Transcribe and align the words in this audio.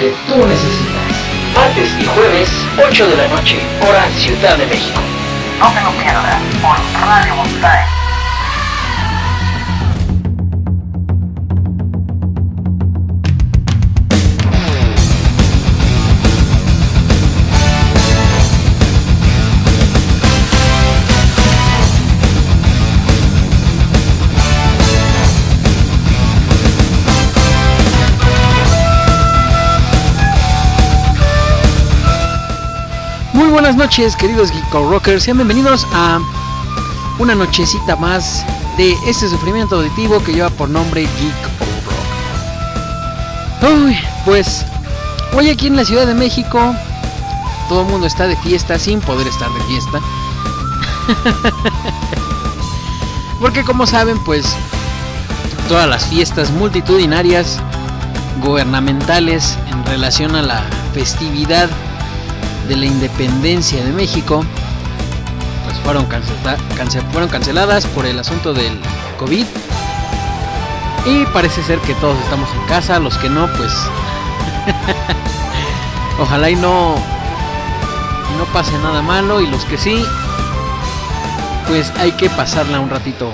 que 0.00 0.14
tú 0.26 0.46
necesitas. 0.46 1.12
Martes 1.54 1.90
y 2.00 2.06
jueves, 2.06 2.48
8 2.88 3.06
de 3.06 3.16
la 3.16 3.28
noche, 3.28 3.60
hora 3.86 4.08
Ciudad 4.16 4.56
de 4.56 4.66
México. 4.66 4.98
No 5.58 5.70
te 5.72 5.80
lo 5.82 5.90
pierdas 6.02 6.40
por 6.62 7.06
Radio 7.06 7.34
Montaña. 7.34 7.99
Noches, 33.80 34.14
queridos 34.14 34.52
Geek 34.52 34.72
Rockers. 34.72 35.22
Sean 35.22 35.38
bienvenidos 35.38 35.86
a 35.94 36.20
una 37.18 37.34
nochecita 37.34 37.96
más 37.96 38.44
de 38.76 38.94
este 39.06 39.26
sufrimiento 39.26 39.76
auditivo 39.76 40.22
que 40.22 40.34
lleva 40.34 40.50
por 40.50 40.68
nombre 40.68 41.00
Geek 41.00 41.42
Rock. 43.62 43.72
Uy, 43.72 43.96
pues 44.26 44.66
hoy 45.32 45.48
aquí 45.48 45.68
en 45.68 45.76
la 45.76 45.86
Ciudad 45.86 46.06
de 46.06 46.12
México 46.12 46.74
todo 47.70 47.80
el 47.80 47.88
mundo 47.88 48.06
está 48.06 48.26
de 48.26 48.36
fiesta 48.36 48.78
sin 48.78 49.00
poder 49.00 49.26
estar 49.26 49.48
de 49.48 49.60
fiesta. 49.62 49.98
Porque 53.40 53.64
como 53.64 53.86
saben, 53.86 54.22
pues 54.24 54.44
todas 55.68 55.88
las 55.88 56.04
fiestas 56.04 56.50
multitudinarias 56.50 57.56
gubernamentales 58.42 59.56
en 59.72 59.86
relación 59.86 60.36
a 60.36 60.42
la 60.42 60.66
festividad 60.92 61.70
de 62.70 62.76
la 62.76 62.86
independencia 62.86 63.84
de 63.84 63.90
México, 63.90 64.44
pues 65.64 65.76
fueron, 65.80 66.06
fueron 67.10 67.28
canceladas 67.28 67.84
por 67.86 68.06
el 68.06 68.16
asunto 68.16 68.54
del 68.54 68.78
COVID. 69.18 69.44
Y 71.04 71.24
parece 71.32 71.64
ser 71.64 71.80
que 71.80 71.94
todos 71.94 72.16
estamos 72.20 72.48
en 72.54 72.68
casa, 72.68 73.00
los 73.00 73.18
que 73.18 73.28
no, 73.28 73.48
pues 73.54 73.72
ojalá 76.20 76.48
y 76.48 76.54
no, 76.54 76.94
no 78.38 78.44
pase 78.52 78.78
nada 78.78 79.02
malo 79.02 79.40
y 79.40 79.48
los 79.48 79.64
que 79.64 79.76
sí, 79.76 80.04
pues 81.66 81.92
hay 81.98 82.12
que 82.12 82.30
pasarla 82.30 82.78
un 82.78 82.88
ratito, 82.88 83.32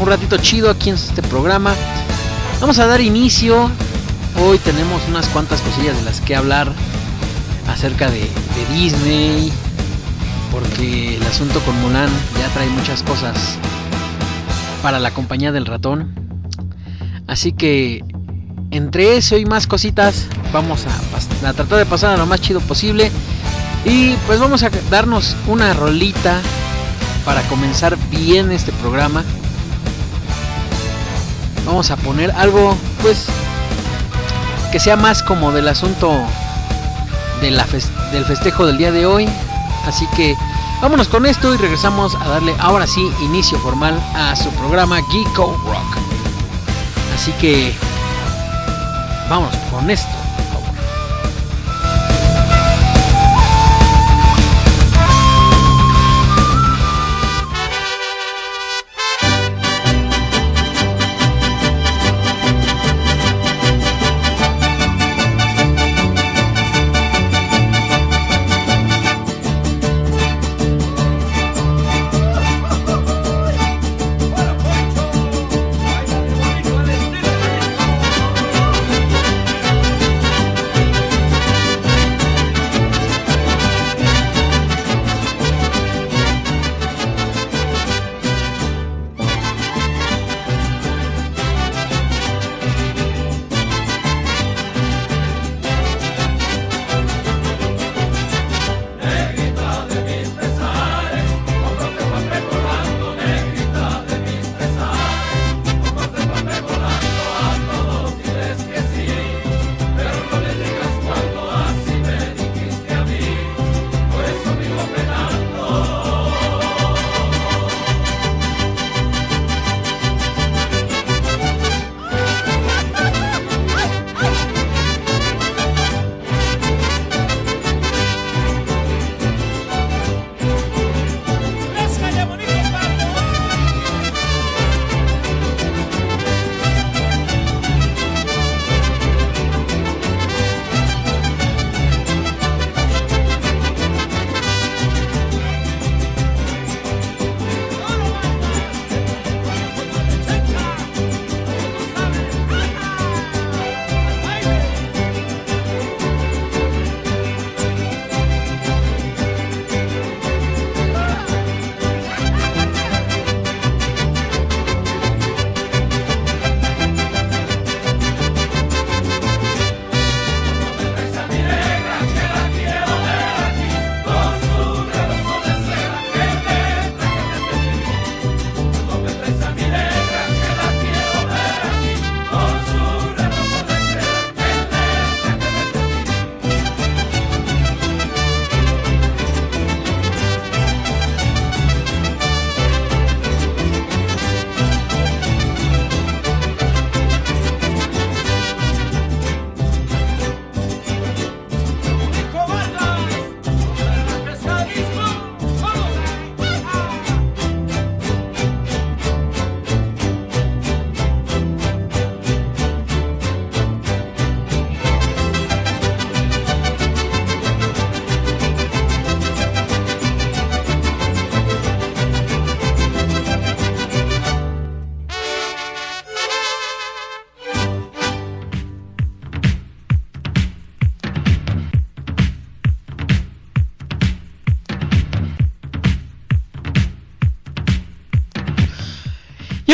un 0.00 0.08
ratito 0.08 0.36
chido 0.38 0.68
aquí 0.68 0.88
en 0.88 0.96
este 0.96 1.22
programa. 1.22 1.76
Vamos 2.60 2.80
a 2.80 2.86
dar 2.86 3.00
inicio. 3.00 3.70
Hoy 4.44 4.58
tenemos 4.58 5.00
unas 5.08 5.28
cuantas 5.28 5.60
cosillas 5.60 5.96
de 5.96 6.02
las 6.02 6.20
que 6.20 6.34
hablar 6.34 6.72
acerca 7.68 8.10
de, 8.10 8.28
Disney, 8.72 9.52
porque 10.50 11.16
el 11.16 11.22
asunto 11.24 11.60
con 11.60 11.78
Mulan 11.80 12.08
ya 12.38 12.48
trae 12.54 12.68
muchas 12.68 13.02
cosas 13.02 13.58
para 14.82 14.98
la 14.98 15.10
compañía 15.10 15.52
del 15.52 15.66
ratón. 15.66 16.14
Así 17.26 17.52
que 17.52 18.04
entre 18.70 19.16
eso 19.16 19.36
y 19.36 19.44
más 19.44 19.66
cositas 19.66 20.26
vamos 20.52 20.86
a, 20.86 21.48
a, 21.48 21.52
tratar 21.52 21.78
de 21.78 21.86
pasar 21.86 22.14
a 22.14 22.16
lo 22.16 22.26
más 22.26 22.40
chido 22.40 22.60
posible. 22.60 23.10
Y 23.84 24.14
pues 24.26 24.38
vamos 24.38 24.62
a 24.62 24.70
darnos 24.90 25.36
una 25.46 25.72
rolita 25.74 26.40
para 27.24 27.42
comenzar 27.42 27.96
bien 28.10 28.52
este 28.52 28.72
programa. 28.72 29.24
Vamos 31.66 31.90
a 31.90 31.96
poner 31.96 32.30
algo 32.32 32.76
pues 33.02 33.26
que 34.70 34.80
sea 34.80 34.96
más 34.96 35.22
como 35.22 35.52
del 35.52 35.68
asunto 35.68 36.10
del 37.42 38.24
festejo 38.24 38.66
del 38.66 38.78
día 38.78 38.92
de 38.92 39.04
hoy. 39.04 39.28
Así 39.84 40.06
que 40.16 40.36
vámonos 40.80 41.08
con 41.08 41.26
esto 41.26 41.52
y 41.54 41.56
regresamos 41.56 42.14
a 42.14 42.28
darle 42.28 42.54
ahora 42.60 42.86
sí 42.86 43.00
inicio 43.20 43.58
formal 43.58 44.00
a 44.14 44.36
su 44.36 44.48
programa 44.50 45.00
Geeko 45.10 45.60
Rock. 45.66 45.96
Así 47.14 47.32
que 47.32 47.74
vamos 49.28 49.54
con 49.70 49.90
esto. 49.90 50.21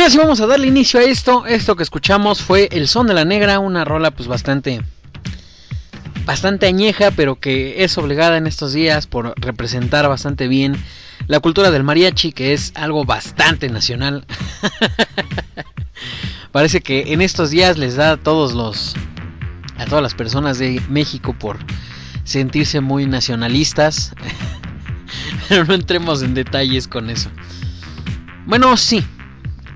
Ahora 0.09 0.13
sí 0.13 0.19
vamos 0.19 0.41
a 0.41 0.47
darle 0.47 0.69
inicio 0.69 1.01
a 1.01 1.03
esto. 1.03 1.45
Esto 1.45 1.77
que 1.77 1.83
escuchamos 1.83 2.41
fue 2.41 2.71
El 2.73 2.89
Son 2.89 3.07
de 3.07 3.13
la 3.13 3.27
Negra, 3.27 3.59
una 3.59 3.85
rola 3.85 4.11
pues 4.11 4.27
bastante 4.27 4.81
bastante 6.25 6.67
añeja, 6.67 7.11
pero 7.11 7.39
que 7.39 7.85
es 7.85 7.99
obligada 7.99 8.39
en 8.39 8.47
estos 8.47 8.73
días 8.73 9.07
por 9.07 9.35
representar 9.39 10.09
bastante 10.09 10.49
bien 10.49 10.83
la 11.27 11.41
cultura 11.41 11.71
del 11.71 11.85
mariachi, 11.85 12.33
que 12.33 12.55
es 12.55 12.73
algo 12.75 13.05
bastante 13.05 13.69
nacional. 13.69 14.25
Parece 16.53 16.81
que 16.81 17.13
en 17.13 17.21
estos 17.21 17.51
días 17.51 17.77
les 17.77 17.97
da 17.97 18.13
a 18.13 18.17
todos 18.17 18.55
los 18.55 18.95
a 19.77 19.85
todas 19.85 20.03
las 20.03 20.15
personas 20.15 20.59
de 20.59 20.81
México 20.89 21.35
por 21.39 21.59
sentirse 22.25 22.81
muy 22.81 23.05
nacionalistas. 23.05 24.15
Pero 25.51 25.67
no 25.67 25.75
entremos 25.75 26.23
en 26.23 26.33
detalles 26.33 26.89
con 26.89 27.11
eso. 27.11 27.29
Bueno, 28.47 28.75
sí. 28.79 29.05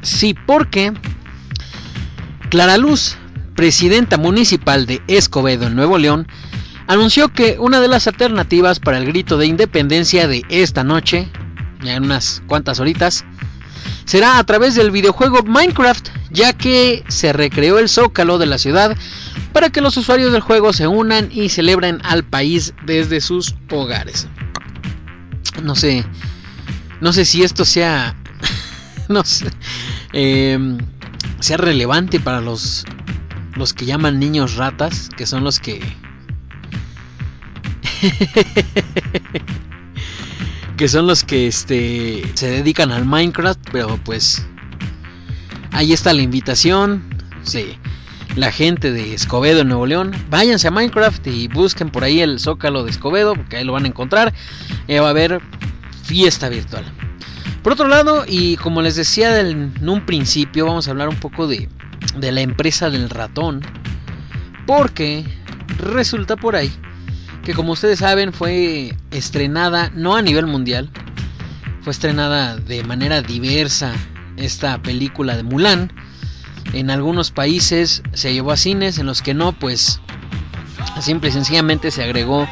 Sí, 0.02 0.34
porque 0.46 0.92
Clara 2.50 2.76
Luz, 2.76 3.16
presidenta 3.54 4.18
municipal 4.18 4.84
de 4.84 5.00
Escobedo, 5.06 5.68
en 5.68 5.76
Nuevo 5.76 5.96
León, 5.96 6.26
anunció 6.88 7.32
que 7.32 7.56
una 7.58 7.80
de 7.80 7.88
las 7.88 8.06
alternativas 8.08 8.80
para 8.80 8.98
el 8.98 9.06
grito 9.06 9.38
de 9.38 9.46
independencia 9.46 10.26
de 10.26 10.42
esta 10.48 10.82
noche, 10.84 11.28
ya 11.82 11.94
en 11.94 12.04
unas 12.04 12.42
cuantas 12.48 12.80
horitas, 12.80 13.24
será 14.04 14.38
a 14.38 14.44
través 14.44 14.74
del 14.74 14.90
videojuego 14.90 15.44
Minecraft, 15.44 16.08
ya 16.30 16.52
que 16.52 17.04
se 17.08 17.32
recreó 17.32 17.78
el 17.78 17.88
zócalo 17.88 18.38
de 18.38 18.46
la 18.46 18.58
ciudad 18.58 18.96
para 19.52 19.70
que 19.70 19.80
los 19.80 19.96
usuarios 19.96 20.32
del 20.32 20.40
juego 20.40 20.72
se 20.72 20.86
unan 20.86 21.30
y 21.30 21.48
celebren 21.48 22.00
al 22.04 22.24
país 22.24 22.74
desde 22.84 23.20
sus 23.20 23.54
hogares. 23.70 24.26
No 25.62 25.76
sé, 25.76 26.04
no 27.00 27.12
sé 27.12 27.24
si 27.24 27.42
esto 27.42 27.64
sea, 27.64 28.16
no 29.08 29.24
sé, 29.24 29.50
em, 30.12 30.78
sea 31.40 31.56
relevante 31.56 32.20
para 32.20 32.40
los 32.40 32.84
los 33.54 33.74
que 33.74 33.84
llaman 33.84 34.18
niños 34.18 34.56
ratas, 34.56 35.10
que 35.16 35.26
son 35.26 35.44
los 35.44 35.60
que 35.60 35.80
que 40.76 40.88
son 40.88 41.06
los 41.06 41.22
que 41.22 41.46
este 41.46 42.22
se 42.34 42.50
dedican 42.50 42.90
al 42.92 43.04
Minecraft, 43.04 43.60
pero 43.70 43.98
pues 44.04 44.46
ahí 45.72 45.92
está 45.92 46.12
la 46.12 46.22
invitación. 46.22 47.02
Sí, 47.44 47.76
la 48.36 48.50
gente 48.50 48.92
de 48.92 49.14
Escobedo 49.14 49.60
en 49.60 49.68
Nuevo 49.68 49.86
León, 49.86 50.12
váyanse 50.30 50.68
a 50.68 50.70
Minecraft 50.70 51.26
y 51.26 51.48
busquen 51.48 51.90
por 51.90 52.04
ahí 52.04 52.20
el 52.20 52.38
Zócalo 52.40 52.84
de 52.84 52.90
Escobedo, 52.90 53.34
porque 53.34 53.56
ahí 53.58 53.64
lo 53.64 53.72
van 53.72 53.84
a 53.84 53.88
encontrar. 53.88 54.32
Y 54.88 54.98
va 54.98 55.08
a 55.08 55.10
haber 55.10 55.40
fiesta 56.04 56.48
virtual. 56.48 56.84
Por 57.62 57.74
otro 57.74 57.86
lado, 57.86 58.24
y 58.26 58.56
como 58.56 58.82
les 58.82 58.96
decía 58.96 59.38
en 59.40 59.72
un 59.88 60.04
principio, 60.04 60.66
vamos 60.66 60.88
a 60.88 60.90
hablar 60.90 61.08
un 61.08 61.16
poco 61.16 61.46
de, 61.46 61.68
la 62.20 62.40
empresa 62.40 62.90
del 62.90 63.08
ratón. 63.08 63.62
Porque 64.66 65.24
resulta 65.78 66.36
por 66.36 66.56
ahí 66.56 66.72
que 67.44 67.54
como 67.54 67.72
ustedes 67.72 67.98
saben 67.98 68.32
fue 68.32 68.96
estrenada 69.10 69.90
no 69.94 70.14
a 70.14 70.22
nivel 70.22 70.46
mundial, 70.46 70.90
fue 71.82 71.92
estrenada 71.92 72.56
de 72.56 72.84
manera 72.84 73.20
diversa 73.22 73.92
esta 74.36 74.80
película 74.80 75.36
de 75.36 75.42
Mulan. 75.42 75.92
En 76.72 76.90
algunos 76.90 77.32
países 77.32 78.02
se 78.12 78.32
llevó 78.32 78.52
a 78.52 78.56
cines, 78.56 78.98
en 78.98 79.06
los 79.06 79.22
que 79.22 79.34
no, 79.34 79.52
pues 79.52 80.00
simple 81.00 81.30
y 81.30 81.32
sencillamente 81.32 81.90
se 81.90 82.04
agregó 82.04 82.48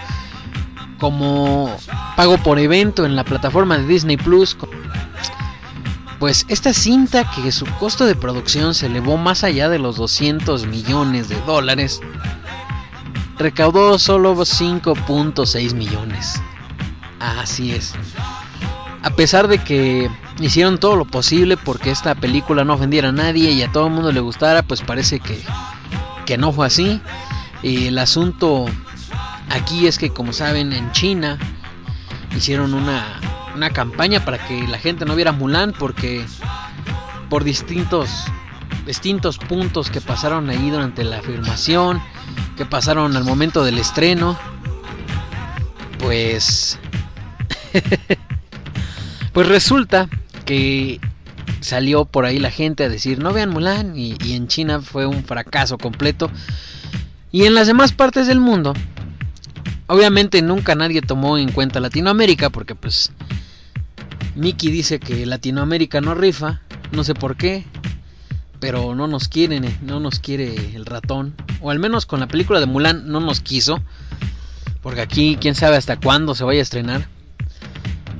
como 0.99 1.75
pago 2.17 2.37
por 2.39 2.59
evento 2.59 3.07
en 3.07 3.17
la 3.17 3.25
plataforma 3.25 3.79
de 3.79 3.87
Disney 3.87 4.17
Plus. 4.17 4.57
Pues 6.21 6.45
esta 6.49 6.75
cinta 6.75 7.29
que 7.31 7.51
su 7.51 7.65
costo 7.79 8.05
de 8.05 8.15
producción 8.15 8.75
se 8.75 8.87
elevó 8.87 9.17
más 9.17 9.43
allá 9.43 9.71
de 9.71 9.79
los 9.79 9.97
200 9.97 10.67
millones 10.67 11.31
de 11.31 11.41
dólares, 11.47 12.01
recaudó 13.39 13.99
solo 13.99 14.37
5.6 14.37 15.75
millones. 15.75 16.43
Así 17.19 17.73
es. 17.73 17.95
A 19.03 19.09
pesar 19.11 19.49
de 19.49 19.59
que 19.59 20.11
hicieron 20.39 20.79
todo 20.79 20.95
lo 20.97 21.07
posible 21.07 21.57
porque 21.57 21.91
esta 21.91 22.15
película 22.15 22.65
no 22.65 22.75
ofendiera 22.75 23.09
a 23.09 23.13
nadie 23.13 23.53
y 23.53 23.63
a 23.63 23.73
todo 23.73 23.87
el 23.87 23.95
mundo 23.95 24.13
le 24.13 24.21
gustara, 24.21 24.63
pues 24.63 24.83
parece 24.83 25.21
que, 25.21 25.43
que 26.27 26.37
no 26.37 26.53
fue 26.53 26.67
así. 26.67 27.01
Y 27.63 27.87
el 27.87 27.97
asunto 27.97 28.67
aquí 29.49 29.87
es 29.87 29.97
que, 29.97 30.11
como 30.11 30.35
saben, 30.35 30.75
en 30.75 30.93
China 30.93 31.39
hicieron 32.37 32.75
una, 32.75 33.21
una 33.61 33.75
campaña 33.75 34.25
para 34.25 34.39
que 34.39 34.67
la 34.67 34.79
gente 34.79 35.05
no 35.05 35.15
viera 35.15 35.33
Mulan 35.33 35.75
porque 35.79 36.25
por 37.29 37.45
distintos 37.45 38.25
distintos 38.87 39.37
puntos 39.37 39.91
que 39.91 40.01
pasaron 40.01 40.49
ahí 40.49 40.71
durante 40.71 41.05
la 41.05 41.21
filmación, 41.21 42.01
que 42.57 42.65
pasaron 42.65 43.19
al 43.19 43.25
momento 43.25 43.63
del 43.63 43.77
estreno, 43.77 44.39
pues 45.99 46.79
pues 49.35 49.47
resulta 49.47 50.09
que 50.47 50.99
salió 51.61 52.07
por 52.07 52.25
ahí 52.25 52.39
la 52.39 52.51
gente 52.51 52.85
a 52.85 52.89
decir 52.89 53.19
no 53.19 53.35
vean 53.35 53.51
Mulan 53.51 53.95
y, 53.95 54.17
y 54.25 54.33
en 54.33 54.49
China 54.49 54.81
fue 54.81 55.05
un 55.05 55.23
fracaso 55.23 55.77
completo. 55.77 56.31
Y 57.31 57.45
en 57.45 57.55
las 57.55 57.67
demás 57.67 57.93
partes 57.93 58.27
del 58.27 58.41
mundo 58.41 58.73
obviamente 59.87 60.41
nunca 60.41 60.75
nadie 60.75 61.03
tomó 61.03 61.37
en 61.37 61.53
cuenta 61.53 61.79
Latinoamérica 61.79 62.49
porque 62.49 62.75
pues 62.75 63.13
Mickey 64.35 64.71
dice 64.71 65.01
que 65.01 65.27
Latinoamérica 65.27 66.01
no 66.01 66.15
rifa, 66.15 66.61
no 66.93 67.05
sé 67.05 67.15
por 67.15 67.37
qué, 67.37 67.65
pero 68.61 68.95
no 68.95 69.07
nos 69.07 69.29
quieren, 69.29 69.65
eh, 69.65 69.77
no 69.83 70.01
nos 70.01 70.21
quiere 70.21 70.55
el 70.77 70.87
ratón, 70.87 71.35
o 71.61 71.71
al 71.71 71.79
menos 71.79 72.07
con 72.07 72.21
la 72.21 72.29
película 72.29 72.61
de 72.61 72.67
Mulan 72.67 73.11
no 73.11 73.21
nos 73.21 73.41
quiso, 73.41 73.83
porque 74.83 75.01
aquí 75.01 75.37
quién 75.41 75.55
sabe 75.55 75.77
hasta 75.77 75.99
cuándo 75.99 76.35
se 76.35 76.45
vaya 76.45 76.61
a 76.61 76.63
estrenar. 76.63 77.09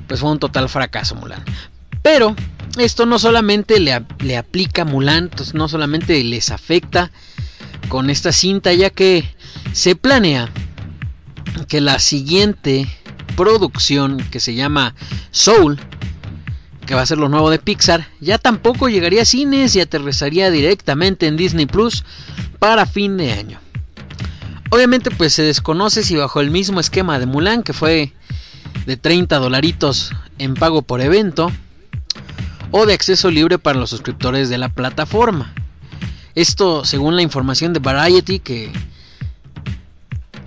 Pues 0.09 0.21
fue 0.21 0.31
un 0.31 0.41
total 0.41 0.69
fracaso 0.69 1.15
Mulan. 1.15 1.45
Pero 2.03 2.35
esto 2.79 3.07
no 3.07 3.19
solamente 3.19 3.79
le, 3.79 4.37
aplica 4.37 4.83
a 4.83 4.85
Mulan, 4.85 5.31
no 5.55 5.69
solamente 5.69 6.23
les 6.25 6.51
afecta 6.51 7.11
con 7.89 8.11
esta 8.11 8.33
cinta, 8.33 8.73
ya 8.73 8.91
que 8.91 9.25
se 9.73 9.97
planea 9.97 10.49
que 11.69 11.81
la 11.81 11.99
siguiente 11.99 12.89
producción 13.37 14.19
que 14.31 14.41
se 14.41 14.55
llama 14.55 14.95
Soul 15.31 15.79
que 16.91 16.97
va 16.97 17.03
a 17.03 17.07
ser 17.07 17.19
lo 17.19 17.29
nuevo 17.29 17.51
de 17.51 17.61
Pixar, 17.61 18.09
ya 18.19 18.37
tampoco 18.37 18.89
llegaría 18.89 19.23
a 19.23 19.25
cines 19.25 19.77
y 19.77 19.81
aterrizaría 19.81 20.51
directamente 20.51 21.29
en 21.29 21.37
Disney 21.37 21.67
Plus 21.67 22.03
para 22.59 22.85
fin 22.85 23.17
de 23.17 23.33
año. 23.33 23.61
Obviamente 24.71 25.13
pues 25.13 25.33
se 25.33 25.45
desconoce 25.45 26.03
si 26.03 26.17
bajo 26.17 26.41
el 26.41 26.51
mismo 26.51 26.81
esquema 26.81 27.21
de 27.21 27.27
Mulan, 27.27 27.63
que 27.63 27.75
fue 27.75 28.13
de 28.87 28.97
30 28.97 29.39
dolaritos 29.39 30.11
en 30.39 30.55
pago 30.55 30.83
por 30.83 31.01
evento, 31.01 31.53
o 32.73 32.87
de 32.87 32.95
acceso 32.95 33.31
libre 33.31 33.61
para 33.61 33.79
los 33.79 33.91
suscriptores 33.91 34.49
de 34.49 34.59
la 34.59 34.71
plataforma. 34.71 35.55
Esto 36.35 36.85
según 36.85 37.15
la 37.15 37.23
información 37.23 37.73
de 37.73 37.79
Variety 37.79 38.41
que 38.41 38.73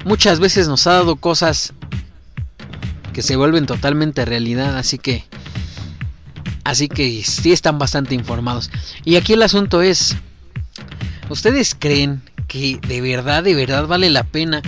muchas 0.03 0.41
veces 0.41 0.67
nos 0.67 0.87
ha 0.87 0.95
dado 0.95 1.15
cosas 1.15 1.71
que 3.13 3.21
se 3.21 3.37
vuelven 3.37 3.65
totalmente 3.65 4.25
realidad, 4.25 4.77
así 4.77 4.97
que 4.97 5.23
Así 6.63 6.87
que 6.87 7.23
sí 7.23 7.51
están 7.51 7.77
bastante 7.77 8.15
informados. 8.15 8.71
Y 9.03 9.15
aquí 9.15 9.33
el 9.33 9.43
asunto 9.43 9.81
es, 9.81 10.15
¿ustedes 11.29 11.75
creen 11.77 12.21
que 12.47 12.79
de 12.87 13.01
verdad, 13.01 13.43
de 13.43 13.55
verdad 13.55 13.87
vale 13.87 14.09
la 14.09 14.23
pena 14.23 14.61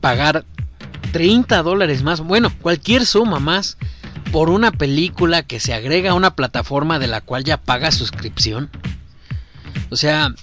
pagar 0.00 0.44
30 1.12 1.62
dólares 1.62 2.02
más? 2.02 2.20
Bueno, 2.20 2.50
cualquier 2.60 3.04
suma 3.04 3.38
más 3.38 3.76
por 4.32 4.48
una 4.48 4.70
película 4.70 5.42
que 5.42 5.60
se 5.60 5.74
agrega 5.74 6.12
a 6.12 6.14
una 6.14 6.34
plataforma 6.36 6.98
de 6.98 7.08
la 7.08 7.20
cual 7.20 7.44
ya 7.44 7.58
paga 7.58 7.90
suscripción. 7.90 8.70
O 9.90 9.96
sea... 9.96 10.34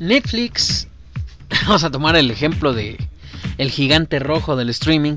Netflix, 0.00 0.88
vamos 1.66 1.84
a 1.84 1.90
tomar 1.92 2.16
el 2.16 2.32
ejemplo 2.32 2.74
de 2.74 2.98
el 3.58 3.70
gigante 3.70 4.18
rojo 4.18 4.56
del 4.56 4.70
streaming. 4.70 5.14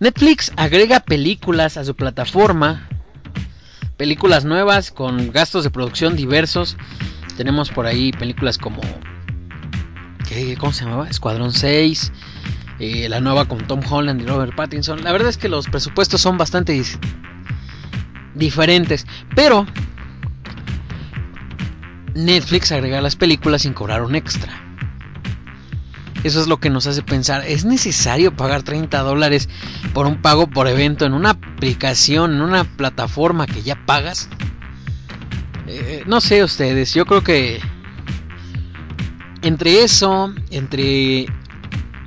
Netflix 0.00 0.52
agrega 0.56 1.00
películas 1.00 1.76
a 1.76 1.84
su 1.84 1.94
plataforma, 1.94 2.88
películas 3.96 4.44
nuevas 4.44 4.90
con 4.90 5.30
gastos 5.30 5.64
de 5.64 5.70
producción 5.70 6.16
diversos. 6.16 6.76
Tenemos 7.36 7.70
por 7.70 7.86
ahí 7.86 8.12
películas 8.12 8.58
como 8.58 8.80
¿cómo 10.58 10.72
se 10.72 10.84
llamaba? 10.84 11.08
Escuadrón 11.08 11.52
6, 11.52 12.12
eh, 12.78 13.08
la 13.08 13.20
nueva 13.20 13.46
con 13.46 13.66
Tom 13.66 13.80
Holland 13.88 14.20
y 14.20 14.26
Robert 14.26 14.54
Pattinson. 14.54 15.04
La 15.04 15.12
verdad 15.12 15.28
es 15.28 15.36
que 15.36 15.48
los 15.48 15.68
presupuestos 15.68 16.20
son 16.20 16.38
bastante 16.38 16.80
diferentes, 18.34 19.06
pero 19.34 19.66
Netflix 22.14 22.72
agrega 22.72 23.00
las 23.00 23.16
películas 23.16 23.62
sin 23.62 23.74
cobrar 23.74 24.02
un 24.02 24.14
extra. 24.14 24.61
Eso 26.24 26.40
es 26.40 26.46
lo 26.46 26.58
que 26.58 26.70
nos 26.70 26.86
hace 26.86 27.02
pensar, 27.02 27.44
¿es 27.46 27.64
necesario 27.64 28.36
pagar 28.36 28.62
30 28.62 29.00
dólares 29.00 29.48
por 29.92 30.06
un 30.06 30.22
pago 30.22 30.46
por 30.46 30.68
evento 30.68 31.04
en 31.04 31.14
una 31.14 31.30
aplicación, 31.30 32.34
en 32.34 32.42
una 32.42 32.64
plataforma 32.64 33.46
que 33.46 33.62
ya 33.62 33.84
pagas? 33.86 34.28
Eh, 35.66 36.04
no 36.06 36.20
sé 36.20 36.44
ustedes, 36.44 36.94
yo 36.94 37.06
creo 37.06 37.24
que 37.24 37.60
entre 39.42 39.82
eso, 39.82 40.32
entre 40.50 41.26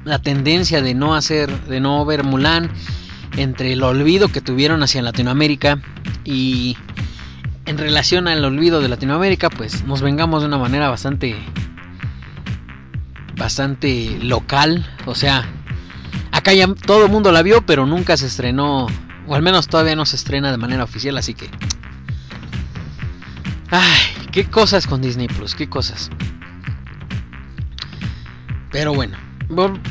la 0.05 0.19
tendencia 0.19 0.81
de 0.81 0.93
no 0.93 1.15
hacer, 1.15 1.65
de 1.65 1.81
no 1.81 2.05
ver 2.05 2.23
Mulan, 2.23 2.71
entre 3.35 3.73
el 3.73 3.83
olvido 3.83 4.29
que 4.29 4.39
tuvieron 4.39 4.81
hacia 4.83 5.01
Latinoamérica 5.01 5.81
y 6.23 6.77
en 7.65 7.77
relación 7.77 8.27
al 8.27 8.45
olvido 8.45 8.81
de 8.81 8.87
Latinoamérica, 8.87 9.49
pues 9.49 9.83
nos 9.85 10.01
vengamos 10.01 10.41
de 10.41 10.47
una 10.47 10.57
manera 10.57 10.89
bastante 10.89 11.35
bastante 13.37 14.17
local, 14.21 14.85
o 15.05 15.15
sea, 15.15 15.45
acá 16.31 16.53
ya 16.53 16.67
todo 16.73 17.05
el 17.05 17.11
mundo 17.11 17.31
la 17.31 17.41
vio, 17.41 17.65
pero 17.65 17.85
nunca 17.85 18.17
se 18.17 18.27
estrenó, 18.27 18.87
o 19.27 19.35
al 19.35 19.41
menos 19.41 19.67
todavía 19.67 19.95
no 19.95 20.05
se 20.05 20.15
estrena 20.15 20.51
de 20.51 20.57
manera 20.57 20.83
oficial, 20.83 21.17
así 21.17 21.33
que 21.33 21.49
ay, 23.71 24.27
qué 24.31 24.45
cosas 24.45 24.87
con 24.87 25.01
Disney 25.01 25.27
Plus, 25.27 25.55
qué 25.55 25.69
cosas. 25.69 26.09
Pero 28.71 28.93
bueno, 28.93 29.17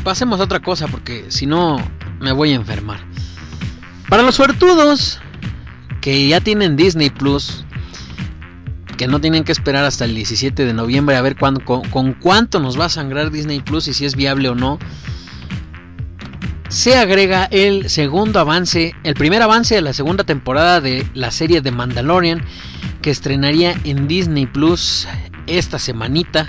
pasemos 0.02 0.40
a 0.40 0.44
otra 0.44 0.60
cosa 0.60 0.88
porque 0.88 1.26
si 1.30 1.46
no 1.46 1.78
me 2.20 2.32
voy 2.32 2.52
a 2.52 2.56
enfermar. 2.56 3.00
Para 4.08 4.22
los 4.22 4.34
suertudos 4.34 5.20
que 6.00 6.28
ya 6.28 6.40
tienen 6.40 6.76
Disney 6.76 7.10
Plus, 7.10 7.63
que 8.96 9.06
no 9.06 9.20
tienen 9.20 9.44
que 9.44 9.52
esperar 9.52 9.84
hasta 9.84 10.04
el 10.04 10.14
17 10.14 10.64
de 10.64 10.72
noviembre 10.72 11.16
a 11.16 11.22
ver 11.22 11.36
con, 11.36 11.60
con, 11.60 12.14
cuánto 12.14 12.60
nos 12.60 12.78
va 12.78 12.86
a 12.86 12.88
sangrar 12.88 13.30
Disney 13.30 13.60
Plus 13.60 13.88
y 13.88 13.94
si 13.94 14.04
es 14.04 14.16
viable 14.16 14.48
o 14.48 14.54
no, 14.54 14.78
se 16.68 16.96
agrega 16.96 17.44
el 17.44 17.88
segundo 17.88 18.40
avance, 18.40 18.94
el 19.04 19.14
primer 19.14 19.42
avance 19.42 19.74
de 19.74 19.82
la 19.82 19.92
segunda 19.92 20.24
temporada 20.24 20.80
de 20.80 21.06
la 21.14 21.30
serie 21.30 21.60
de 21.60 21.70
Mandalorian 21.70 22.44
que 23.02 23.10
estrenaría 23.10 23.74
en 23.84 24.08
Disney 24.08 24.46
Plus 24.46 25.06
esta 25.46 25.78
semanita. 25.78 26.46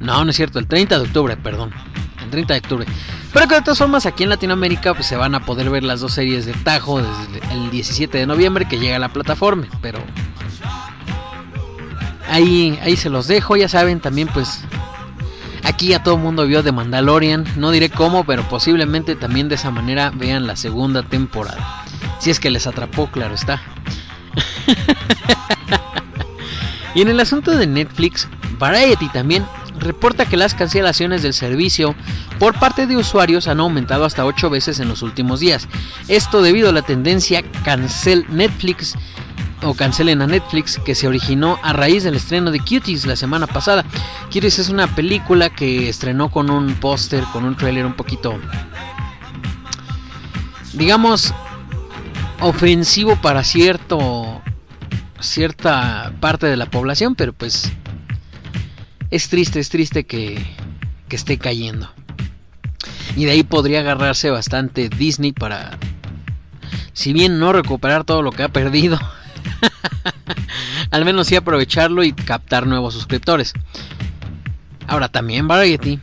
No, 0.00 0.24
no 0.24 0.30
es 0.30 0.36
cierto, 0.36 0.58
el 0.58 0.66
30 0.66 0.98
de 0.98 1.04
octubre, 1.04 1.36
perdón. 1.36 1.72
El 2.22 2.30
30 2.30 2.54
de 2.54 2.60
octubre. 2.60 2.86
Pero 3.32 3.48
que 3.48 3.54
de 3.56 3.62
todas 3.62 3.78
formas 3.78 4.06
aquí 4.06 4.22
en 4.22 4.30
Latinoamérica 4.30 4.94
pues, 4.94 5.06
se 5.06 5.16
van 5.16 5.34
a 5.34 5.44
poder 5.44 5.68
ver 5.68 5.82
las 5.82 6.00
dos 6.00 6.14
series 6.14 6.46
de 6.46 6.54
Tajo 6.54 7.02
desde 7.02 7.52
el 7.52 7.70
17 7.70 8.16
de 8.16 8.26
noviembre 8.26 8.66
que 8.66 8.78
llega 8.78 8.96
a 8.96 8.98
la 8.98 9.12
plataforma. 9.12 9.66
Pero 9.82 9.98
ahí, 12.30 12.78
ahí 12.82 12.96
se 12.96 13.10
los 13.10 13.26
dejo, 13.26 13.56
ya 13.56 13.68
saben, 13.68 14.00
también 14.00 14.28
pues 14.28 14.60
aquí 15.62 15.88
ya 15.88 16.02
todo 16.02 16.14
el 16.14 16.20
mundo 16.20 16.46
vio 16.46 16.62
The 16.62 16.72
Mandalorian. 16.72 17.44
No 17.56 17.70
diré 17.70 17.90
cómo, 17.90 18.24
pero 18.24 18.42
posiblemente 18.48 19.16
también 19.16 19.48
de 19.48 19.56
esa 19.56 19.70
manera 19.70 20.10
vean 20.14 20.46
la 20.46 20.56
segunda 20.56 21.02
temporada. 21.02 21.84
Si 22.18 22.30
es 22.30 22.40
que 22.40 22.50
les 22.50 22.66
atrapó, 22.66 23.10
claro 23.10 23.34
está. 23.34 23.60
y 26.94 27.02
en 27.02 27.08
el 27.08 27.20
asunto 27.20 27.56
de 27.56 27.66
Netflix, 27.66 28.28
Variety 28.58 29.08
también 29.08 29.44
reporta 29.78 30.26
que 30.26 30.36
las 30.36 30.54
cancelaciones 30.54 31.22
del 31.22 31.34
servicio 31.34 31.94
por 32.38 32.58
parte 32.58 32.86
de 32.86 32.96
usuarios 32.96 33.48
han 33.48 33.60
aumentado 33.60 34.04
hasta 34.04 34.24
8 34.24 34.50
veces 34.50 34.80
en 34.80 34.88
los 34.88 35.02
últimos 35.02 35.40
días. 35.40 35.68
Esto 36.08 36.42
debido 36.42 36.70
a 36.70 36.72
la 36.72 36.82
tendencia 36.82 37.42
cancel 37.64 38.26
Netflix 38.30 38.94
o 39.62 39.74
cancelen 39.74 40.22
a 40.22 40.26
Netflix 40.26 40.78
que 40.84 40.94
se 40.94 41.08
originó 41.08 41.58
a 41.62 41.72
raíz 41.72 42.04
del 42.04 42.14
estreno 42.14 42.50
de 42.50 42.60
Cuties 42.60 43.06
la 43.06 43.16
semana 43.16 43.46
pasada. 43.46 43.84
Cuties 44.32 44.58
es 44.58 44.68
una 44.68 44.94
película 44.94 45.50
que 45.50 45.88
estrenó 45.88 46.30
con 46.30 46.50
un 46.50 46.74
póster, 46.74 47.24
con 47.32 47.44
un 47.44 47.56
trailer 47.56 47.86
un 47.86 47.94
poquito, 47.94 48.38
digamos, 50.74 51.32
ofensivo 52.40 53.16
para 53.16 53.44
cierto 53.44 54.42
cierta 55.20 56.12
parte 56.20 56.46
de 56.46 56.56
la 56.56 56.66
población, 56.66 57.14
pero 57.14 57.32
pues 57.32 57.72
es 59.10 59.28
triste, 59.28 59.60
es 59.60 59.70
triste 59.70 60.04
que, 60.04 60.44
que 61.08 61.16
esté 61.16 61.38
cayendo. 61.38 61.90
Y 63.16 63.24
de 63.24 63.32
ahí 63.32 63.42
podría 63.42 63.80
agarrarse 63.80 64.30
bastante 64.30 64.90
Disney 64.90 65.32
para, 65.32 65.78
si 66.92 67.12
bien 67.14 67.38
no 67.38 67.52
recuperar 67.52 68.04
todo 68.04 68.20
lo 68.20 68.30
que 68.30 68.42
ha 68.42 68.48
perdido, 68.48 68.98
al 70.90 71.04
menos 71.04 71.26
sí 71.26 71.36
aprovecharlo 71.36 72.04
y 72.04 72.12
captar 72.12 72.66
nuevos 72.66 72.94
suscriptores. 72.94 73.52
Ahora 74.86 75.08
también 75.08 75.48
Variety, 75.48 75.98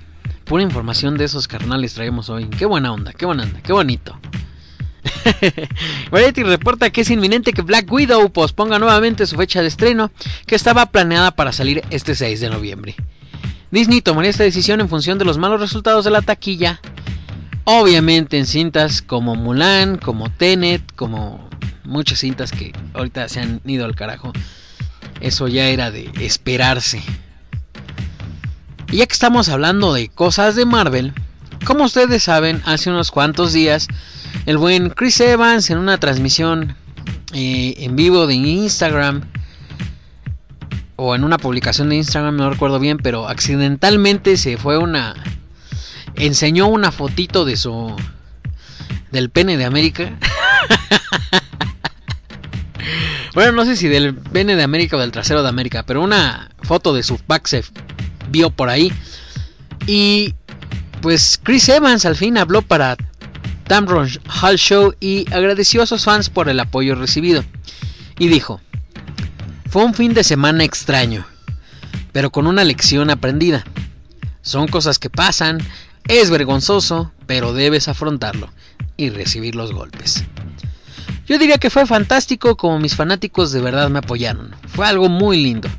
pura 0.45 0.63
información 0.63 1.17
de 1.17 1.25
esos 1.25 1.47
carnales 1.47 1.93
traemos 1.93 2.29
hoy. 2.29 2.45
Qué 2.45 2.65
buena 2.65 2.91
onda, 2.91 3.13
qué 3.13 3.25
buena 3.25 3.43
onda, 3.43 3.61
qué 3.61 3.73
bonito. 3.73 4.19
Variety 6.11 6.43
reporta 6.43 6.89
que 6.89 7.01
es 7.01 7.09
inminente 7.09 7.53
que 7.53 7.61
Black 7.61 7.91
Widow 7.91 8.31
posponga 8.31 8.79
nuevamente 8.79 9.25
su 9.25 9.35
fecha 9.35 9.61
de 9.61 9.67
estreno, 9.67 10.11
que 10.45 10.55
estaba 10.55 10.85
planeada 10.87 11.31
para 11.31 11.51
salir 11.51 11.83
este 11.89 12.15
6 12.15 12.39
de 12.39 12.49
noviembre. 12.49 12.95
Disney 13.71 14.01
tomaría 14.01 14.29
esta 14.29 14.43
decisión 14.43 14.81
en 14.81 14.89
función 14.89 15.17
de 15.17 15.25
los 15.25 15.37
malos 15.37 15.59
resultados 15.59 16.05
de 16.05 16.11
la 16.11 16.21
taquilla. 16.21 16.79
Obviamente 17.63 18.37
en 18.37 18.45
cintas 18.45 19.01
como 19.01 19.35
Mulan, 19.35 19.97
como 19.97 20.29
Tenet, 20.29 20.93
como 20.95 21.49
muchas 21.83 22.19
cintas 22.19 22.51
que 22.51 22.73
ahorita 22.93 23.29
se 23.29 23.39
han 23.39 23.61
ido 23.65 23.85
al 23.85 23.95
carajo. 23.95 24.31
Eso 25.21 25.47
ya 25.47 25.67
era 25.67 25.91
de 25.91 26.11
esperarse. 26.19 27.01
Y 28.91 28.97
ya 28.97 29.05
que 29.05 29.13
estamos 29.13 29.49
hablando 29.49 29.93
de 29.93 30.09
cosas 30.09 30.55
de 30.55 30.65
Marvel, 30.65 31.13
como 31.65 31.85
ustedes 31.85 32.23
saben, 32.23 32.61
hace 32.65 32.89
unos 32.89 33.09
cuantos 33.09 33.53
días 33.53 33.87
el 34.45 34.57
buen 34.57 34.89
Chris 34.89 35.19
Evans 35.21 35.69
en 35.69 35.77
una 35.77 35.97
transmisión 35.97 36.75
eh, 37.33 37.75
en 37.77 37.95
vivo 37.95 38.27
de 38.27 38.35
Instagram 38.35 39.21
o 40.97 41.15
en 41.15 41.23
una 41.23 41.37
publicación 41.37 41.89
de 41.89 41.95
Instagram, 41.95 42.35
no 42.35 42.49
recuerdo 42.49 42.79
bien, 42.79 42.97
pero 42.97 43.27
accidentalmente 43.27 44.37
se 44.37 44.57
fue 44.57 44.77
una 44.77 45.15
enseñó 46.15 46.67
una 46.67 46.91
fotito 46.91 47.45
de 47.45 47.57
su 47.57 47.95
del 49.11 49.29
pene 49.29 49.57
de 49.57 49.65
América. 49.65 50.11
bueno, 53.33 53.51
no 53.51 53.65
sé 53.65 53.75
si 53.75 53.87
del 53.87 54.15
pene 54.15 54.55
de 54.55 54.63
América 54.63 54.97
o 54.97 54.99
del 54.99 55.11
trasero 55.11 55.43
de 55.43 55.49
América, 55.49 55.83
pero 55.83 56.01
una 56.01 56.51
foto 56.61 56.93
de 56.93 57.03
su 57.03 57.17
pack 57.17 57.47
se 57.47 57.63
vio 58.29 58.49
por 58.49 58.69
ahí. 58.69 58.91
Y 59.87 60.35
pues 61.01 61.39
Chris 61.41 61.67
Evans 61.69 62.05
al 62.05 62.15
fin 62.15 62.37
habló 62.37 62.61
para 62.61 62.95
Tamron 63.67 64.09
Hall 64.41 64.57
Show 64.57 64.93
y 64.99 65.25
agradeció 65.33 65.81
a 65.81 65.85
sus 65.87 66.03
fans 66.05 66.29
por 66.29 66.49
el 66.49 66.59
apoyo 66.59 66.95
recibido. 66.95 67.43
Y 68.19 68.27
dijo, 68.27 68.61
fue 69.69 69.83
un 69.83 69.93
fin 69.93 70.13
de 70.13 70.23
semana 70.23 70.63
extraño, 70.63 71.25
pero 72.11 72.31
con 72.31 72.45
una 72.45 72.63
lección 72.63 73.09
aprendida. 73.09 73.63
Son 74.41 74.67
cosas 74.67 74.99
que 74.99 75.09
pasan, 75.09 75.59
es 76.07 76.29
vergonzoso, 76.29 77.11
pero 77.25 77.53
debes 77.53 77.87
afrontarlo 77.87 78.49
y 78.97 79.09
recibir 79.09 79.55
los 79.55 79.71
golpes. 79.71 80.23
Yo 81.25 81.37
diría 81.37 81.57
que 81.57 81.69
fue 81.69 81.85
fantástico 81.85 82.57
como 82.57 82.79
mis 82.79 82.95
fanáticos 82.95 83.51
de 83.51 83.61
verdad 83.61 83.89
me 83.89 83.99
apoyaron. 83.99 84.55
Fue 84.67 84.85
algo 84.85 85.07
muy 85.07 85.41
lindo. 85.41 85.69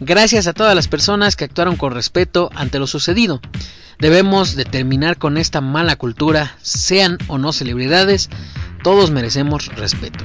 Gracias 0.00 0.46
a 0.46 0.52
todas 0.52 0.74
las 0.76 0.86
personas 0.86 1.34
que 1.34 1.44
actuaron 1.44 1.76
con 1.76 1.92
respeto 1.92 2.50
ante 2.54 2.78
lo 2.78 2.86
sucedido. 2.86 3.40
Debemos 3.98 4.54
de 4.54 4.64
terminar 4.64 5.18
con 5.18 5.38
esta 5.38 5.60
mala 5.60 5.96
cultura, 5.96 6.56
sean 6.62 7.18
o 7.28 7.38
no 7.38 7.52
celebridades, 7.52 8.28
todos 8.82 9.10
merecemos 9.10 9.66
respeto. 9.76 10.24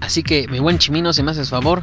Así 0.00 0.22
que, 0.22 0.46
mi 0.48 0.58
buen 0.58 0.78
Chimino, 0.78 1.12
si 1.12 1.22
me 1.22 1.30
haces 1.30 1.50
favor. 1.50 1.82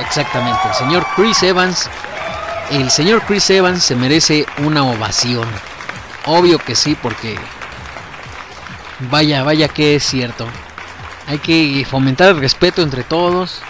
Exactamente, 0.00 0.60
el 0.68 0.74
señor 0.74 1.06
Chris 1.16 1.42
Evans. 1.42 1.90
El 2.70 2.90
señor 2.90 3.22
Chris 3.26 3.50
Evans 3.50 3.82
se 3.82 3.96
merece 3.96 4.46
una 4.64 4.84
ovación. 4.84 5.48
Obvio 6.26 6.58
que 6.58 6.74
sí, 6.74 6.96
porque 7.00 7.36
vaya, 9.10 9.42
vaya 9.42 9.68
que 9.68 9.96
es 9.96 10.04
cierto. 10.04 10.46
Hay 11.26 11.38
que 11.38 11.86
fomentar 11.88 12.30
el 12.30 12.40
respeto 12.40 12.82
entre 12.82 13.04
todos. 13.04 13.60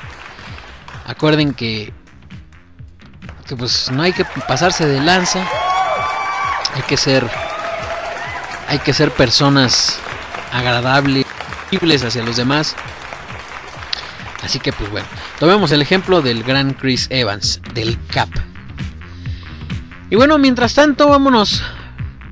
Acuerden 1.07 1.55
que 1.55 1.93
que 3.47 3.57
pues 3.57 3.91
no 3.91 4.03
hay 4.03 4.13
que 4.13 4.25
pasarse 4.25 4.87
de 4.87 5.01
lanza. 5.01 5.47
Hay 6.75 6.83
que 6.83 6.97
ser 6.97 7.29
hay 8.69 8.79
que 8.79 8.95
ser 8.95 9.11
personas 9.11 9.99
agradables 10.53 11.27
hacia 12.05 12.23
los 12.23 12.37
demás. 12.37 12.77
Así 14.43 14.59
que 14.59 14.73
pues 14.73 14.91
bueno, 14.91 15.07
tomemos 15.39 15.73
el 15.73 15.83
ejemplo 15.83 16.21
del 16.21 16.43
gran 16.43 16.75
Chris 16.75 17.07
Evans, 17.11 17.61
del 17.75 17.99
Cap. 18.09 18.29
Y 20.11 20.17
bueno, 20.17 20.37
mientras 20.37 20.75
tanto, 20.75 21.09
vámonos 21.09 21.63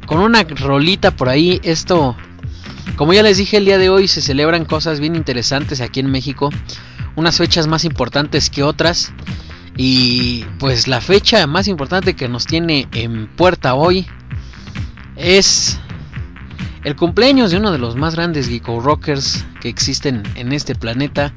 con 0.04 0.19
una 0.19 0.42
rolita 0.42 1.12
por 1.12 1.30
ahí. 1.30 1.61
Esto, 1.62 2.14
como 3.00 3.14
ya 3.14 3.23
les 3.23 3.38
dije, 3.38 3.57
el 3.57 3.64
día 3.64 3.78
de 3.78 3.88
hoy 3.88 4.09
se 4.09 4.21
celebran 4.21 4.66
cosas 4.66 5.00
bien 5.00 5.16
interesantes 5.16 5.80
aquí 5.80 6.00
en 6.00 6.11
México. 6.11 6.50
Unas 7.16 7.38
fechas 7.38 7.66
más 7.66 7.87
importantes 7.87 8.50
que 8.50 8.62
otras. 8.62 9.14
Y 9.75 10.45
pues 10.59 10.87
la 10.87 11.00
fecha 11.00 11.47
más 11.47 11.66
importante 11.66 12.14
que 12.14 12.28
nos 12.28 12.45
tiene 12.45 12.88
en 12.92 13.26
puerta 13.26 13.75
hoy 13.75 14.07
es 15.16 15.80
el 16.85 16.95
cumpleaños 16.95 17.50
de 17.50 17.57
uno 17.57 17.73
de 17.73 17.78
los 17.78 17.97
más 17.97 18.16
grandes 18.16 18.49
geeko 18.50 18.80
rockers 18.80 19.47
que 19.62 19.71
existen 19.71 20.23
en 20.35 20.52
este 20.52 20.75
planeta, 20.75 21.33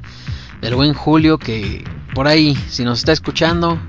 del 0.60 0.74
buen 0.74 0.92
Julio, 0.92 1.38
que 1.38 1.82
por 2.14 2.28
ahí, 2.28 2.58
si 2.68 2.84
nos 2.84 2.98
está 2.98 3.12
escuchando, 3.12 3.80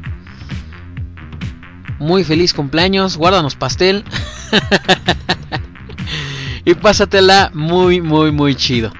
muy 1.99 2.23
feliz 2.23 2.53
cumpleaños, 2.53 3.17
guárdanos 3.17 3.55
pastel 3.57 4.05
y 6.65 6.73
pásatela 6.73 7.51
muy, 7.53 8.01
muy, 8.01 8.31
muy 8.31 8.55
chido. 8.55 8.91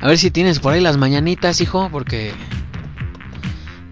A 0.00 0.06
ver 0.06 0.16
si 0.16 0.30
tienes 0.30 0.60
por 0.60 0.72
ahí 0.72 0.80
las 0.80 0.96
mañanitas, 0.96 1.60
hijo, 1.60 1.88
porque 1.90 2.32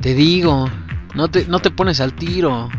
te 0.00 0.14
digo, 0.14 0.71
no 1.14 1.28
te, 1.28 1.47
no 1.47 1.59
te 1.59 1.73
pones 1.73 2.00
al 2.00 2.14
tiro. 2.14 2.71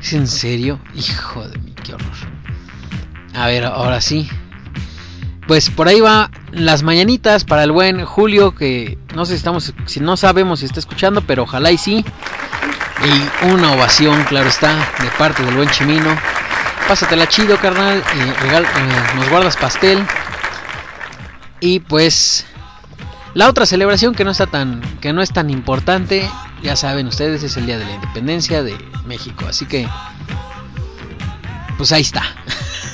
¿Es 0.00 0.12
en 0.12 0.28
serio? 0.28 0.78
Hijo 0.94 1.48
de 1.48 1.58
mí, 1.58 1.74
qué 1.82 1.94
horror. 1.94 2.12
A 3.34 3.46
ver, 3.48 3.64
ahora 3.64 4.00
sí. 4.00 4.28
Pues 5.48 5.70
por 5.70 5.88
ahí 5.88 6.00
va 6.00 6.30
las 6.52 6.84
mañanitas 6.84 7.44
para 7.44 7.64
el 7.64 7.72
buen 7.72 8.04
Julio, 8.04 8.54
que 8.54 8.96
no 9.14 9.26
sé 9.26 9.32
si 9.32 9.38
estamos, 9.38 9.74
si 9.86 10.00
no 10.00 10.16
sabemos 10.16 10.60
si 10.60 10.66
está 10.66 10.78
escuchando, 10.78 11.20
pero 11.26 11.42
ojalá 11.42 11.72
y 11.72 11.78
sí. 11.78 12.04
Y 13.04 13.46
una 13.52 13.72
ovación, 13.72 14.22
claro 14.24 14.48
está, 14.48 14.76
de 15.02 15.08
parte 15.18 15.42
del 15.42 15.56
buen 15.56 15.68
Chimino. 15.70 16.16
Pásatela 16.88 17.28
chido, 17.28 17.56
carnal. 17.58 18.02
Y 18.14 18.42
regal, 18.42 18.64
eh, 18.64 19.16
nos 19.16 19.28
guardas 19.30 19.56
pastel. 19.56 20.04
Y 21.60 21.80
pues 21.80 22.46
la 23.34 23.48
otra 23.48 23.66
celebración 23.66 24.14
que 24.14 24.24
no 24.24 24.30
está 24.30 24.46
tan 24.46 24.80
que 25.00 25.12
no 25.12 25.22
es 25.22 25.32
tan 25.32 25.50
importante, 25.50 26.28
ya 26.62 26.76
saben 26.76 27.08
ustedes, 27.08 27.42
es 27.42 27.56
el 27.56 27.66
Día 27.66 27.78
de 27.78 27.84
la 27.84 27.94
Independencia 27.94 28.62
de 28.62 28.76
México, 29.06 29.46
así 29.48 29.66
que 29.66 29.88
pues 31.76 31.90
ahí 31.90 32.02
está. 32.02 32.22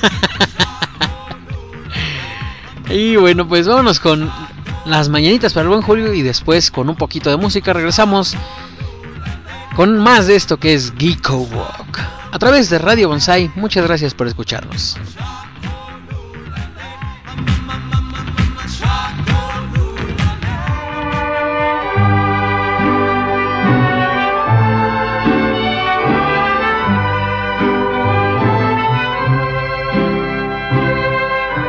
y 2.89 3.17
bueno, 3.17 3.47
pues 3.47 3.67
vámonos 3.67 3.99
con 3.99 4.31
las 4.85 5.09
mañanitas 5.09 5.53
para 5.53 5.63
el 5.63 5.69
buen 5.69 5.81
Julio 5.81 6.13
y 6.13 6.23
después 6.23 6.71
con 6.71 6.89
un 6.89 6.95
poquito 6.95 7.29
de 7.29 7.37
música 7.37 7.73
regresamos 7.73 8.35
con 9.75 9.99
más 9.99 10.25
de 10.25 10.35
esto 10.35 10.57
que 10.57 10.73
es 10.73 10.91
Geeko 10.97 11.37
Walk. 11.37 12.20
A 12.31 12.39
través 12.39 12.69
de 12.69 12.79
Radio 12.79 13.09
Bonsai, 13.09 13.51
muchas 13.55 13.85
gracias 13.85 14.13
por 14.13 14.25
escucharnos. 14.25 14.97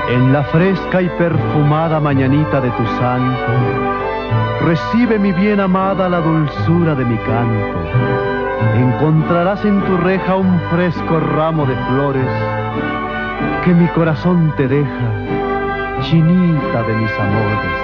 En 0.09 0.33
la 0.33 0.45
fresca 0.45 1.02
y 1.02 1.09
perfumada 1.19 1.99
mañanita 1.99 2.61
de 2.61 2.71
tu 2.71 2.87
santo, 2.99 3.47
recibe 4.64 5.19
mi 5.19 5.33
bien 5.33 5.59
amada 5.59 6.09
la 6.09 6.21
dulzura 6.21 6.95
de 6.95 7.04
mi 7.04 7.16
canto. 7.19 8.31
Encontrarás 8.77 9.65
en 9.65 9.81
tu 9.85 9.97
reja 9.99 10.37
un 10.37 10.61
fresco 10.71 11.21
ramo 11.21 11.67
de 11.67 11.77
flores 11.89 12.27
que 13.65 13.75
mi 13.75 13.87
corazón 13.89 14.53
te 14.57 14.67
deja, 14.67 16.03
chinita 16.03 16.83
de 16.83 16.95
mis 16.95 17.13
amores. 17.13 17.83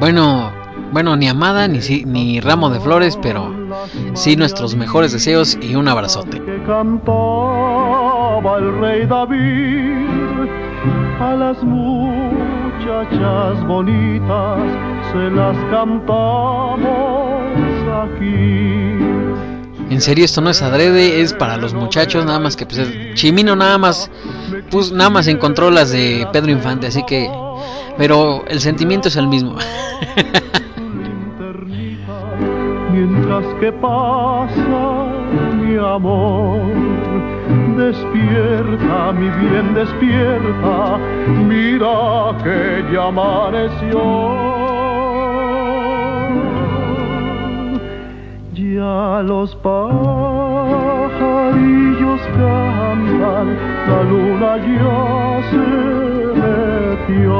Bueno, 0.00 0.50
bueno, 0.90 1.16
ni 1.16 1.28
amada 1.28 1.68
ni, 1.68 1.80
ni 2.04 2.40
ramo 2.40 2.70
de 2.70 2.80
flores, 2.80 3.18
pero 3.20 3.54
sí 4.14 4.36
nuestros 4.36 4.74
mejores 4.74 5.12
deseos 5.12 5.58
y 5.60 5.74
un 5.74 5.88
abrazote. 5.88 6.42
Que 6.42 6.62
cantaba 6.64 8.56
el 8.58 8.80
rey 8.80 9.06
David 9.06 10.48
a 11.20 11.34
las 11.34 11.62
muchachas 11.62 13.62
bonitas 13.66 14.91
se 15.12 15.30
las 15.30 15.56
cantamos 15.70 16.78
aquí. 18.02 18.82
En 19.90 20.00
serio, 20.00 20.24
esto 20.24 20.40
no 20.40 20.48
es 20.50 20.62
adrede, 20.62 21.20
es 21.20 21.34
para 21.34 21.58
los 21.58 21.74
muchachos, 21.74 22.24
nada 22.24 22.38
más 22.38 22.56
que 22.56 22.64
pues 22.64 22.80
Chimino 23.14 23.54
nada 23.54 23.76
más 23.76 24.10
pues 24.70 24.90
nada 24.90 25.10
más 25.10 25.26
encontró 25.26 25.70
las 25.70 25.90
de 25.90 26.26
Pedro 26.32 26.50
Infante, 26.50 26.86
así 26.86 27.04
que 27.04 27.30
pero 27.98 28.42
el 28.48 28.60
sentimiento 28.60 29.08
es 29.08 29.16
el 29.16 29.28
mismo. 29.28 29.56
Mientras 32.92 33.44
que 33.60 33.72
pasa 33.72 35.06
mi 35.60 35.76
amor, 35.76 36.60
despierta, 37.76 39.12
mi 39.12 39.28
bien 39.28 39.74
despierta, 39.74 40.98
mira 41.46 42.34
que 42.42 42.84
ya 42.92 43.08
amaneció. 43.08 44.51
Ya 48.82 49.22
los 49.22 49.54
pajarillos 49.56 49.92
cantan, 52.36 53.46
la 53.88 54.00
luna 54.10 54.52
ya 54.56 55.00
se 55.50 55.64
metió. 56.40 57.38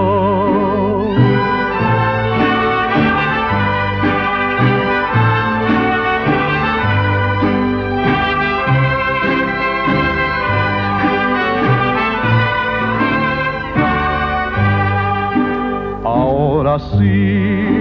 Ahora 16.05 16.75
sí, 16.79 17.72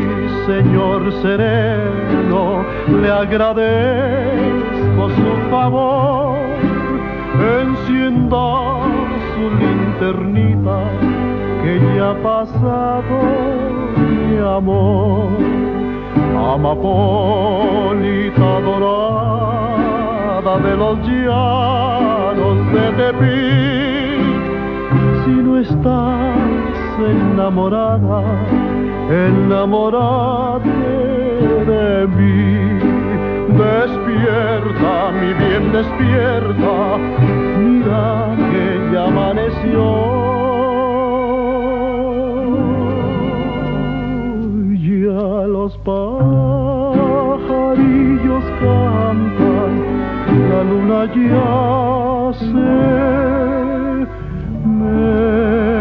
Señor 0.52 1.02
sereno, 1.22 2.66
le 3.02 3.10
agradezco 3.10 5.04
su 5.16 5.30
favor. 5.50 6.36
Encienda 7.62 8.48
su 9.32 9.44
linternita, 9.62 10.80
que 11.64 11.74
ya 11.96 12.10
ha 12.10 12.16
pasado 12.22 13.16
mi 13.96 14.36
amor. 14.40 15.30
Amapolita 16.54 18.50
dorada 18.70 20.54
de 20.66 20.74
los 20.76 20.96
llanos 21.08 22.58
de 22.74 22.86
Tepic, 22.98 24.22
si 25.24 25.32
no 25.32 25.52
estás 25.60 26.76
enamorada, 27.00 28.20
enamorate 29.12 30.69
de 31.71 32.08
mí. 32.08 32.39
Despierta, 33.62 34.93
mi 35.19 35.30
bien, 35.34 35.63
despierta, 35.74 36.76
mira 37.60 38.06
que 38.50 38.65
ya 38.93 39.04
amaneció. 39.06 39.86
Ya 44.80 45.26
los 45.47 45.71
pajarillos 45.80 46.06
cantan, 48.62 49.74
la 50.50 50.62
luna 50.63 51.02
ya 51.13 51.52
se 52.39 52.69
metió. 54.65 55.81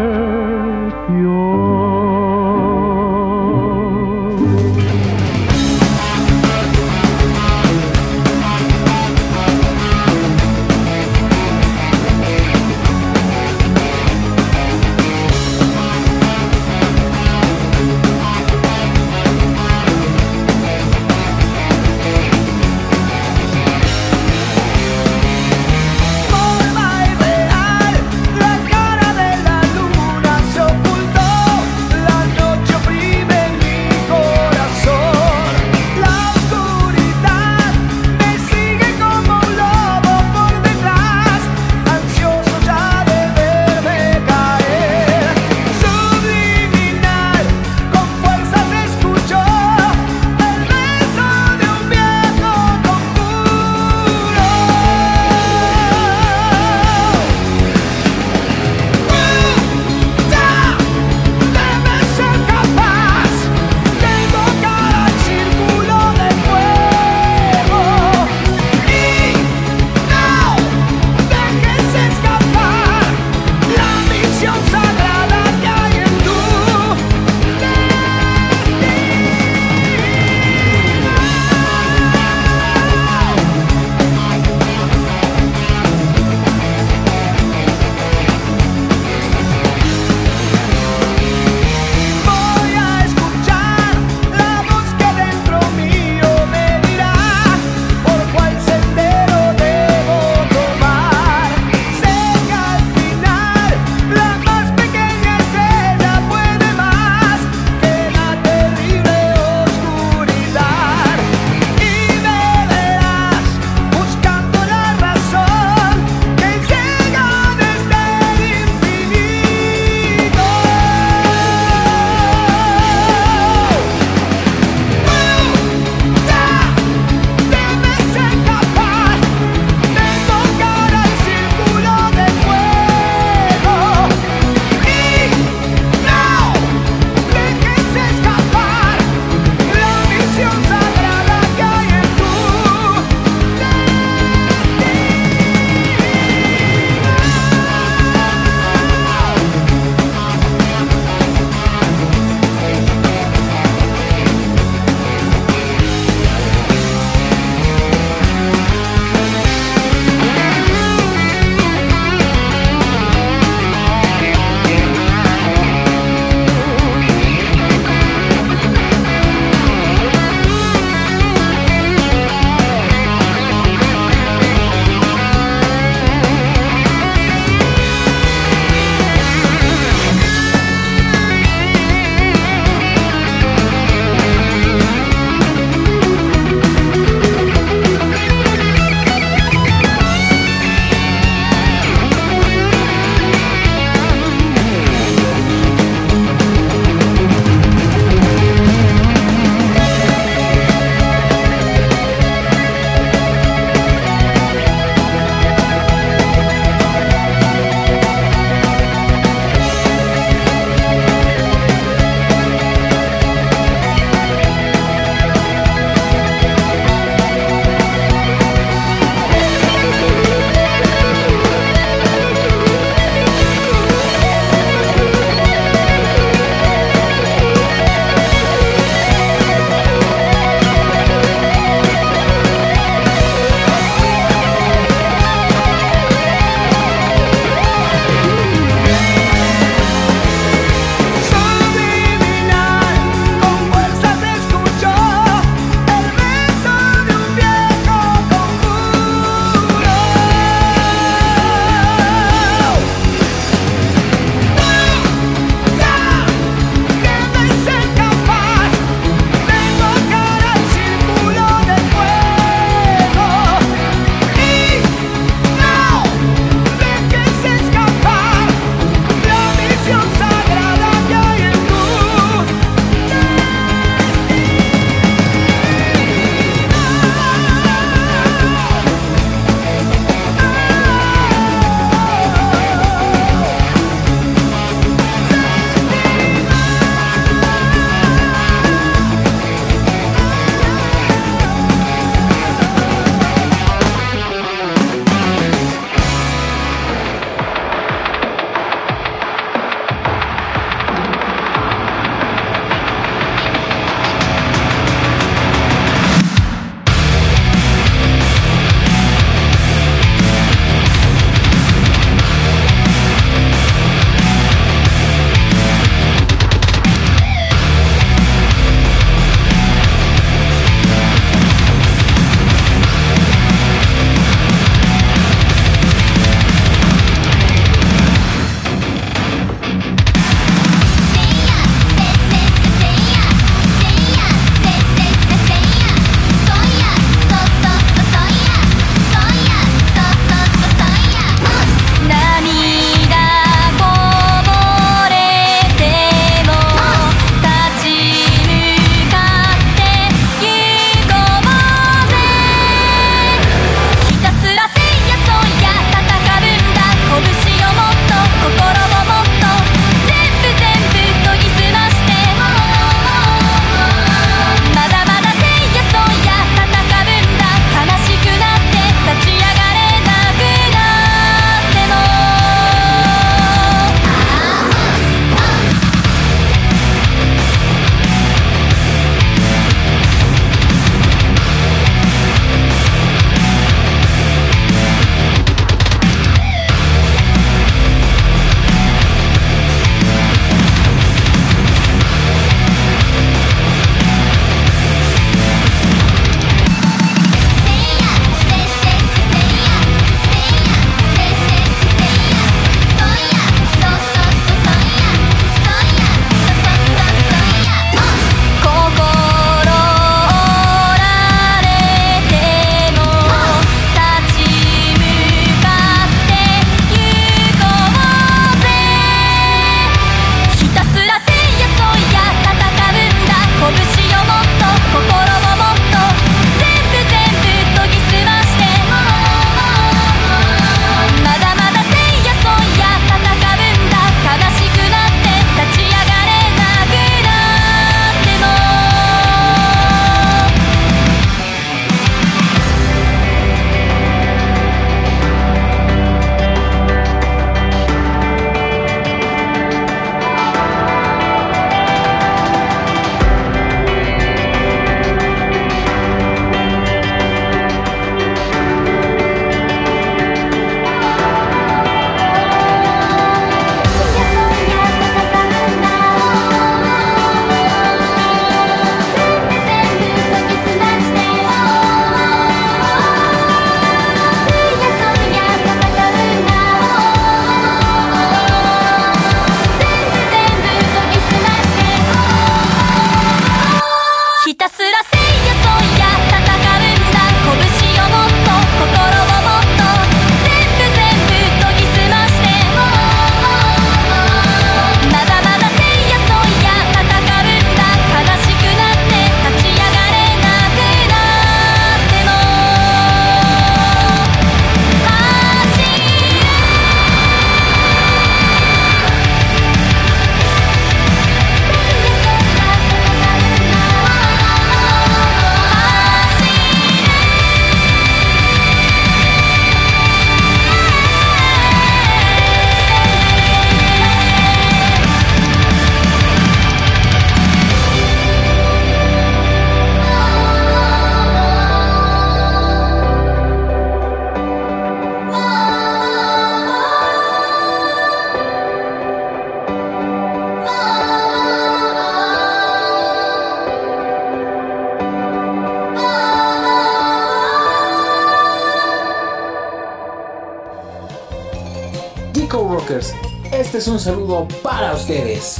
Es 553.81 553.87
un 553.87 553.99
saludo 553.99 554.47
para 554.61 554.93
ustedes. 554.93 555.59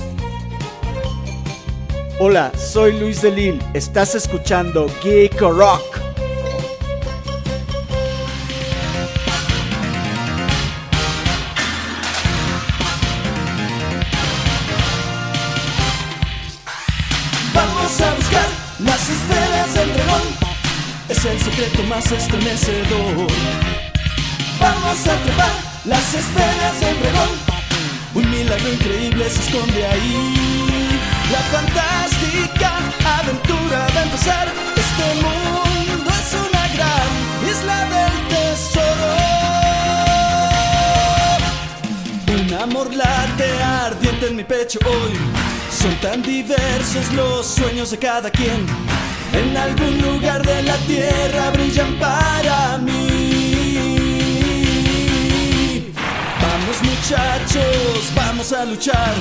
Hola, 2.20 2.52
soy 2.56 3.00
Luis 3.00 3.24
Delil. 3.24 3.60
Estás 3.74 4.14
escuchando 4.14 4.86
Geek 5.04 5.42
Rock. 5.42 5.91
Sueños 47.82 47.92
de 47.92 47.98
cada 47.98 48.30
quien. 48.30 48.66
En 49.34 49.58
algún 49.58 50.02
lugar 50.02 50.46
de 50.46 50.62
la 50.64 50.76
tierra 50.78 51.52
brillan 51.52 51.96
para 51.96 52.78
mí. 52.78 54.12
Vamos 56.42 56.82
muchachos, 56.84 58.12
vamos 58.16 58.52
a 58.54 58.66
luchar 58.66 59.14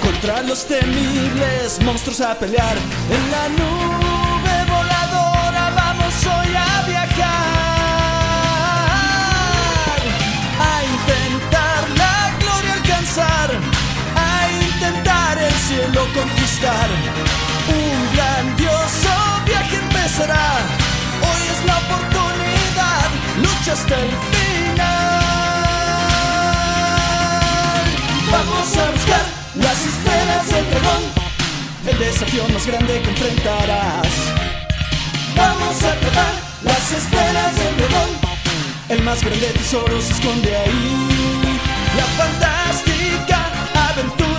contra 0.00 0.42
los 0.42 0.64
temibles 0.66 1.80
monstruos 1.84 2.20
a 2.20 2.38
pelear. 2.38 2.76
En 3.10 3.30
la 3.30 3.48
nube 3.48 4.64
voladora 4.68 5.70
vamos 5.76 6.14
hoy 6.26 6.54
a 6.54 6.82
viajar. 6.86 7.22
A 10.70 10.82
intentar 10.94 11.80
la 11.96 12.30
gloria 12.40 12.72
alcanzar. 12.74 13.50
A 14.16 14.48
intentar 14.50 15.38
el 15.38 15.52
cielo 15.52 16.06
conquistar. 16.14 16.88
Un 17.68 18.16
grandioso 18.16 19.12
viaje 19.46 19.76
empezará. 19.76 20.46
Hoy 21.22 21.42
es 21.52 21.64
la 21.66 21.76
oportunidad. 21.78 23.08
Lucha 23.38 23.72
hasta 23.72 23.94
el 23.94 24.10
final. 24.32 25.02
Vamos 28.30 28.76
a 28.76 28.90
buscar 28.90 29.24
las 29.56 29.78
esferas 29.86 30.46
del 30.50 30.70
dragón, 30.70 31.02
el 31.86 31.98
desafío 31.98 32.48
más 32.48 32.66
grande 32.66 33.00
que 33.02 33.10
enfrentarás. 33.10 34.08
Vamos 35.36 35.76
a 35.84 35.94
tratar 36.00 36.34
las 36.62 36.92
esferas 36.92 37.54
del 37.56 37.76
dragón, 37.76 38.10
el 38.88 39.02
más 39.02 39.22
grande 39.22 39.46
tesoro 39.48 40.00
se 40.00 40.12
esconde 40.12 40.56
ahí. 40.56 41.60
La 41.96 42.04
fantástica 42.16 43.38
aventura 43.90 44.31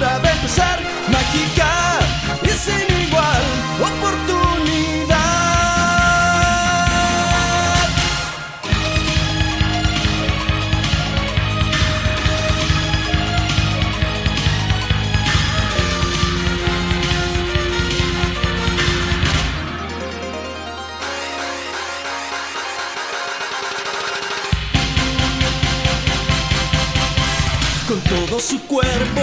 su 28.44 28.60
cuerpo 28.68 29.22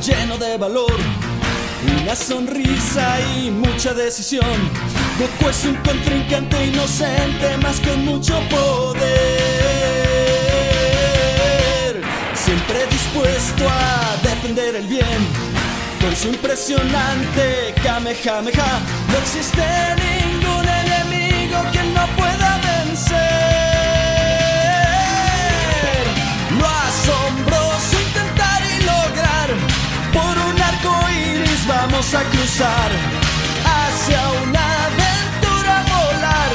lleno 0.00 0.38
de 0.38 0.56
valor, 0.56 0.96
una 2.02 2.16
sonrisa 2.16 3.18
y 3.36 3.50
mucha 3.50 3.92
decisión. 3.92 4.46
Goku 5.18 5.50
es 5.50 5.64
un 5.64 5.74
contrincante 5.76 6.66
inocente, 6.66 7.58
más 7.58 7.80
con 7.80 8.02
mucho 8.04 8.40
poder. 8.48 9.02
Siempre 12.34 12.86
dispuesto 12.90 13.68
a 13.68 14.16
defender 14.22 14.76
el 14.76 14.86
bien, 14.86 15.26
con 16.00 16.16
su 16.16 16.28
impresionante 16.28 17.74
Kamehameha. 17.82 18.80
No 19.08 19.18
existe 19.18 19.62
ningún 19.96 20.21
vamos 31.72 32.14
a 32.14 32.22
cruzar 32.32 32.90
hacia 33.64 34.20
una 34.44 34.64
aventura 34.88 35.74
volar. 35.92 36.50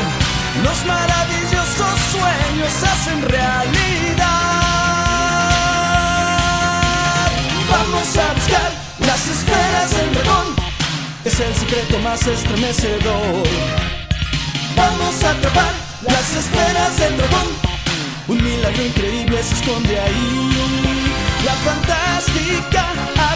Los 0.64 0.86
maravillosos 0.86 1.96
sueños 2.14 2.74
hacen 2.92 3.22
realidad. 3.36 4.28
Vamos 7.70 8.08
a 8.24 8.34
buscar 8.38 8.72
las 9.10 9.22
esferas 9.36 9.88
del 9.98 10.14
dragón, 10.16 10.48
es 11.26 11.40
el 11.40 11.54
secreto 11.56 12.00
más 12.00 12.26
estremecedor. 12.26 13.44
Vamos 14.76 15.24
a 15.24 15.32
atrapar 15.32 15.74
las 16.04 16.28
esferas 16.42 16.98
del 17.00 17.18
dragón. 17.18 17.48
Un 18.28 18.44
milagro 18.44 18.84
increíble 18.84 19.42
se 19.42 19.54
esconde 19.56 20.00
ahí. 20.00 20.52
La 21.46 21.54
fantástica 21.68 22.87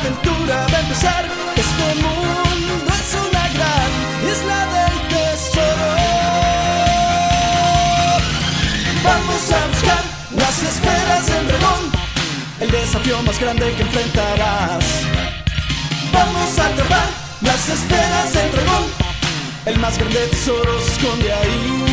aventura 0.01 0.65
a 0.65 0.79
empezar. 0.79 1.25
Este 1.55 1.87
mundo 2.01 2.85
es 2.99 3.09
una 3.27 3.45
gran 3.55 3.89
isla 4.31 4.59
del 4.75 4.95
tesoro. 5.11 5.89
Vamos 9.03 9.43
a 9.57 9.59
buscar 9.71 10.03
las 10.41 10.63
esferas 10.71 11.25
del 11.27 11.47
dragón. 11.47 11.83
El 12.59 12.71
desafío 12.71 13.21
más 13.23 13.39
grande 13.39 13.73
que 13.75 13.81
enfrentarás. 13.83 14.85
Vamos 16.11 16.59
a 16.59 16.65
atrapar 16.65 17.09
las 17.41 17.69
esferas 17.69 18.33
del 18.33 18.51
dragón. 18.51 18.85
El 19.65 19.79
más 19.79 19.97
grande 19.97 20.27
tesoro 20.27 20.79
se 20.81 20.91
esconde 20.93 21.31
ahí. 21.31 21.85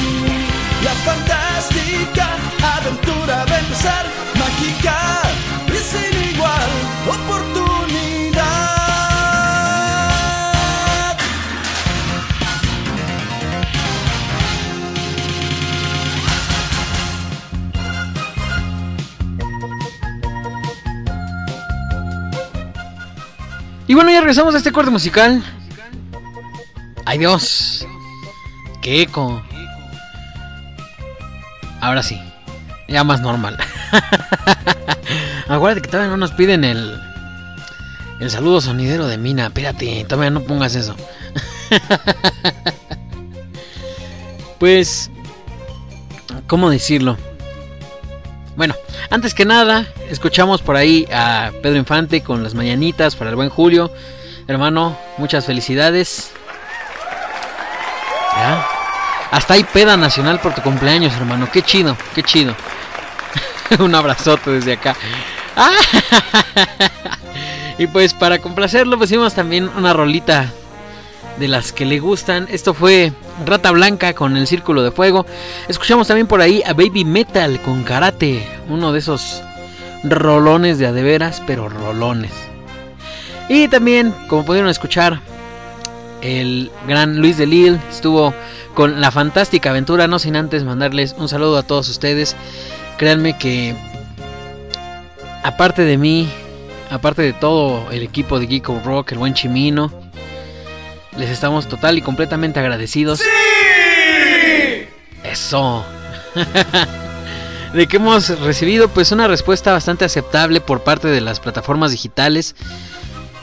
La 0.83 0.95
fantástica 1.07 2.29
aventura 2.77 3.45
va 3.45 3.57
a 3.57 3.59
empezar, 3.59 4.05
mágica 4.39 5.23
y 5.67 5.79
sin 5.91 6.35
igual 6.35 6.71
oportunidad. 7.09 7.78
Y 23.89 23.95
bueno, 23.95 24.11
ya 24.11 24.21
regresamos 24.21 24.55
a 24.55 24.59
este 24.59 24.71
corte 24.71 24.91
musical. 24.91 25.43
¡Ay 27.07 27.19
Dios! 27.19 27.87
¡Qué 28.83 29.01
eco! 29.01 29.43
Ahora 31.81 32.03
sí, 32.03 32.21
ya 32.87 33.03
más 33.03 33.23
normal. 33.23 33.57
Acuérdate 35.49 35.81
que 35.81 35.89
todavía 35.89 36.11
no 36.11 36.19
nos 36.19 36.33
piden 36.33 36.65
el, 36.65 37.01
el 38.21 38.31
saludo 38.31 38.61
sonidero 38.61 39.07
de 39.07 39.17
Mina. 39.17 39.47
Espérate, 39.47 40.05
todavía 40.05 40.31
no 40.31 40.43
pongas 40.43 40.75
eso. 40.75 40.95
pues, 44.59 45.11
¿cómo 46.47 46.69
decirlo? 46.69 47.17
Bueno, 48.59 48.75
antes 49.09 49.35
que 49.35 49.45
nada, 49.45 49.87
escuchamos 50.11 50.63
por 50.63 50.75
ahí 50.75 51.07
a 51.13 51.53
Pedro 51.63 51.77
Infante 51.77 52.25
con 52.25 52.43
las 52.43 52.55
mañanitas 52.55 53.15
para 53.15 53.31
el 53.31 53.37
buen 53.37 53.51
Julio. 53.51 53.93
Hermano, 54.49 54.99
muchas 55.17 55.47
felicidades. 55.47 56.33
Hasta 59.31 59.55
hay 59.55 59.63
peda 59.63 59.97
nacional 59.97 60.41
por 60.41 60.57
tu 60.57 60.63
cumpleaños, 60.63 61.15
hermano. 61.15 61.49
Qué 61.53 61.63
chido, 61.63 61.97
qué 62.17 62.25
chido. 62.25 62.57
Un 63.79 63.95
abrazote 63.95 64.51
desde 64.51 64.73
acá. 64.73 64.97
Ah, 65.55 65.79
y 67.79 67.87
pues 67.87 68.13
para 68.13 68.41
complacerlo 68.41 68.99
pusimos 68.99 69.35
también 69.35 69.69
una 69.77 69.93
rolita 69.93 70.53
de 71.39 71.49
las 71.49 71.73
que 71.73 71.85
le 71.85 71.99
gustan. 71.99 72.47
Esto 72.51 72.75
fue 72.75 73.13
Rata 73.47 73.71
Blanca 73.71 74.15
con 74.15 74.37
el 74.37 74.47
Círculo 74.47 74.83
de 74.83 74.91
Fuego. 74.91 75.27
Escuchamos 75.69 76.09
también 76.09 76.27
por 76.27 76.41
ahí 76.41 76.63
a 76.67 76.73
Baby 76.73 77.05
Metal 77.05 77.61
con 77.63 77.85
Karate, 77.85 78.47
uno 78.69 78.93
de 78.93 78.99
esos 78.99 79.43
rolones 80.05 80.79
de 80.79 80.87
adeveras, 80.87 81.43
pero 81.47 81.69
rolones. 81.69 82.33
Y 83.49 83.69
también, 83.69 84.15
como 84.29 84.45
pudieron 84.45 84.71
escuchar, 84.71 85.21
el 86.21 86.71
gran 86.87 87.19
Luis 87.19 87.39
de 87.39 87.47
Lille 87.47 87.79
estuvo 87.91 88.35
con 88.75 89.01
la 89.01 89.11
fantástica 89.11 89.71
aventura, 89.71 90.07
no 90.07 90.19
sin 90.19 90.37
antes 90.37 90.65
mandarles 90.65 91.15
un 91.19 91.29
saludo 91.29 91.59
a 91.59 91.63
todos 91.63 91.89
ustedes. 91.89 92.37
Créanme 92.97 93.39
que, 93.39 93.75
aparte 95.43 95.83
de 95.83 95.97
mí, 95.97 96.29
aparte 96.91 97.23
de 97.23 97.33
todo 97.33 97.91
el 97.91 98.03
equipo 98.03 98.39
de 98.39 98.47
Geeko 98.47 98.81
Rock, 98.85 99.13
el 99.13 99.19
buen 99.19 99.35
Chimino, 99.35 100.08
les 101.19 101.31
estamos 101.31 101.69
total 101.69 101.99
y 101.99 102.03
completamente 102.03 102.61
agradecidos. 102.61 103.19
¡Sí! 103.19 103.25
Eso. 105.25 105.85
de 107.73 107.87
que 107.87 107.97
hemos 107.97 108.29
recibido 108.41 108.89
pues 108.89 109.13
una 109.13 109.29
respuesta 109.29 109.73
bastante 109.73 110.05
aceptable 110.05 110.61
por 110.61 110.83
parte 110.83 111.09
de 111.09 111.21
las 111.21 111.41
plataformas 111.41 111.91
digitales 111.91 112.55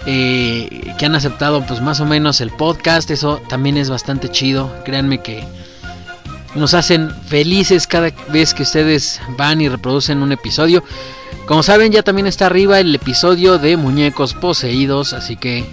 eh, 0.07 0.93
que 0.97 1.05
han 1.05 1.15
aceptado 1.15 1.65
pues 1.65 1.81
más 1.81 1.99
o 1.99 2.05
menos 2.05 2.41
el 2.41 2.51
podcast 2.51 3.11
eso 3.11 3.41
también 3.49 3.77
es 3.77 3.89
bastante 3.89 4.29
chido 4.29 4.73
créanme 4.83 5.21
que 5.21 5.43
nos 6.55 6.73
hacen 6.73 7.11
felices 7.27 7.85
cada 7.85 8.11
vez 8.29 8.53
que 8.53 8.63
ustedes 8.63 9.21
van 9.37 9.61
y 9.61 9.69
reproducen 9.69 10.21
un 10.21 10.31
episodio 10.31 10.83
como 11.45 11.61
saben 11.61 11.91
ya 11.91 12.01
también 12.01 12.27
está 12.27 12.47
arriba 12.47 12.79
el 12.79 12.95
episodio 12.95 13.57
de 13.59 13.77
muñecos 13.77 14.33
poseídos 14.33 15.13
así 15.13 15.35
que 15.35 15.65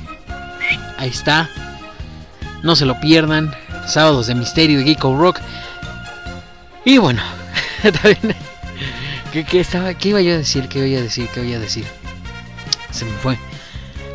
ahí 0.98 1.08
está 1.08 1.48
no 2.62 2.76
se 2.76 2.86
lo 2.86 3.00
pierdan 3.00 3.54
sábados 3.86 4.26
de 4.26 4.34
misterio 4.34 4.78
de 4.78 4.84
Geeko 4.84 5.16
Rock 5.16 5.40
y 6.84 6.98
bueno 6.98 7.22
¿Qué, 9.32 9.60
estaba, 9.60 9.94
¿Qué 9.94 10.10
iba 10.10 10.20
yo 10.20 10.34
a 10.34 10.36
decir? 10.36 10.68
¿Qué 10.68 10.86
iba 10.86 11.00
a 11.00 11.02
decir? 11.02 11.26
¿Qué 11.32 11.42
iba 11.42 11.56
a 11.56 11.60
decir? 11.60 11.86
Se 12.90 13.06
me 13.06 13.12
fue. 13.12 13.38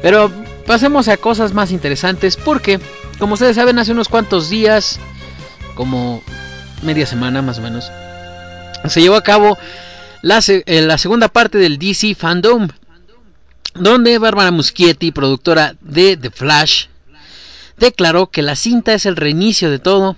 Pero 0.01 0.31
pasemos 0.67 1.07
a 1.07 1.17
cosas 1.17 1.53
más 1.53 1.71
interesantes 1.71 2.37
porque, 2.37 2.79
como 3.17 3.33
ustedes 3.33 3.55
saben, 3.55 3.79
hace 3.79 3.93
unos 3.93 4.09
cuantos 4.09 4.49
días, 4.49 4.99
como 5.73 6.21
media 6.83 7.07
semana 7.07 7.41
más 7.41 7.57
o 7.57 7.61
menos, 7.61 7.91
se 8.85 9.01
llevó 9.01 9.15
a 9.15 9.23
cabo 9.23 9.57
la, 10.21 10.39
eh, 10.47 10.81
la 10.81 10.99
segunda 10.99 11.29
parte 11.29 11.57
del 11.57 11.79
DC 11.79 12.13
Fandom, 12.13 12.67
donde 13.73 14.19
Bárbara 14.19 14.51
Muschietti, 14.51 15.11
productora 15.11 15.75
de 15.81 16.15
The 16.15 16.29
Flash, 16.29 16.85
declaró 17.77 18.27
que 18.27 18.41
la 18.41 18.55
cinta 18.55 18.93
es 18.93 19.05
el 19.05 19.15
reinicio 19.15 19.69
de 19.69 19.79
todo 19.79 20.15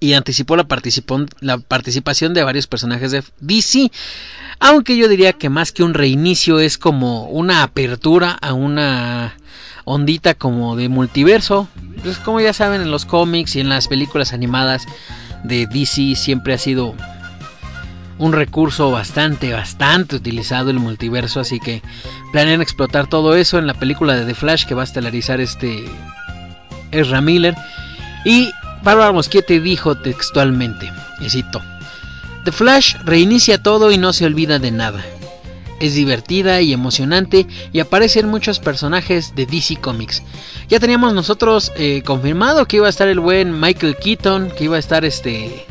y 0.00 0.12
anticipó 0.12 0.56
la, 0.56 0.64
participación 0.64 2.34
de 2.34 2.44
varios 2.44 2.66
personajes 2.66 3.10
de 3.10 3.24
DC. 3.40 3.90
Aunque 4.60 4.96
yo 4.96 5.08
diría 5.08 5.32
que 5.32 5.48
más 5.48 5.72
que 5.72 5.82
un 5.82 5.94
reinicio 5.94 6.60
es 6.60 6.78
como 6.78 7.24
una 7.24 7.62
apertura 7.62 8.32
a 8.40 8.52
una 8.52 9.36
ondita 9.84 10.34
como 10.34 10.76
de 10.76 10.88
multiverso. 10.88 11.68
Pues 12.02 12.18
como 12.18 12.40
ya 12.40 12.52
saben 12.52 12.82
en 12.82 12.90
los 12.90 13.04
cómics 13.04 13.56
y 13.56 13.60
en 13.60 13.68
las 13.68 13.88
películas 13.88 14.32
animadas 14.32 14.86
de 15.44 15.66
DC 15.66 16.14
siempre 16.16 16.54
ha 16.54 16.58
sido 16.58 16.94
un 18.18 18.32
recurso 18.32 18.90
bastante, 18.90 19.52
bastante 19.52 20.16
utilizado 20.16 20.70
el 20.70 20.78
multiverso. 20.78 21.40
Así 21.40 21.60
que 21.60 21.82
planean 22.32 22.62
explotar 22.62 23.08
todo 23.08 23.34
eso 23.34 23.58
en 23.58 23.66
la 23.66 23.74
película 23.74 24.14
de 24.14 24.26
The 24.26 24.34
Flash 24.34 24.64
que 24.66 24.74
va 24.74 24.82
a 24.82 24.84
estelarizar 24.84 25.40
este 25.40 25.84
Ezra 26.92 27.20
Miller. 27.20 27.54
Y 28.24 28.50
Bárbara 28.82 29.12
Mosquete 29.12 29.60
dijo 29.60 29.96
textualmente, 29.96 30.90
y 31.20 31.30
cito, 31.30 31.62
The 32.44 32.52
Flash 32.52 32.96
reinicia 33.04 33.62
todo 33.62 33.90
y 33.90 33.98
no 33.98 34.12
se 34.12 34.24
olvida 34.24 34.58
de 34.58 34.70
nada. 34.70 35.04
Es 35.80 35.94
divertida 35.94 36.60
y 36.60 36.72
emocionante 36.72 37.46
y 37.72 37.80
aparecen 37.80 38.28
muchos 38.28 38.58
personajes 38.58 39.34
de 39.36 39.46
DC 39.46 39.76
Comics. 39.76 40.22
Ya 40.68 40.80
teníamos 40.80 41.14
nosotros 41.14 41.72
eh, 41.76 42.02
confirmado 42.04 42.66
que 42.66 42.78
iba 42.78 42.86
a 42.86 42.90
estar 42.90 43.06
el 43.06 43.20
buen 43.20 43.60
Michael 43.60 43.96
Keaton, 43.96 44.50
que 44.56 44.64
iba 44.64 44.76
a 44.76 44.80
estar 44.80 45.04
este 45.04 45.66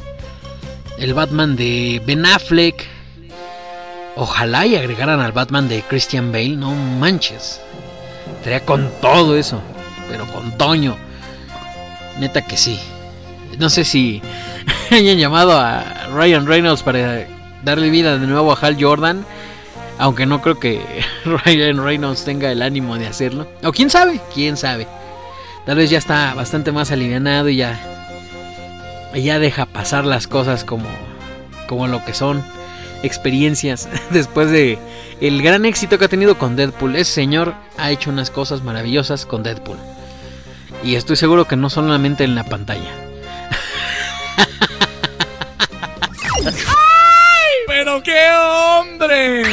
el 0.97 1.13
Batman 1.13 1.55
de 1.55 2.01
Ben 2.05 2.25
Affleck. 2.25 2.85
Ojalá 4.15 4.65
y 4.65 4.75
agregaran 4.75 5.19
al 5.19 5.31
Batman 5.31 5.67
de 5.67 5.81
Christian 5.83 6.31
Bale, 6.31 6.55
no 6.55 6.73
manches. 6.73 7.59
Estaría 8.37 8.65
con 8.65 8.89
todo 9.01 9.35
eso, 9.35 9.61
pero 10.09 10.25
con 10.27 10.57
Toño. 10.57 11.06
Neta 12.19 12.41
que 12.41 12.57
sí 12.57 12.79
no 13.57 13.69
sé 13.69 13.83
si 13.83 14.21
hayan 14.91 15.17
llamado 15.17 15.57
a 15.57 16.07
Ryan 16.13 16.45
Reynolds 16.45 16.83
para 16.83 17.25
darle 17.63 17.89
vida 17.89 18.17
de 18.17 18.27
nuevo 18.27 18.51
a 18.51 18.59
Hal 18.59 18.77
Jordan. 18.79 19.25
Aunque 19.99 20.27
no 20.27 20.41
creo 20.41 20.59
que 20.59 20.81
Ryan 21.25 21.83
Reynolds 21.83 22.23
tenga 22.23 22.51
el 22.51 22.61
ánimo 22.61 22.97
de 22.97 23.07
hacerlo. 23.07 23.47
O 23.63 23.71
quién 23.71 23.89
sabe, 23.89 24.21
quién 24.33 24.57
sabe. 24.57 24.87
Tal 25.65 25.77
vez 25.77 25.89
ya 25.89 25.97
está 25.97 26.33
bastante 26.33 26.71
más 26.71 26.91
alivianado 26.91 27.49
y 27.49 27.57
ya. 27.57 27.79
ya 29.15 29.39
deja 29.39 29.65
pasar 29.65 30.05
las 30.05 30.27
cosas 30.27 30.63
como, 30.63 30.87
como 31.67 31.87
lo 31.87 32.05
que 32.05 32.13
son. 32.13 32.43
Experiencias. 33.01 33.89
Después 34.11 34.51
de 34.51 34.77
el 35.19 35.41
gran 35.41 35.65
éxito 35.65 35.97
que 35.97 36.05
ha 36.05 36.09
tenido 36.09 36.37
con 36.37 36.55
Deadpool. 36.55 36.95
Ese 36.95 37.13
señor 37.13 37.55
ha 37.77 37.89
hecho 37.89 38.11
unas 38.11 38.29
cosas 38.29 38.61
maravillosas 38.61 39.25
con 39.25 39.41
Deadpool. 39.41 39.77
Y 40.83 40.95
estoy 40.95 41.15
seguro 41.15 41.45
que 41.45 41.55
no 41.55 41.69
solamente 41.69 42.23
en 42.23 42.35
la 42.35 42.43
pantalla. 42.43 42.91
¡Ay! 46.45 47.53
¡Pero 47.67 48.01
qué 48.03 48.29
hombre! 48.31 49.43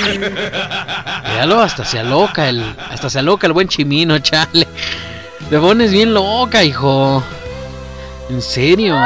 Míralo, 1.29 1.61
hasta 1.61 1.85
se 1.85 1.99
aloca 1.99 2.49
el. 2.49 2.63
Hasta 2.91 3.11
se 3.11 3.19
aloca 3.19 3.47
el 3.47 3.53
buen 3.53 3.69
chimino, 3.69 4.19
chale. 4.19 4.69
Te 5.51 5.59
pones 5.59 5.93
bien 5.93 6.15
loca, 6.15 6.63
hijo. 6.63 7.23
En 8.31 8.41
serio. 8.41 8.97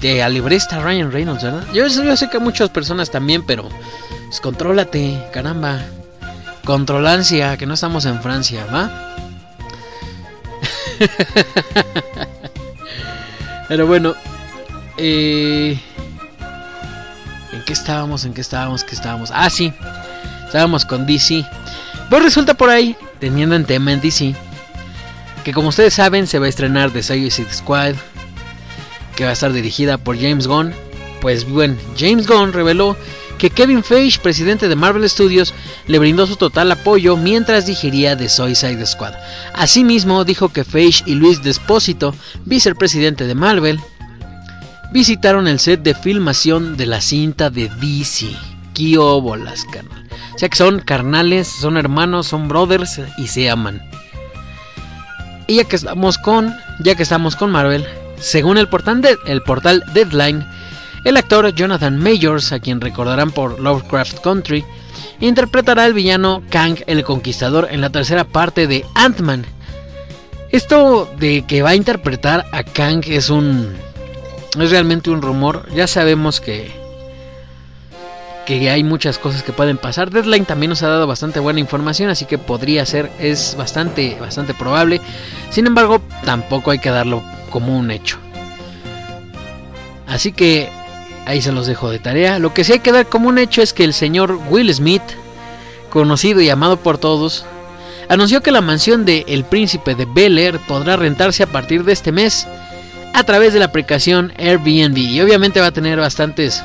Te 0.00 0.22
alibresta 0.22 0.80
Ryan 0.80 1.12
Reynolds, 1.12 1.42
¿verdad? 1.42 1.66
Yo, 1.72 1.86
yo 1.86 2.16
sé 2.16 2.30
que 2.30 2.38
muchas 2.38 2.70
personas 2.70 3.10
también, 3.10 3.44
pero. 3.44 3.68
Pues 4.26 4.40
contrólate, 4.40 5.22
caramba. 5.32 5.80
Controlancia, 6.70 7.56
que 7.56 7.66
no 7.66 7.74
estamos 7.74 8.04
en 8.04 8.22
Francia, 8.22 8.64
¿va? 8.72 9.16
Pero 13.68 13.88
bueno, 13.88 14.14
eh, 14.96 15.76
¿en 17.52 17.64
qué 17.64 17.72
estábamos? 17.72 18.24
¿En 18.24 18.34
qué 18.34 18.40
estábamos? 18.40 18.84
¿Qué 18.84 18.94
estábamos? 18.94 19.32
Ah, 19.34 19.50
sí, 19.50 19.72
estábamos 20.46 20.84
con 20.84 21.06
DC. 21.06 21.44
Pues 22.08 22.22
resulta 22.22 22.54
por 22.54 22.70
ahí, 22.70 22.94
teniendo 23.18 23.56
en 23.56 23.64
tema 23.64 23.90
en 23.90 24.00
DC, 24.00 24.32
que 25.42 25.52
como 25.52 25.70
ustedes 25.70 25.94
saben 25.94 26.28
se 26.28 26.38
va 26.38 26.46
a 26.46 26.50
estrenar 26.50 26.92
The 26.92 27.02
Suicide 27.02 27.52
Squad, 27.52 27.96
que 29.16 29.24
va 29.24 29.30
a 29.30 29.32
estar 29.32 29.52
dirigida 29.52 29.98
por 29.98 30.16
James 30.16 30.46
Gunn. 30.46 30.72
Pues 31.20 31.50
bueno, 31.50 31.74
James 31.98 32.28
Gunn 32.28 32.52
reveló 32.52 32.96
que 33.40 33.48
Kevin 33.48 33.82
Feige, 33.82 34.20
presidente 34.20 34.68
de 34.68 34.76
Marvel 34.76 35.08
Studios, 35.08 35.54
le 35.86 35.98
brindó 35.98 36.26
su 36.26 36.36
total 36.36 36.70
apoyo 36.72 37.16
mientras 37.16 37.64
digería 37.64 38.14
The 38.14 38.28
Suicide 38.28 38.84
Squad. 38.84 39.14
Asimismo, 39.54 40.26
dijo 40.26 40.50
que 40.50 40.62
Feige 40.62 41.04
y 41.06 41.14
Luis 41.14 41.42
Despósito, 41.42 42.14
vicepresidente 42.44 43.26
de 43.26 43.34
Marvel, 43.34 43.80
visitaron 44.92 45.48
el 45.48 45.58
set 45.58 45.80
de 45.82 45.94
filmación 45.94 46.76
de 46.76 46.84
la 46.84 47.00
cinta 47.00 47.48
de 47.48 47.70
DC. 47.80 48.26
Bolas, 48.96 49.64
carnal. 49.72 50.08
O 50.34 50.38
sea 50.38 50.48
que 50.48 50.56
son 50.56 50.80
carnales, 50.80 51.48
son 51.48 51.76
hermanos, 51.76 52.28
son 52.28 52.48
brothers 52.48 53.00
y 53.18 53.26
se 53.26 53.50
aman. 53.50 53.82
Y 55.46 55.56
ya 55.56 55.64
que 55.64 55.76
estamos 55.76 56.18
con, 56.18 56.54
ya 56.82 56.94
que 56.94 57.02
estamos 57.02 57.36
con 57.36 57.50
Marvel, 57.50 57.86
según 58.18 58.58
el 58.58 58.68
portal 58.68 59.82
Deadline, 59.92 60.46
el 61.04 61.16
actor 61.16 61.54
Jonathan 61.54 61.98
Majors, 61.98 62.52
a 62.52 62.60
quien 62.60 62.80
recordarán 62.80 63.30
por 63.30 63.58
Lovecraft 63.58 64.20
Country, 64.20 64.64
interpretará 65.20 65.84
al 65.84 65.94
villano 65.94 66.42
Kang 66.50 66.76
el 66.86 67.04
Conquistador 67.04 67.68
en 67.70 67.80
la 67.80 67.90
tercera 67.90 68.24
parte 68.24 68.66
de 68.66 68.84
Ant-Man. 68.94 69.46
Esto 70.52 71.08
de 71.18 71.44
que 71.46 71.62
va 71.62 71.70
a 71.70 71.74
interpretar 71.74 72.46
a 72.52 72.64
Kang 72.64 73.04
es 73.06 73.30
un. 73.30 73.72
es 74.58 74.70
realmente 74.70 75.10
un 75.10 75.22
rumor. 75.22 75.68
Ya 75.74 75.86
sabemos 75.86 76.40
que. 76.40 76.70
que 78.46 78.68
hay 78.68 78.82
muchas 78.82 79.18
cosas 79.18 79.42
que 79.42 79.52
pueden 79.52 79.78
pasar. 79.78 80.10
Deadline 80.10 80.44
también 80.44 80.70
nos 80.70 80.82
ha 80.82 80.88
dado 80.88 81.06
bastante 81.06 81.38
buena 81.38 81.60
información, 81.60 82.10
así 82.10 82.24
que 82.24 82.36
podría 82.36 82.84
ser, 82.84 83.10
es 83.20 83.54
bastante, 83.56 84.18
bastante 84.20 84.52
probable. 84.52 85.00
Sin 85.50 85.66
embargo, 85.66 86.02
tampoco 86.24 86.72
hay 86.72 86.80
que 86.80 86.90
darlo 86.90 87.22
como 87.50 87.78
un 87.78 87.90
hecho. 87.90 88.18
Así 90.08 90.32
que 90.32 90.68
Ahí 91.26 91.42
se 91.42 91.52
los 91.52 91.66
dejo 91.66 91.90
de 91.90 91.98
tarea. 91.98 92.38
Lo 92.38 92.54
que 92.54 92.64
sí 92.64 92.72
hay 92.72 92.80
que 92.80 92.92
dar 92.92 93.06
como 93.06 93.28
un 93.28 93.38
hecho 93.38 93.62
es 93.62 93.72
que 93.72 93.84
el 93.84 93.94
señor 93.94 94.38
Will 94.48 94.72
Smith, 94.74 95.02
conocido 95.90 96.40
y 96.40 96.48
amado 96.50 96.78
por 96.78 96.98
todos, 96.98 97.44
anunció 98.08 98.42
que 98.42 98.50
la 98.50 98.60
mansión 98.60 99.04
de 99.04 99.24
El 99.28 99.44
Príncipe 99.44 99.94
de 99.94 100.06
Bel 100.06 100.38
Air 100.38 100.58
podrá 100.66 100.96
rentarse 100.96 101.42
a 101.42 101.46
partir 101.46 101.84
de 101.84 101.92
este 101.92 102.12
mes 102.12 102.46
a 103.12 103.24
través 103.24 103.52
de 103.52 103.58
la 103.58 103.66
aplicación 103.66 104.32
Airbnb. 104.38 104.96
Y 104.96 105.20
obviamente 105.20 105.60
va 105.60 105.66
a 105.66 105.72
tener 105.72 105.98
bastantes 105.98 106.62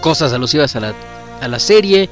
cosas 0.00 0.32
alusivas 0.32 0.76
a 0.76 0.80
la, 0.80 0.94
a 1.40 1.48
la 1.48 1.58
serie. 1.58 2.10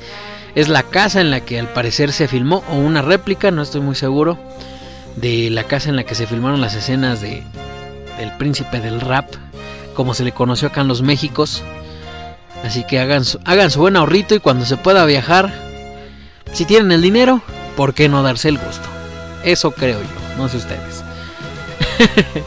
Es 0.54 0.68
la 0.68 0.82
casa 0.82 1.20
en 1.20 1.30
la 1.30 1.40
que 1.40 1.58
al 1.58 1.68
parecer 1.68 2.12
se 2.12 2.28
filmó, 2.28 2.62
o 2.70 2.76
una 2.76 3.02
réplica, 3.02 3.50
no 3.50 3.62
estoy 3.62 3.80
muy 3.80 3.94
seguro, 3.94 4.38
de 5.16 5.50
la 5.50 5.64
casa 5.64 5.88
en 5.88 5.96
la 5.96 6.04
que 6.04 6.14
se 6.14 6.26
filmaron 6.26 6.60
las 6.60 6.74
escenas 6.74 7.20
de, 7.20 7.42
del 8.18 8.36
príncipe 8.36 8.80
del 8.80 9.00
rap, 9.00 9.34
como 9.94 10.14
se 10.14 10.24
le 10.24 10.32
conoció 10.32 10.68
acá 10.68 10.80
en 10.80 10.88
los 10.88 11.02
Méxicos. 11.02 11.62
Así 12.64 12.84
que 12.84 13.00
hagan 13.00 13.24
su, 13.24 13.40
hagan 13.44 13.70
su 13.70 13.80
buen 13.80 13.96
ahorrito 13.96 14.34
y 14.34 14.40
cuando 14.40 14.64
se 14.64 14.76
pueda 14.76 15.04
viajar, 15.04 15.52
si 16.52 16.64
tienen 16.64 16.92
el 16.92 17.02
dinero, 17.02 17.42
¿por 17.76 17.94
qué 17.94 18.08
no 18.08 18.22
darse 18.22 18.48
el 18.48 18.58
gusto? 18.58 18.88
Eso 19.44 19.72
creo 19.72 20.00
yo, 20.00 20.36
no 20.36 20.48
sé 20.48 20.58
ustedes. 20.58 21.02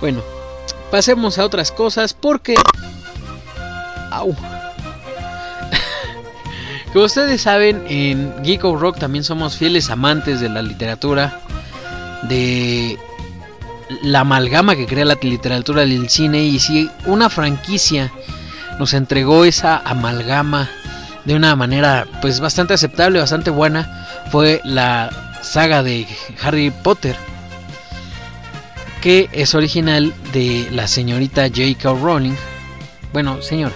bueno, 0.00 0.22
pasemos 0.90 1.38
a 1.38 1.44
otras 1.44 1.70
cosas 1.70 2.14
porque... 2.14 2.56
Au. 4.10 4.34
Como 6.92 7.04
ustedes 7.04 7.42
saben, 7.42 7.84
en 7.88 8.42
Geek 8.42 8.64
of 8.64 8.80
Rock 8.80 8.98
también 8.98 9.22
somos 9.22 9.56
fieles 9.56 9.90
amantes 9.90 10.40
de 10.40 10.48
la 10.48 10.62
literatura, 10.62 11.38
de 12.22 12.98
la 14.02 14.20
amalgama 14.20 14.76
que 14.76 14.86
crea 14.86 15.04
la 15.04 15.18
literatura 15.20 15.82
del 15.82 16.08
cine 16.08 16.44
y 16.44 16.58
si 16.58 16.90
una 17.06 17.30
franquicia 17.30 18.12
nos 18.78 18.94
entregó 18.94 19.44
esa 19.44 19.78
amalgama 19.84 20.68
de 21.24 21.34
una 21.34 21.56
manera 21.56 22.06
pues 22.20 22.40
bastante 22.40 22.74
aceptable, 22.74 23.18
bastante 23.18 23.50
buena, 23.50 24.06
fue 24.30 24.60
la 24.64 25.36
saga 25.42 25.82
de 25.82 26.06
Harry 26.42 26.70
Potter, 26.70 27.16
que 29.02 29.28
es 29.32 29.54
original 29.54 30.14
de 30.32 30.68
la 30.72 30.86
señorita 30.86 31.48
J.K. 31.48 31.92
Rowling. 31.92 32.34
Bueno, 33.12 33.42
señora, 33.42 33.74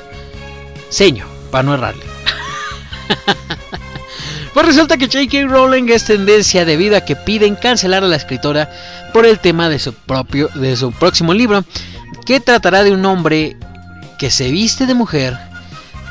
señor, 0.89 1.27
para 1.51 1.63
no 1.63 1.75
errarle. 1.75 2.05
pues 4.55 4.67
resulta 4.67 4.97
que 4.97 5.07
J.K. 5.07 5.47
Rowling 5.49 5.89
es 5.89 6.05
tendencia 6.05 6.65
debido 6.65 6.97
a 6.97 7.01
que 7.03 7.17
piden 7.17 7.55
cancelar 7.55 8.05
a 8.05 8.09
la 8.09 8.17
escritora 8.17 8.71
por 9.13 9.27
el 9.27 9.39
tema 9.39 9.69
de 9.69 9.79
su 9.79 9.95
propio 9.95 10.49
de 10.55 10.77
su 10.77 10.93
próximo 10.93 11.33
libro, 11.33 11.65
que 12.27 12.41
tratará 12.41 12.85
de 12.85 12.93
un 12.93 13.05
hombre 13.07 13.57
que 14.19 14.31
se 14.31 14.51
viste 14.51 14.87
de 14.87 14.95
mujer 14.95 15.37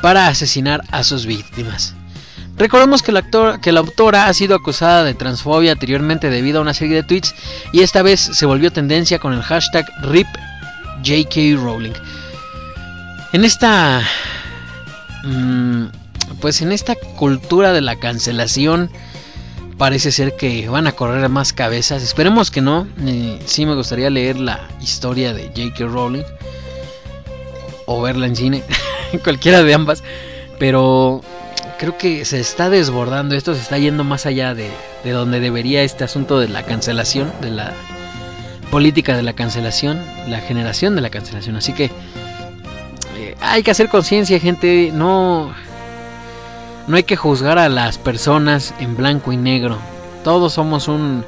para 0.02 0.26
asesinar 0.26 0.82
a 0.90 1.04
sus 1.04 1.24
víctimas. 1.26 1.94
Recordemos 2.56 3.02
que 3.02 3.12
la, 3.12 3.22
que 3.62 3.72
la 3.72 3.80
autora 3.80 4.26
ha 4.26 4.34
sido 4.34 4.54
acusada 4.54 5.04
de 5.04 5.14
transfobia 5.14 5.72
anteriormente 5.72 6.28
debido 6.28 6.58
a 6.58 6.62
una 6.62 6.74
serie 6.74 6.96
de 6.96 7.02
tweets 7.02 7.34
y 7.72 7.80
esta 7.80 8.02
vez 8.02 8.20
se 8.20 8.46
volvió 8.46 8.70
tendencia 8.70 9.18
con 9.18 9.32
el 9.32 9.42
hashtag 9.42 9.86
RipJK 10.02 11.62
Rowling. 11.62 11.94
En 13.32 13.44
esta... 13.44 14.02
Mm, 15.24 15.86
pues 16.40 16.62
en 16.62 16.72
esta 16.72 16.94
cultura 16.94 17.72
de 17.72 17.80
la 17.80 17.96
cancelación 17.96 18.90
parece 19.78 20.12
ser 20.12 20.36
que 20.36 20.68
van 20.68 20.86
a 20.86 20.92
correr 20.92 21.28
más 21.28 21.52
cabezas. 21.52 22.02
Esperemos 22.02 22.50
que 22.50 22.60
no. 22.60 22.86
sí 23.46 23.66
me 23.66 23.74
gustaría 23.74 24.10
leer 24.10 24.38
la 24.38 24.68
historia 24.80 25.32
de 25.34 25.48
J.K. 25.48 25.86
Rowling. 25.86 26.24
O 27.86 28.00
verla 28.00 28.26
en 28.26 28.36
cine. 28.36 28.62
Cualquiera 29.24 29.62
de 29.62 29.74
ambas. 29.74 30.02
Pero 30.58 31.22
creo 31.82 31.98
que 31.98 32.24
se 32.24 32.38
está 32.38 32.70
desbordando, 32.70 33.34
esto 33.34 33.54
se 33.54 33.60
está 33.60 33.76
yendo 33.76 34.04
más 34.04 34.24
allá 34.24 34.54
de, 34.54 34.70
donde 35.04 35.40
debería 35.40 35.82
este 35.82 36.04
asunto 36.04 36.38
de 36.38 36.46
la 36.46 36.62
cancelación, 36.62 37.32
de 37.40 37.50
la 37.50 37.72
política 38.70 39.16
de 39.16 39.24
la 39.24 39.32
cancelación, 39.32 40.00
la 40.28 40.38
generación 40.38 40.94
de 40.94 41.00
la 41.00 41.10
cancelación. 41.10 41.56
Así 41.56 41.72
que 41.72 41.86
eh, 43.16 43.34
hay 43.40 43.64
que 43.64 43.72
hacer 43.72 43.88
conciencia, 43.88 44.38
gente, 44.38 44.92
no, 44.94 45.52
no 46.86 46.96
hay 46.96 47.02
que 47.04 47.16
juzgar 47.16 47.58
a 47.58 47.68
las 47.68 47.98
personas 47.98 48.74
en 48.78 48.96
blanco 48.96 49.32
y 49.32 49.36
negro. 49.36 49.78
Todos 50.24 50.54
somos 50.54 50.88
un 50.88 51.24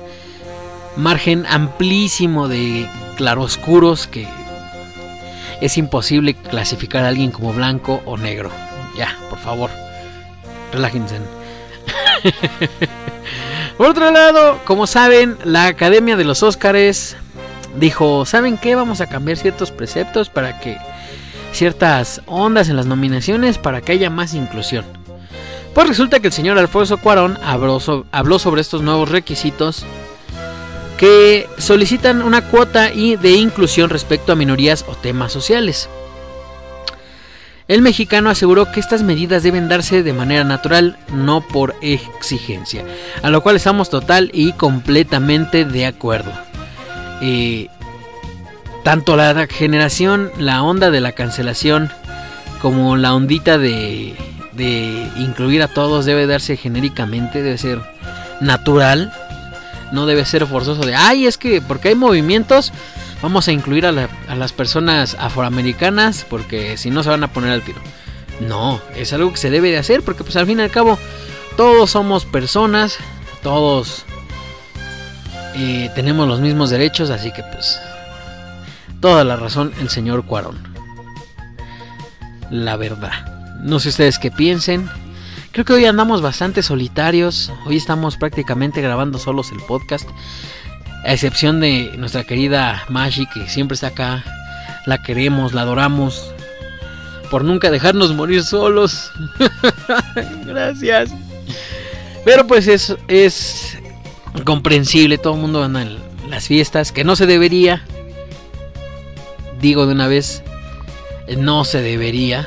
margen 0.97 1.45
amplísimo 1.49 2.49
de 2.49 2.89
claroscuros 3.17 4.07
que 4.07 4.27
es 5.61 5.79
imposible 5.79 6.35
clasificar 6.35 7.05
a 7.05 7.09
alguien 7.09 7.31
como 7.31 7.53
blanco 7.53 8.03
o 8.05 8.17
negro. 8.17 8.51
Ya, 8.97 9.17
por 9.31 9.39
favor 9.39 9.71
relájense. 10.75 11.19
Por 13.77 13.89
otro 13.89 14.11
lado, 14.11 14.61
como 14.65 14.87
saben, 14.87 15.37
la 15.45 15.67
Academia 15.67 16.17
de 16.17 16.25
los 16.25 16.43
Óscares 16.43 17.17
dijo, 17.77 18.25
¿saben 18.25 18.57
qué? 18.57 18.75
Vamos 18.75 19.01
a 19.01 19.07
cambiar 19.07 19.37
ciertos 19.37 19.71
preceptos 19.73 20.29
para 20.29 20.61
que 20.61 20.79
ciertas 21.53 22.23
ondas 22.27 22.69
en 22.69 22.77
las 22.77 22.87
nominaciones 22.87 23.59
para 23.59 23.81
que 23.81 23.93
haya 23.93 24.11
más 24.11 24.35
inclusión. 24.35 24.85
Pues 25.75 25.89
resulta 25.89 26.21
que 26.21 26.29
el 26.29 26.33
señor 26.33 26.57
Alfonso 26.57 26.99
Cuarón 26.99 27.37
habló, 27.43 27.81
sobre 27.81 28.61
estos 28.61 28.83
nuevos 28.83 29.09
requisitos 29.09 29.85
que 30.99 31.49
solicitan 31.59 32.23
una 32.23 32.49
cuota 32.49 32.91
de 32.91 33.33
inclusión 33.33 33.91
respecto 33.91 34.31
a 34.31 34.37
minorías 34.37 34.85
o 34.89 34.95
temas 34.95 35.33
sociales. 35.33 35.89
El 37.67 37.83
mexicano 37.83 38.31
aseguró 38.31 38.71
que 38.71 38.79
estas 38.79 39.03
medidas 39.03 39.43
deben 39.43 39.69
darse 39.69 40.05
de 40.05 40.13
manera 40.13 40.45
natural, 40.45 40.97
no 41.13 41.41
por 41.41 41.75
exigencia, 41.81 42.85
a 43.23 43.31
lo 43.31 43.43
cual 43.43 43.57
estamos 43.57 43.91
total 43.91 44.31
y 44.33 44.53
completamente 44.53 45.65
de 45.65 45.87
acuerdo. 45.87 46.31
Eh, 47.21 47.69
tanto 48.85 49.17
la 49.17 49.47
generación, 49.49 50.31
la 50.39 50.63
onda 50.63 50.91
de 50.91 51.01
la 51.01 51.13
cancelación, 51.13 51.91
como 52.61 52.97
la 52.97 53.15
ondita 53.15 53.57
de, 53.59 54.15
de 54.57 55.09
incluir 55.17 55.63
a 55.63 55.69
todos 55.69 56.05
debe 56.05 56.27
darse 56.27 56.57
genéricamente, 56.57 57.43
debe 57.43 57.59
ser 57.59 57.81
natural, 58.41 59.13
no 59.93 60.07
debe 60.07 60.25
ser 60.25 60.47
forzoso 60.47 60.83
de, 60.83 60.95
ay, 60.95 61.27
es 61.27 61.39
que 61.39 61.61
porque 61.61 61.89
hay 61.89 61.95
movimientos, 61.95 62.73
vamos 63.23 63.49
a 63.49 63.53
incluir 63.53 63.87
a, 63.87 63.93
las 63.93 64.53
personas 64.53 65.17
afroamericanas 65.19 66.27
porque 66.29 66.77
si 66.77 66.91
no 66.91 67.03
se 67.03 67.11
van 67.11 67.25
a 67.25 67.33
poner 67.33 67.51
al 67.51 67.63
tiro. 67.63 67.81
No, 68.41 68.81
es 68.97 69.13
algo 69.13 69.31
que 69.31 69.39
se 69.39 69.51
debe 69.51 69.71
de 69.71 69.79
hacer 69.79 70.03
porque 70.03 70.25
pues 70.25 70.37
al 70.37 70.47
fin 70.47 70.59
y 70.59 70.63
al 70.63 70.71
cabo 70.71 70.99
todos 71.57 71.91
somos 71.91 72.25
personas, 72.25 72.97
todos 73.43 74.05
eh, 75.55 75.91
tenemos 75.95 76.27
los 76.27 76.41
mismos 76.41 76.71
derechos, 76.71 77.11
así 77.11 77.33
que 77.33 77.45
pues 77.45 77.81
toda 79.01 79.23
la 79.23 79.37
razón 79.37 79.73
el 79.81 79.89
señor 79.89 80.27
Cuarón. 80.27 80.59
La 82.51 82.77
verdad. 82.77 83.34
No 83.65 83.81
sé 83.81 83.89
ustedes 83.89 84.19
qué 84.19 84.31
piensen. 84.31 84.91
Creo 85.51 85.65
que 85.65 85.73
hoy 85.73 85.87
andamos 85.87 86.21
bastante 86.21 86.63
solitarios. 86.63 87.51
Hoy 87.65 87.79
estamos 87.79 88.19
prácticamente 88.19 88.83
grabando 88.83 89.19
solos 89.19 89.53
el 89.53 89.61
podcast. 89.61 90.07
A 91.03 91.15
excepción 91.15 91.61
de 91.61 91.95
nuestra 91.97 92.25
querida 92.25 92.85
Mashi, 92.91 93.27
que 93.27 93.49
siempre 93.49 93.75
está 93.75 93.87
acá. 93.89 94.23
La 94.85 95.03
queremos, 95.03 95.55
la 95.55 95.63
adoramos. 95.63 96.31
Por 97.31 97.43
nunca 97.43 97.71
dejarnos 97.71 98.15
morir 98.15 98.45
solos. 98.45 99.11
Gracias. 100.45 101.11
Pero 102.23 102.47
pues 102.47 102.69
es, 102.69 102.95
es 103.09 103.79
comprensible. 104.45 105.17
Todo 105.17 105.37
el 105.37 105.41
mundo 105.41 105.65
anda 105.65 105.81
en 105.81 105.97
las 106.29 106.49
fiestas. 106.49 106.93
Que 106.93 107.03
no 107.03 107.17
se 107.17 107.25
debería. 107.25 107.83
Digo 109.59 109.87
de 109.87 109.95
una 109.95 110.07
vez. 110.07 110.43
No 111.39 111.65
se 111.65 111.81
debería. 111.81 112.47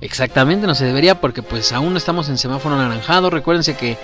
Exactamente, 0.00 0.66
no 0.66 0.74
se 0.74 0.86
debería 0.86 1.20
porque 1.20 1.42
pues 1.42 1.72
aún 1.72 1.92
no 1.92 1.98
estamos 1.98 2.28
en 2.28 2.38
semáforo 2.38 2.74
anaranjado. 2.74 3.28
Recuérdense 3.30 3.74
que 3.74 3.98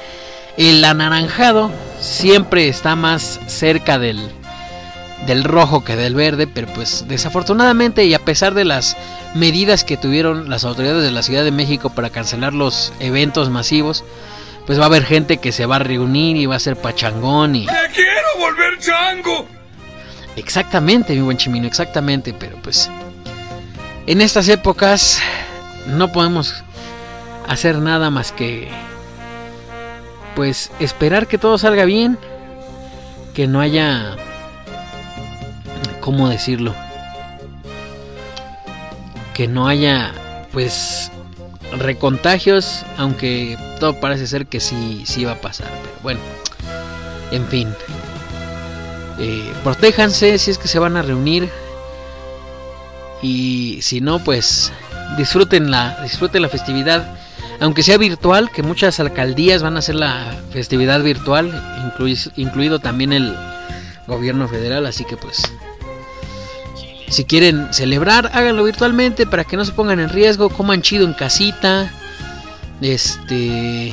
el 0.57 0.85
anaranjado 0.85 1.71
siempre 2.01 2.69
está 2.69 2.97
más 2.97 3.41
cerca 3.47 3.99
del, 3.99 4.31
del 5.27 5.45
rojo 5.45 5.85
que 5.85 5.97
del 5.97 6.15
verde, 6.15 6.47
pero 6.47 6.67
pues 6.69 7.07
desafortunadamente 7.09 8.05
y 8.05 8.13
a 8.13 8.25
pesar 8.25 8.53
de 8.53 8.65
las 8.65 8.97
medidas 9.35 9.85
que 9.85 9.97
tuvieron 9.97 10.51
las 10.51 10.65
autoridades 10.65 11.03
de 11.03 11.11
la 11.11 11.23
Ciudad 11.23 11.45
de 11.45 11.51
México 11.51 11.91
para 11.91 12.11
cancelar 12.11 12.53
los 12.53 12.93
eventos 13.01 13.49
masivos, 13.49 14.05
pues 14.67 14.79
va 14.79 14.85
a 14.85 14.87
haber 14.87 15.05
gente 15.05 15.39
que 15.39 15.53
se 15.53 15.65
va 15.65 15.77
a 15.77 15.81
reunir 15.81 16.37
y 16.37 16.47
va 16.47 16.57
a 16.57 16.61
ser 16.61 16.77
pachangón 16.77 17.57
y... 17.57 17.67
¡Me 17.67 17.73
quiero 17.95 18.29
volver 18.39 18.79
chango! 18.81 19.47
Exactamente, 20.37 21.15
mi 21.15 21.23
buen 21.23 21.39
chimino, 21.39 21.67
exactamente, 21.67 22.35
pero 22.35 22.57
pues... 22.63 22.91
En 24.07 24.21
estas 24.21 24.49
épocas 24.49 25.21
no 25.87 26.13
podemos 26.13 26.63
hacer 27.49 27.79
nada 27.79 28.11
más 28.11 28.33
que 28.33 28.69
pues 30.37 30.71
esperar 30.81 31.27
que 31.27 31.39
todo 31.39 31.57
salga 31.57 31.87
bien, 31.87 32.19
que 33.35 33.47
no 33.47 33.61
haya, 33.61 34.17
¿cómo 36.01 36.29
decirlo? 36.29 36.75
Que 39.35 39.49
no 39.49 39.67
haya, 39.67 40.13
pues, 40.53 41.11
recontagios, 41.79 42.85
aunque 42.99 43.57
todo 43.81 43.99
parece 43.99 44.27
ser 44.27 44.47
que 44.47 44.61
sí, 44.61 45.05
sí 45.07 45.25
va 45.25 45.33
a 45.33 45.41
pasar, 45.41 45.69
pero 45.83 45.95
bueno, 46.03 46.21
en 47.31 47.47
fin. 47.47 47.75
Eh, 49.19 49.53
protéjanse 49.65 50.37
si 50.39 50.51
es 50.51 50.59
que 50.59 50.69
se 50.69 50.79
van 50.79 50.99
a 50.99 51.03
reunir. 51.03 51.49
Y 53.23 53.79
si 53.81 54.03
no, 54.03 54.19
pues 54.23 54.71
disfruten 55.17 55.71
la, 55.71 55.99
disfruten 56.03 56.43
la 56.43 56.49
festividad. 56.49 57.05
Aunque 57.59 57.83
sea 57.83 57.97
virtual, 57.97 58.51
que 58.51 58.63
muchas 58.63 59.01
alcaldías 59.01 59.63
van 59.63 59.77
a 59.77 59.79
hacer 59.79 59.95
la 59.95 60.35
festividad 60.51 61.03
virtual, 61.03 61.51
incluido 62.37 62.81
también 62.81 63.13
el 63.13 63.35
gobierno 64.07 64.47
federal, 64.47 64.85
así 64.85 65.05
que 65.05 65.17
pues 65.17 65.43
si 67.09 67.25
quieren 67.25 67.69
celebrar, 67.73 68.31
háganlo 68.35 68.65
virtualmente 68.65 69.27
para 69.27 69.45
que 69.45 69.57
no 69.57 69.65
se 69.65 69.73
pongan 69.73 70.01
en 70.01 70.09
riesgo, 70.09 70.51
coman 70.51 70.83
chido 70.83 71.07
en 71.07 71.15
casita. 71.15 71.91
Este, 72.81 73.93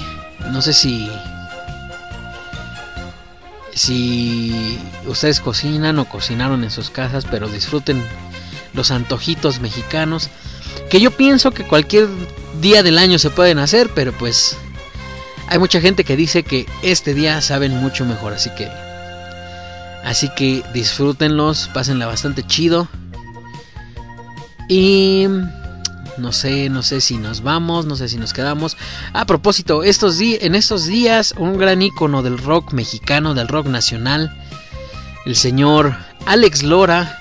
no 0.51 0.61
sé 0.61 0.73
si 0.73 1.09
si 3.75 4.79
ustedes 5.07 5.39
cocinan 5.39 5.97
o 5.99 6.05
cocinaron 6.05 6.63
en 6.63 6.71
sus 6.71 6.89
casas, 6.89 7.25
pero 7.29 7.47
disfruten 7.47 8.03
los 8.73 8.91
antojitos 8.91 9.59
mexicanos, 9.61 10.29
que 10.89 10.99
yo 10.99 11.11
pienso 11.11 11.51
que 11.51 11.63
cualquier 11.63 12.07
día 12.61 12.83
del 12.83 12.97
año 12.97 13.19
se 13.19 13.29
pueden 13.29 13.59
hacer, 13.59 13.89
pero 13.93 14.11
pues 14.13 14.57
hay 15.47 15.59
mucha 15.59 15.81
gente 15.81 16.03
que 16.03 16.15
dice 16.15 16.43
que 16.43 16.65
este 16.81 17.13
día 17.13 17.41
saben 17.41 17.75
mucho 17.77 18.05
mejor, 18.05 18.33
así 18.33 18.49
que 18.51 18.69
así 20.03 20.29
que 20.35 20.63
disfrútenlos, 20.73 21.69
pásenla 21.73 22.05
bastante 22.05 22.45
chido. 22.45 22.87
Y 24.69 25.27
no 26.17 26.31
sé, 26.31 26.69
no 26.69 26.83
sé 26.83 27.01
si 27.01 27.17
nos 27.17 27.41
vamos, 27.41 27.85
no 27.85 27.95
sé 27.95 28.07
si 28.07 28.17
nos 28.17 28.33
quedamos. 28.33 28.77
A 29.13 29.25
propósito, 29.25 29.83
estos 29.83 30.19
en 30.21 30.55
estos 30.55 30.85
días, 30.85 31.33
un 31.37 31.57
gran 31.57 31.81
ícono 31.81 32.21
del 32.21 32.37
rock 32.37 32.73
mexicano, 32.73 33.33
del 33.33 33.47
rock 33.47 33.67
nacional, 33.67 34.31
el 35.25 35.35
señor 35.35 35.95
Alex 36.25 36.63
Lora, 36.63 37.19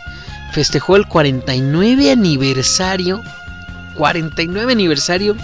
festejó 0.53 0.97
el 0.97 1.07
49 1.07 2.13
aniversario, 2.13 3.23
49 3.97 4.72
aniversario 4.72 5.36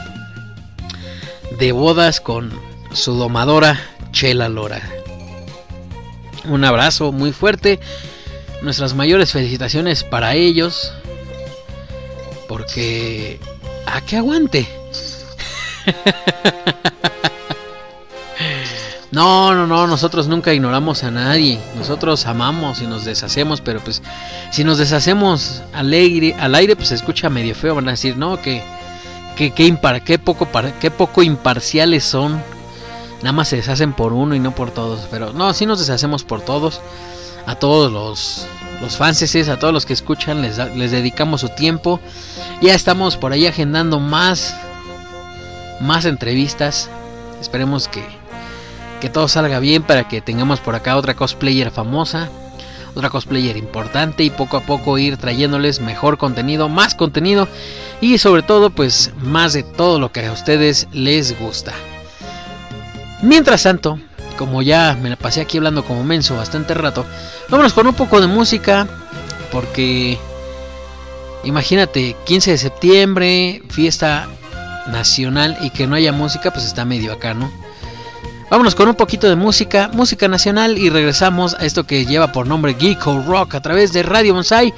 de 1.58 1.72
bodas 1.72 2.20
con 2.20 2.50
su 2.92 3.14
domadora 3.14 3.80
Chela 4.12 4.48
Lora. 4.48 4.82
Un 6.44 6.64
abrazo 6.64 7.12
muy 7.12 7.32
fuerte, 7.32 7.78
nuestras 8.62 8.94
mayores 8.94 9.32
felicitaciones 9.32 10.04
para 10.04 10.34
ellos, 10.34 10.92
porque... 12.48 13.38
¿A 13.86 14.02
qué 14.02 14.18
aguante? 14.18 14.68
No, 19.18 19.52
no, 19.52 19.66
no, 19.66 19.88
nosotros 19.88 20.28
nunca 20.28 20.54
ignoramos 20.54 21.02
a 21.02 21.10
nadie. 21.10 21.58
Nosotros 21.76 22.24
amamos 22.26 22.80
y 22.82 22.86
nos 22.86 23.04
deshacemos, 23.04 23.60
pero 23.60 23.80
pues 23.80 24.00
si 24.52 24.62
nos 24.62 24.78
deshacemos 24.78 25.60
al 25.74 25.92
aire, 25.92 26.36
al 26.38 26.54
aire 26.54 26.76
pues 26.76 26.90
se 26.90 26.94
escucha 26.94 27.28
medio 27.28 27.56
feo. 27.56 27.74
Van 27.74 27.88
a 27.88 27.90
decir, 27.90 28.16
no, 28.16 28.40
que, 28.40 28.62
que, 29.34 29.50
que, 29.50 29.66
impar, 29.66 30.04
qué, 30.04 30.20
poco, 30.20 30.46
qué 30.80 30.92
poco 30.92 31.24
imparciales 31.24 32.04
son. 32.04 32.40
Nada 33.16 33.32
más 33.32 33.48
se 33.48 33.56
deshacen 33.56 33.92
por 33.92 34.12
uno 34.12 34.36
y 34.36 34.38
no 34.38 34.54
por 34.54 34.70
todos. 34.70 35.08
Pero 35.10 35.32
no, 35.32 35.52
sí 35.52 35.66
nos 35.66 35.80
deshacemos 35.80 36.22
por 36.22 36.40
todos. 36.40 36.80
A 37.44 37.56
todos 37.56 37.90
los, 37.90 38.46
los 38.80 38.96
fans, 38.98 39.48
a 39.48 39.58
todos 39.58 39.74
los 39.74 39.84
que 39.84 39.94
escuchan, 39.94 40.42
les, 40.42 40.58
les 40.76 40.92
dedicamos 40.92 41.40
su 41.40 41.48
tiempo. 41.48 41.98
Ya 42.62 42.76
estamos 42.76 43.16
por 43.16 43.32
ahí 43.32 43.48
agendando 43.48 43.98
más, 43.98 44.54
más 45.80 46.04
entrevistas. 46.04 46.88
Esperemos 47.40 47.88
que, 47.88 48.17
que 48.98 49.08
todo 49.08 49.28
salga 49.28 49.58
bien 49.60 49.82
para 49.82 50.08
que 50.08 50.20
tengamos 50.20 50.60
por 50.60 50.74
acá 50.74 50.96
otra 50.96 51.14
cosplayer 51.14 51.70
famosa, 51.70 52.28
otra 52.94 53.10
cosplayer 53.10 53.56
importante 53.56 54.24
y 54.24 54.30
poco 54.30 54.56
a 54.56 54.60
poco 54.60 54.98
ir 54.98 55.16
trayéndoles 55.16 55.80
mejor 55.80 56.18
contenido, 56.18 56.68
más 56.68 56.94
contenido 56.94 57.48
y 58.00 58.18
sobre 58.18 58.42
todo 58.42 58.70
pues 58.70 59.12
más 59.22 59.52
de 59.52 59.62
todo 59.62 59.98
lo 59.98 60.12
que 60.12 60.26
a 60.26 60.32
ustedes 60.32 60.88
les 60.92 61.38
gusta. 61.38 61.72
Mientras 63.22 63.64
tanto, 63.64 63.98
como 64.36 64.62
ya 64.62 64.96
me 65.00 65.10
la 65.10 65.16
pasé 65.16 65.40
aquí 65.40 65.58
hablando 65.58 65.84
como 65.84 66.04
menso 66.04 66.36
bastante 66.36 66.74
rato, 66.74 67.04
vámonos 67.48 67.72
con 67.72 67.86
un 67.86 67.94
poco 67.94 68.20
de 68.20 68.28
música, 68.28 68.86
porque 69.50 70.18
imagínate, 71.44 72.16
15 72.26 72.52
de 72.52 72.58
septiembre, 72.58 73.62
fiesta 73.70 74.28
nacional 74.88 75.56
y 75.60 75.70
que 75.70 75.86
no 75.86 75.96
haya 75.96 76.12
música, 76.12 76.50
pues 76.52 76.64
está 76.64 76.84
medio 76.84 77.12
acá, 77.12 77.34
¿no? 77.34 77.50
Vámonos 78.50 78.74
con 78.74 78.88
un 78.88 78.94
poquito 78.94 79.28
de 79.28 79.36
música, 79.36 79.90
música 79.92 80.26
nacional 80.26 80.78
y 80.78 80.88
regresamos 80.88 81.54
a 81.54 81.66
esto 81.66 81.84
que 81.84 82.06
lleva 82.06 82.32
por 82.32 82.46
nombre 82.46 82.76
Geeko 82.78 83.22
Rock 83.26 83.54
a 83.54 83.60
través 83.60 83.92
de 83.92 84.02
Radio 84.02 84.34
Bonsai. 84.34 84.72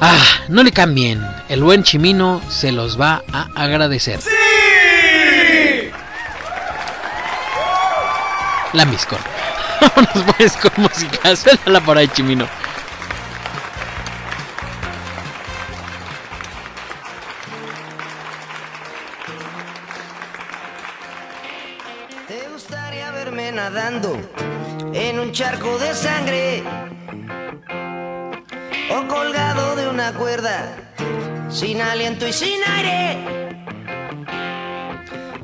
Ah, 0.00 0.22
no 0.48 0.62
le 0.62 0.72
cambien, 0.72 1.24
el 1.48 1.62
buen 1.62 1.82
Chimino 1.82 2.42
se 2.50 2.72
los 2.72 3.00
va 3.00 3.22
a 3.32 3.48
agradecer. 3.54 4.20
la 8.72 8.84
Miscor. 8.86 9.18
Vámonos 9.80 10.34
pues 10.36 10.56
con 10.56 10.72
música, 10.76 11.36
suéltala 11.36 11.80
por 11.80 11.98
ahí, 11.98 12.08
Chimino. 12.08 12.46
En 24.94 25.18
un 25.18 25.32
charco 25.32 25.76
de 25.78 25.94
sangre? 25.94 26.62
O 28.90 29.06
colgado 29.06 29.76
de 29.76 29.88
una 29.88 30.14
cuerda, 30.14 30.74
sin 31.50 31.80
aliento 31.80 32.26
y 32.26 32.32
sin 32.32 32.58
aire. 32.64 33.18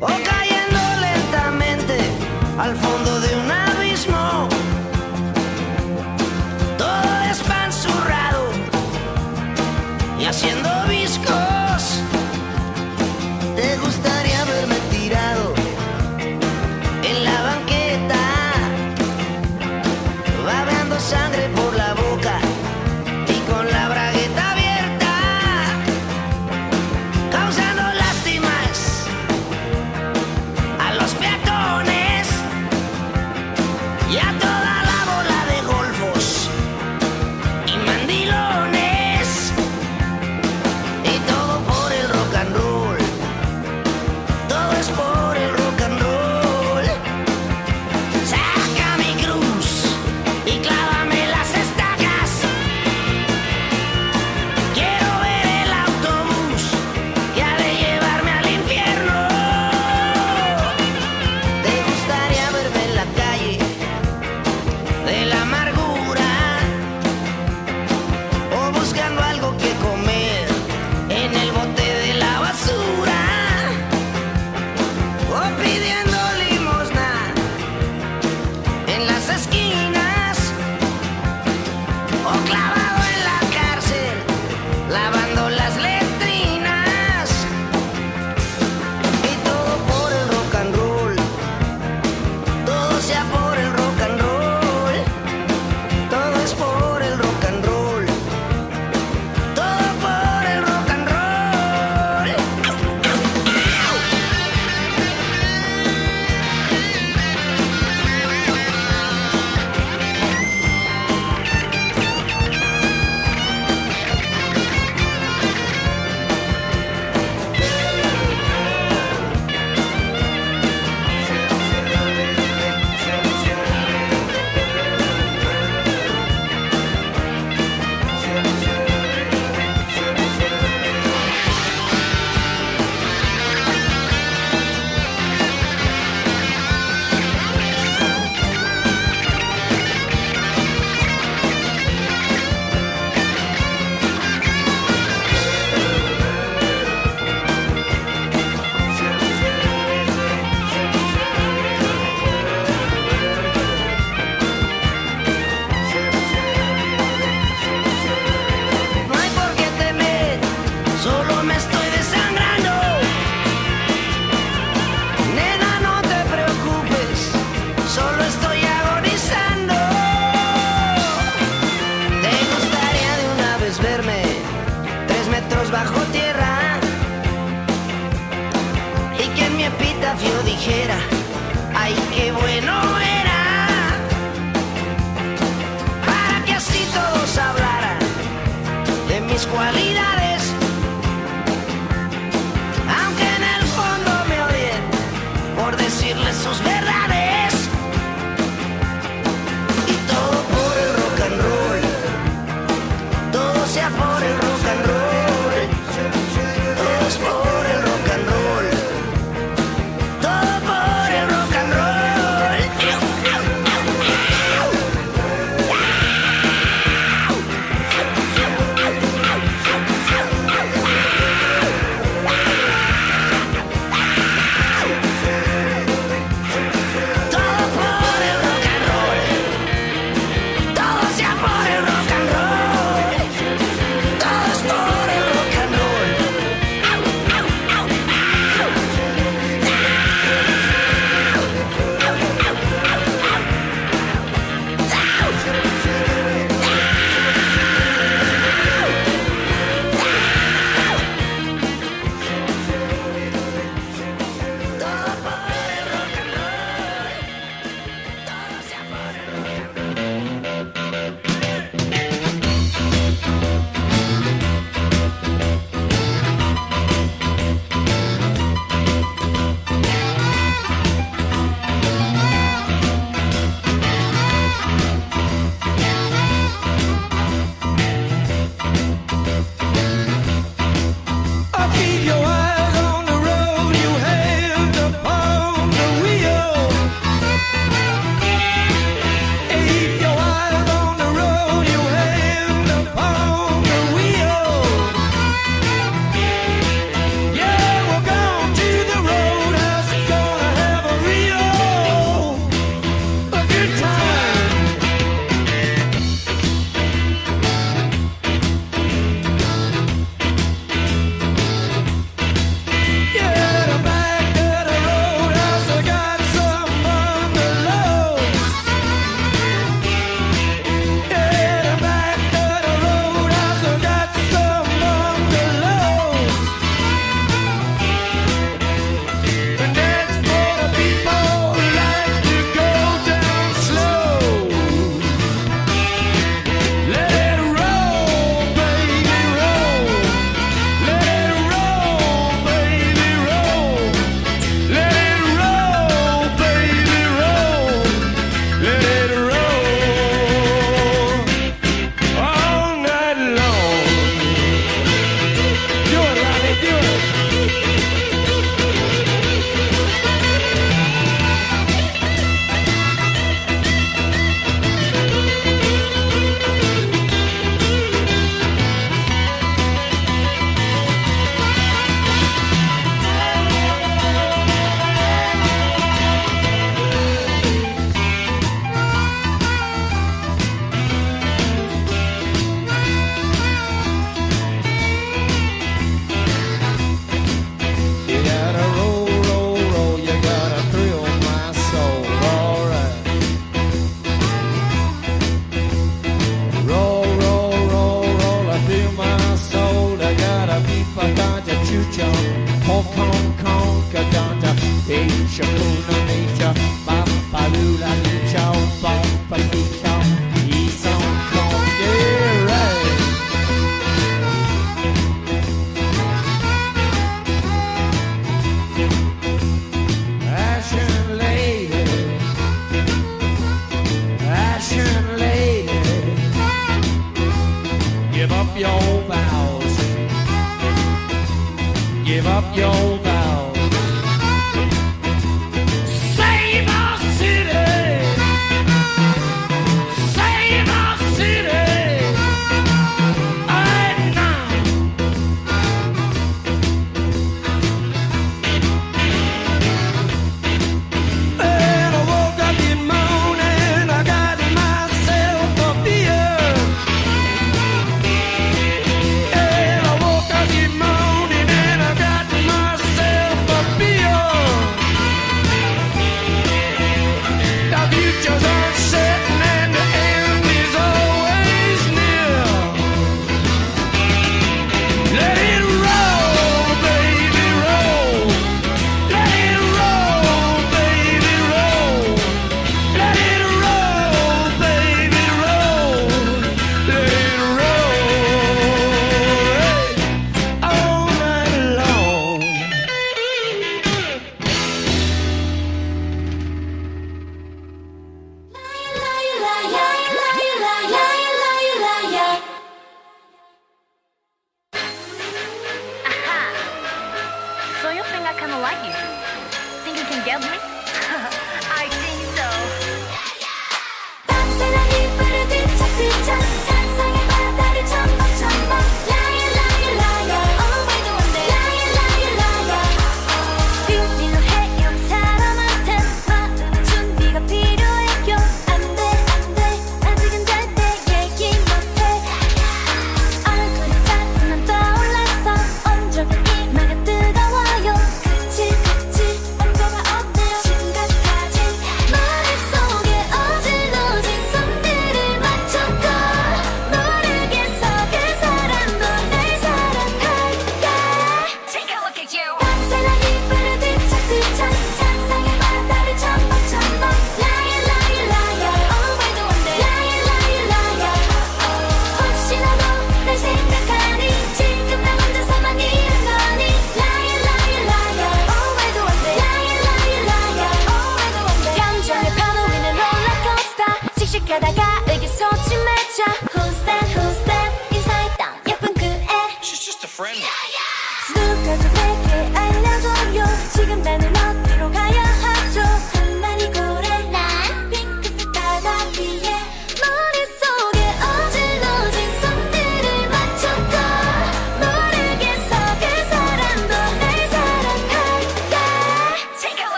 O 0.00 0.06
cayendo 0.06 0.80
lentamente 1.00 1.98
al 2.58 2.74
fondo 2.76 3.20
de 3.20 3.27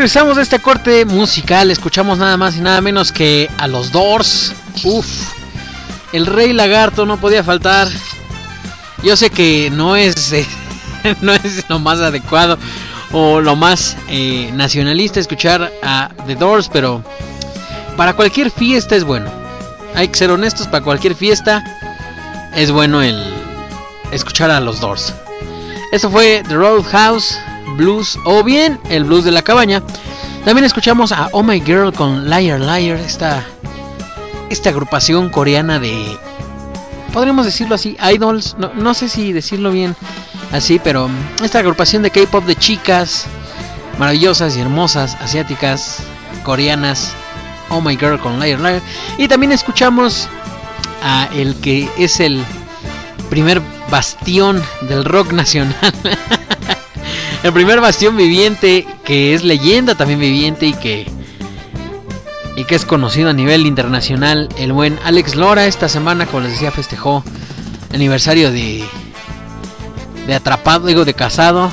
regresamos 0.00 0.36
de 0.36 0.42
este 0.44 0.58
corte 0.60 1.04
musical. 1.04 1.70
Escuchamos 1.70 2.16
nada 2.16 2.38
más 2.38 2.56
y 2.56 2.62
nada 2.62 2.80
menos 2.80 3.12
que 3.12 3.50
a 3.58 3.68
los 3.68 3.92
Doors. 3.92 4.54
Uf, 4.82 5.06
el 6.14 6.24
Rey 6.24 6.54
Lagarto 6.54 7.04
no 7.04 7.18
podía 7.18 7.44
faltar. 7.44 7.86
Yo 9.02 9.14
sé 9.14 9.28
que 9.28 9.68
no 9.70 9.96
es, 9.96 10.32
eh, 10.32 10.46
no 11.20 11.34
es 11.34 11.68
lo 11.68 11.80
más 11.80 11.98
adecuado 11.98 12.56
o 13.12 13.42
lo 13.42 13.56
más 13.56 13.94
eh, 14.08 14.50
nacionalista 14.54 15.20
escuchar 15.20 15.70
a 15.82 16.08
The 16.26 16.34
Doors, 16.34 16.70
pero 16.72 17.04
para 17.98 18.14
cualquier 18.14 18.50
fiesta 18.50 18.96
es 18.96 19.04
bueno. 19.04 19.30
Hay 19.94 20.08
que 20.08 20.16
ser 20.16 20.30
honestos, 20.30 20.66
para 20.66 20.82
cualquier 20.82 21.14
fiesta 21.14 21.62
es 22.56 22.70
bueno 22.70 23.02
el 23.02 23.22
escuchar 24.12 24.50
a 24.50 24.60
los 24.60 24.80
Doors. 24.80 25.12
Eso 25.92 26.10
fue 26.10 26.42
The 26.48 26.54
Roadhouse 26.54 27.36
blues 27.80 28.18
o 28.24 28.44
bien 28.44 28.78
el 28.90 29.04
blues 29.04 29.24
de 29.24 29.32
la 29.32 29.42
cabaña. 29.42 29.82
También 30.44 30.64
escuchamos 30.64 31.12
a 31.12 31.28
Oh 31.32 31.42
My 31.42 31.60
Girl 31.60 31.92
con 31.92 32.28
Liar 32.28 32.60
Liar, 32.60 32.98
esta, 32.98 33.44
esta 34.50 34.68
agrupación 34.68 35.30
coreana 35.30 35.78
de, 35.78 36.16
podríamos 37.12 37.46
decirlo 37.46 37.74
así, 37.74 37.96
idols, 38.14 38.56
no, 38.58 38.72
no 38.74 38.94
sé 38.94 39.08
si 39.08 39.32
decirlo 39.32 39.70
bien 39.70 39.96
así, 40.52 40.78
pero 40.82 41.08
esta 41.42 41.60
agrupación 41.60 42.02
de 42.02 42.10
K-Pop 42.10 42.44
de 42.44 42.56
chicas 42.56 43.26
maravillosas 43.98 44.56
y 44.56 44.60
hermosas, 44.60 45.16
asiáticas, 45.20 45.98
coreanas, 46.42 47.12
Oh 47.68 47.80
My 47.80 47.96
Girl 47.96 48.18
con 48.18 48.40
Liar 48.40 48.60
Liar. 48.60 48.82
Y 49.18 49.28
también 49.28 49.52
escuchamos 49.52 50.28
a 51.02 51.28
el 51.34 51.54
que 51.56 51.88
es 51.98 52.20
el 52.20 52.42
primer 53.28 53.62
bastión 53.90 54.62
del 54.82 55.04
rock 55.04 55.32
nacional. 55.32 55.74
el 57.42 57.52
primer 57.52 57.80
bastión 57.80 58.16
viviente 58.16 58.86
que 59.04 59.34
es 59.34 59.44
leyenda 59.44 59.94
también 59.94 60.20
viviente 60.20 60.66
y 60.66 60.74
que 60.74 61.10
y 62.56 62.64
que 62.64 62.74
es 62.74 62.84
conocido 62.84 63.30
a 63.30 63.32
nivel 63.32 63.64
internacional, 63.64 64.48
el 64.58 64.72
buen 64.72 64.98
Alex 65.04 65.34
Lora 65.34 65.66
esta 65.66 65.88
semana, 65.88 66.26
como 66.26 66.40
les 66.40 66.52
decía, 66.52 66.70
festejó 66.70 67.24
aniversario 67.92 68.50
de 68.50 68.84
de 70.26 70.34
atrapado, 70.34 70.86
digo 70.86 71.04
de 71.04 71.14
casado 71.14 71.70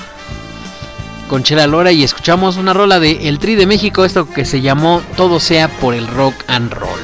con 1.27 1.43
Chela 1.43 1.67
Lora 1.67 1.91
y 1.91 2.03
escuchamos 2.03 2.57
una 2.57 2.73
rola 2.73 2.99
de 2.99 3.27
El 3.27 3.39
Tri 3.39 3.55
de 3.55 3.65
México, 3.65 4.05
esto 4.05 4.29
que 4.29 4.45
se 4.45 4.61
llamó 4.61 5.01
Todo 5.15 5.39
sea 5.39 5.67
por 5.67 5.93
el 5.93 6.07
rock 6.07 6.35
and 6.47 6.71
roll. 6.71 6.99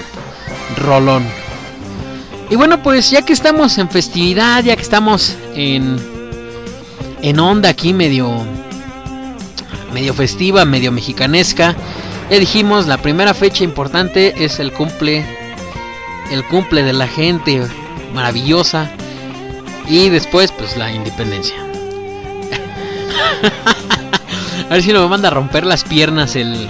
Rolón. 0.78 1.26
Y 2.50 2.56
bueno, 2.56 2.82
pues 2.82 3.12
ya 3.12 3.24
que 3.24 3.34
estamos 3.34 3.78
en 3.78 3.90
festividad, 3.90 4.64
ya 4.64 4.76
que 4.76 4.82
estamos 4.82 5.36
en 5.56 6.13
en 7.24 7.40
onda 7.40 7.70
aquí 7.70 7.94
medio 7.94 8.30
medio 9.94 10.14
festiva, 10.14 10.66
medio 10.66 10.92
mexicanesca. 10.92 11.76
Ya 12.30 12.40
dijimos, 12.40 12.86
la 12.86 12.98
primera 12.98 13.34
fecha 13.34 13.64
importante 13.64 14.44
es 14.44 14.60
el 14.60 14.72
cumple 14.72 15.26
el 16.32 16.44
cumple 16.46 16.84
de 16.84 16.94
la 16.94 17.08
gente 17.08 17.62
maravillosa 18.14 18.90
y 19.88 20.10
después 20.10 20.52
pues 20.52 20.78
la 20.78 20.92
independencia. 20.92 21.56
a 24.70 24.74
ver 24.74 24.84
si 24.84 24.94
no 24.94 25.02
me 25.04 25.08
manda 25.08 25.30
a 25.30 25.32
romper 25.32 25.66
las 25.66 25.84
piernas 25.84 26.36
el, 26.36 26.68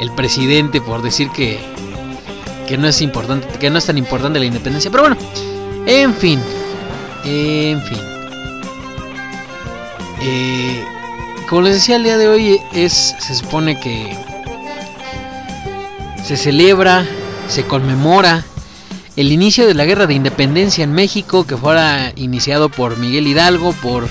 el 0.00 0.12
presidente 0.12 0.80
por 0.80 1.02
decir 1.02 1.30
que, 1.30 1.60
que 2.66 2.76
no 2.76 2.88
es 2.88 3.00
importante, 3.02 3.46
que 3.58 3.70
no 3.70 3.78
es 3.78 3.86
tan 3.86 3.98
importante 3.98 4.38
la 4.38 4.46
independencia. 4.46 4.90
Pero 4.90 5.04
bueno, 5.04 5.16
en 5.86 6.14
fin, 6.14 6.40
en 7.24 7.80
fin. 7.82 8.11
Eh, 10.24 10.84
como 11.48 11.62
les 11.62 11.74
decía 11.74 11.96
el 11.96 12.04
día 12.04 12.16
de 12.16 12.28
hoy 12.28 12.60
es, 12.72 13.14
se 13.18 13.34
supone 13.34 13.78
que 13.78 14.16
se 16.24 16.36
celebra, 16.36 17.04
se 17.48 17.64
conmemora 17.64 18.44
el 19.16 19.32
inicio 19.32 19.66
de 19.66 19.74
la 19.74 19.84
guerra 19.84 20.06
de 20.06 20.14
independencia 20.14 20.84
en 20.84 20.92
México 20.92 21.44
que 21.44 21.56
fuera 21.56 22.12
iniciado 22.16 22.68
por 22.68 22.96
Miguel 22.96 23.26
Hidalgo, 23.26 23.72
por 23.74 24.08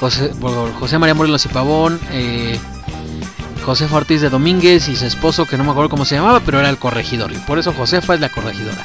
José, 0.00 0.98
María 0.98 1.14
Morelos 1.14 1.44
y 1.46 1.48
Pavón, 1.48 2.00
eh, 2.10 2.58
José 3.64 3.86
Ortiz 3.90 4.20
de 4.20 4.28
Domínguez 4.28 4.88
y 4.88 4.96
su 4.96 5.06
esposo 5.06 5.46
que 5.46 5.56
no 5.56 5.62
me 5.64 5.70
acuerdo 5.70 5.90
cómo 5.90 6.04
se 6.04 6.16
llamaba, 6.16 6.40
pero 6.40 6.58
era 6.58 6.68
el 6.68 6.78
corregidor. 6.78 7.32
Y 7.32 7.36
por 7.36 7.60
eso 7.60 7.72
Josefa 7.72 8.14
es 8.14 8.20
la 8.20 8.28
corregidora. 8.28 8.84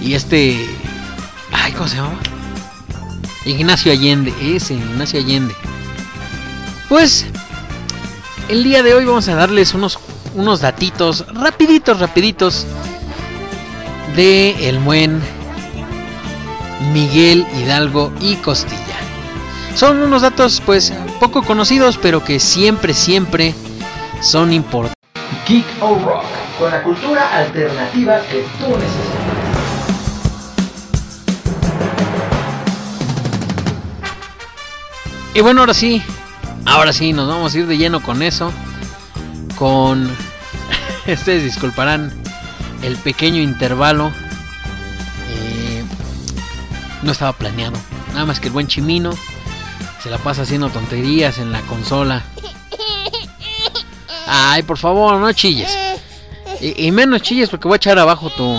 Y 0.00 0.12
este... 0.12 0.68
Ay, 1.50 1.72
¿cómo 1.72 1.88
se 1.88 1.96
llamaba? 1.96 2.18
Ignacio 3.46 3.90
Allende, 3.92 4.34
ese, 4.42 4.74
Ignacio 4.74 5.18
Allende. 5.18 5.54
Pues 6.88 7.26
el 8.48 8.62
día 8.62 8.82
de 8.82 8.94
hoy 8.94 9.04
vamos 9.04 9.26
a 9.28 9.34
darles 9.34 9.74
unos, 9.74 9.98
unos 10.34 10.60
datitos 10.60 11.24
rapiditos, 11.32 11.98
rapiditos 11.98 12.66
de 14.14 14.68
el 14.68 14.78
buen 14.78 15.20
Miguel 16.92 17.46
Hidalgo 17.56 18.12
y 18.20 18.36
Costilla. 18.36 18.96
Son 19.74 19.98
unos 19.98 20.22
datos 20.22 20.62
pues 20.64 20.92
poco 21.18 21.42
conocidos, 21.42 21.98
pero 22.00 22.22
que 22.22 22.38
siempre, 22.38 22.92
siempre 22.92 23.54
son 24.20 24.52
importantes. 24.52 24.94
Geek 25.48 25.64
o 25.80 25.98
Rock, 25.98 26.24
con 26.58 26.70
la 26.70 26.82
cultura 26.82 27.36
alternativa 27.36 28.20
que 28.30 28.44
tú 28.58 28.68
necesitas. 28.68 29.24
Y 35.34 35.40
bueno, 35.40 35.62
ahora 35.62 35.74
sí, 35.74 36.00
ahora 36.66 36.92
sí, 36.92 37.12
nos 37.12 37.28
vamos 37.28 37.54
a 37.54 37.58
ir 37.58 37.66
de 37.66 37.76
lleno 37.76 38.02
con 38.02 38.22
eso. 38.22 38.52
Con... 39.56 40.10
Ustedes 41.06 41.44
disculparán 41.44 42.12
el 42.82 42.96
pequeño 42.96 43.40
intervalo. 43.40 44.12
Eh, 45.28 45.84
no 47.02 47.12
estaba 47.12 47.32
planeado. 47.32 47.76
Nada 48.12 48.26
más 48.26 48.40
que 48.40 48.48
el 48.48 48.52
buen 48.52 48.66
Chimino 48.66 49.12
se 50.02 50.10
la 50.10 50.18
pasa 50.18 50.42
haciendo 50.42 50.68
tonterías 50.68 51.38
en 51.38 51.52
la 51.52 51.60
consola. 51.62 52.22
Ay, 54.26 54.62
por 54.62 54.78
favor, 54.78 55.18
no 55.18 55.32
chilles. 55.32 55.76
Y, 56.60 56.86
y, 56.86 56.92
menos 56.92 57.22
chilles 57.22 57.48
porque 57.50 57.68
voy 57.68 57.74
a 57.74 57.76
echar 57.76 57.98
abajo 57.98 58.30
tu... 58.30 58.54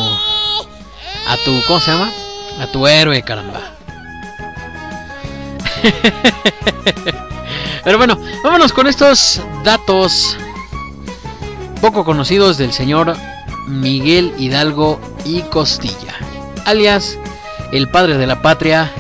A 1.28 1.38
tu... 1.44 1.62
¿Cómo 1.68 1.80
se 1.80 1.92
llama? 1.92 2.12
A 2.60 2.68
tu 2.68 2.86
héroe, 2.88 3.22
caramba. 3.24 3.62
Pero 7.86 8.00
bueno, 8.00 8.18
vámonos 8.44 8.74
con 8.74 8.88
estos 8.88 9.40
datos 9.64 10.36
poco 11.82 12.04
conocidos 12.04 12.58
del 12.58 12.74
señor 12.74 13.16
Miguel 13.68 14.34
Hidalgo 14.40 15.00
y 15.24 15.42
Costilla, 15.42 16.16
alias 16.66 17.20
el 17.72 17.88
padre 17.88 18.18
de 18.18 18.26
la 18.26 18.42
patria. 18.42 18.92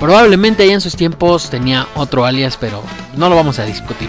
Probablemente 0.00 0.64
allá 0.64 0.74
en 0.74 0.80
sus 0.80 0.96
tiempos 0.96 1.50
tenía 1.50 1.86
otro 1.94 2.24
alias, 2.24 2.56
pero 2.60 2.82
no 3.16 3.28
lo 3.28 3.36
vamos 3.36 3.60
a 3.60 3.64
discutir. 3.64 4.08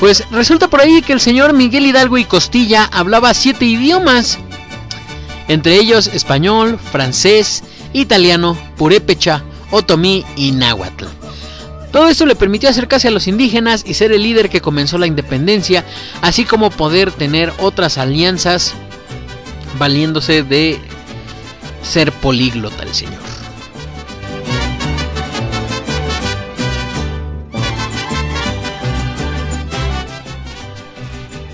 Pues 0.00 0.28
resulta 0.32 0.66
por 0.66 0.80
ahí 0.80 1.00
que 1.00 1.12
el 1.12 1.20
señor 1.20 1.52
Miguel 1.52 1.86
Hidalgo 1.86 2.18
y 2.18 2.24
Costilla 2.24 2.90
hablaba 2.92 3.34
siete 3.34 3.66
idiomas, 3.66 4.40
entre 5.52 5.76
ellos 5.76 6.06
español, 6.06 6.78
francés, 6.78 7.62
italiano, 7.92 8.56
purépecha, 8.76 9.44
otomí 9.70 10.24
y 10.36 10.52
náhuatl. 10.52 11.04
Todo 11.92 12.08
esto 12.08 12.24
le 12.24 12.34
permitió 12.34 12.70
acercarse 12.70 13.08
a 13.08 13.10
los 13.10 13.28
indígenas 13.28 13.84
y 13.86 13.94
ser 13.94 14.12
el 14.12 14.22
líder 14.22 14.48
que 14.48 14.62
comenzó 14.62 14.96
la 14.96 15.06
independencia, 15.06 15.84
así 16.22 16.46
como 16.46 16.70
poder 16.70 17.12
tener 17.12 17.52
otras 17.58 17.98
alianzas 17.98 18.72
valiéndose 19.78 20.42
de 20.42 20.80
ser 21.82 22.12
políglota 22.12 22.82
el 22.82 22.94
señor. 22.94 23.20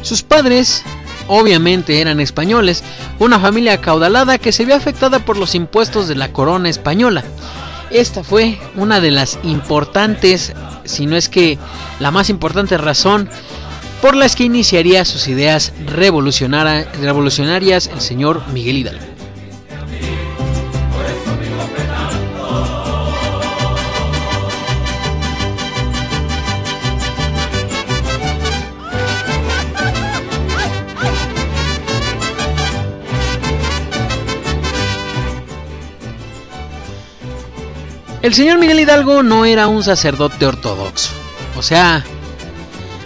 Sus 0.02 0.22
padres 0.22 0.84
obviamente 1.28 2.00
eran 2.00 2.20
españoles, 2.20 2.82
una 3.18 3.38
familia 3.38 3.74
acaudalada 3.74 4.38
que 4.38 4.52
se 4.52 4.64
vio 4.64 4.74
afectada 4.74 5.20
por 5.20 5.36
los 5.36 5.54
impuestos 5.54 6.08
de 6.08 6.16
la 6.16 6.32
corona 6.32 6.68
española. 6.68 7.22
Esta 7.90 8.24
fue 8.24 8.58
una 8.76 9.00
de 9.00 9.10
las 9.10 9.38
importantes, 9.44 10.52
si 10.84 11.06
no 11.06 11.16
es 11.16 11.28
que 11.28 11.58
la 12.00 12.10
más 12.10 12.28
importante 12.28 12.76
razón 12.76 13.30
por 14.02 14.14
las 14.14 14.36
que 14.36 14.44
iniciaría 14.44 15.04
sus 15.04 15.28
ideas 15.28 15.72
revolucionarias 15.86 17.86
el 17.86 18.00
señor 18.00 18.42
Miguel 18.52 18.78
Hidalgo. 18.78 19.07
El 38.28 38.34
señor 38.34 38.58
Miguel 38.58 38.80
Hidalgo 38.80 39.22
no 39.22 39.46
era 39.46 39.68
un 39.68 39.82
sacerdote 39.82 40.44
ortodoxo. 40.44 41.14
O 41.56 41.62
sea, 41.62 42.04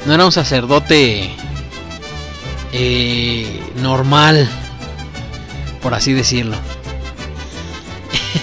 no 0.05 0.15
era 0.15 0.27
un 0.27 0.33
sacerdote 0.33 1.31
eh, 2.73 3.63
normal, 3.77 4.49
por 5.81 5.95
así 5.95 6.13
decirlo. 6.13 6.57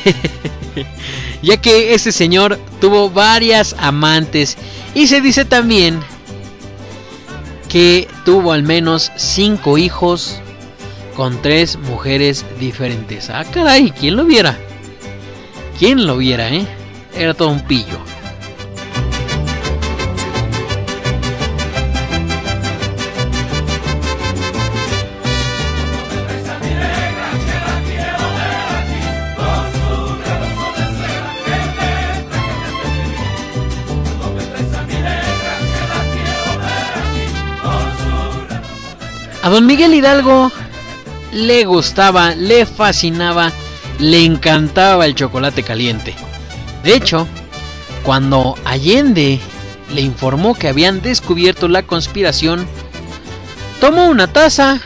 ya 1.41 1.57
que 1.57 1.95
ese 1.95 2.13
señor 2.13 2.57
tuvo 2.79 3.09
varias 3.09 3.75
amantes 3.77 4.55
y 4.95 5.07
se 5.07 5.19
dice 5.19 5.43
también 5.43 5.99
que 7.67 8.07
tuvo 8.23 8.53
al 8.53 8.63
menos 8.63 9.11
cinco 9.17 9.77
hijos 9.77 10.39
con 11.17 11.41
tres 11.41 11.77
mujeres 11.77 12.45
diferentes. 12.57 13.29
Ah, 13.29 13.43
caray, 13.43 13.91
¿quién 13.91 14.15
lo 14.15 14.23
viera? 14.23 14.57
¿Quién 15.79 16.05
lo 16.05 16.17
viera, 16.17 16.49
eh? 16.49 16.67
Era 17.15 17.33
todo 17.33 17.47
un 17.47 17.61
pillo. 17.61 17.97
A 39.41 39.49
don 39.49 39.65
Miguel 39.65 39.93
Hidalgo 39.93 40.51
le 41.31 41.63
gustaba, 41.63 42.35
le 42.35 42.65
fascinaba 42.65 43.53
le 43.99 44.23
encantaba 44.23 45.05
el 45.05 45.15
chocolate 45.15 45.63
caliente. 45.63 46.15
De 46.83 46.95
hecho, 46.95 47.27
cuando 48.03 48.55
Allende 48.65 49.39
le 49.93 50.01
informó 50.01 50.55
que 50.55 50.69
habían 50.69 51.01
descubierto 51.01 51.67
la 51.67 51.83
conspiración, 51.83 52.65
tomó 53.79 54.07
una 54.07 54.27
taza 54.27 54.79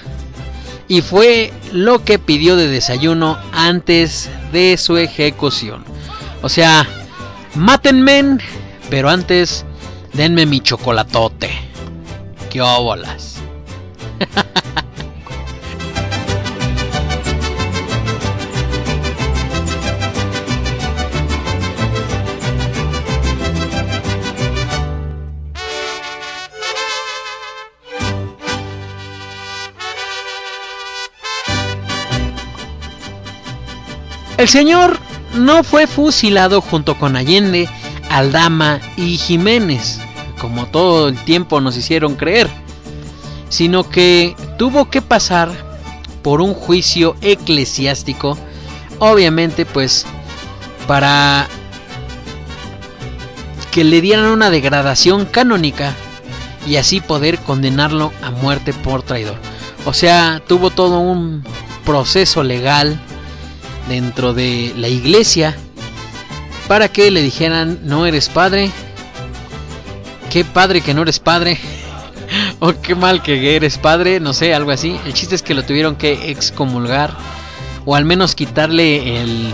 y 0.88 1.02
fue 1.02 1.54
lo 1.72 2.04
que 2.04 2.20
pidió 2.20 2.56
de 2.56 2.68
desayuno 2.68 3.38
antes 3.52 4.30
de 4.52 4.78
su 4.78 4.98
ejecución. 4.98 5.84
O 6.42 6.50
sea, 6.50 6.88
mátenme, 7.56 8.38
pero 8.90 9.10
antes 9.10 9.66
denme 10.14 10.46
mi 10.46 10.60
chocolatote. 10.60 11.52
¡Qué 12.50 12.62
óbolas! 12.62 13.38
El 34.44 34.50
señor 34.50 35.00
no 35.36 35.64
fue 35.64 35.88
fusilado 35.88 36.60
junto 36.60 36.98
con 36.98 37.16
Allende, 37.16 37.70
Aldama 38.10 38.82
y 38.98 39.16
Jiménez, 39.16 40.02
como 40.38 40.66
todo 40.66 41.08
el 41.08 41.18
tiempo 41.24 41.62
nos 41.62 41.78
hicieron 41.78 42.16
creer, 42.16 42.50
sino 43.48 43.90
que 43.90 44.36
tuvo 44.58 44.90
que 44.90 45.02
pasar 45.02 45.50
por 46.24 46.42
un 46.42 46.54
juicio 46.54 47.16
eclesiástico, 47.22 48.38
obviamente 49.00 49.66
pues 49.66 50.06
para 50.88 51.48
que 53.72 53.86
le 53.86 54.02
dieran 54.02 54.26
una 54.26 54.50
degradación 54.50 55.24
canónica 55.24 55.96
y 56.68 56.76
así 56.76 57.00
poder 57.00 57.40
condenarlo 57.40 58.12
a 58.22 58.30
muerte 58.32 58.74
por 58.74 59.04
traidor. 59.04 59.38
O 59.86 59.94
sea, 59.94 60.42
tuvo 60.46 60.70
todo 60.70 61.00
un 61.00 61.46
proceso 61.86 62.44
legal 62.44 63.00
dentro 63.88 64.34
de 64.34 64.74
la 64.78 64.88
iglesia 64.88 65.56
para 66.68 66.88
que 66.88 67.12
le 67.12 67.22
dijeran 67.22 67.80
no 67.84 68.06
eres 68.06 68.30
padre, 68.30 68.72
qué 70.32 70.46
padre 70.46 70.82
que 70.82 70.94
no 70.94 71.02
eres 71.02 71.20
padre, 71.20 71.60
o 72.60 72.74
qué 72.82 72.96
mal 72.96 73.22
que 73.22 73.56
eres 73.56 73.78
padre, 73.78 74.20
no 74.20 74.34
sé, 74.34 74.54
algo 74.54 74.72
así. 74.72 75.00
El 75.06 75.14
chiste 75.14 75.36
es 75.36 75.44
que 75.44 75.54
lo 75.54 75.64
tuvieron 75.64 75.96
que 75.96 76.32
excomulgar 76.32 77.16
o 77.86 77.96
al 77.96 78.06
menos 78.06 78.36
quitarle 78.36 79.22
el, 79.22 79.52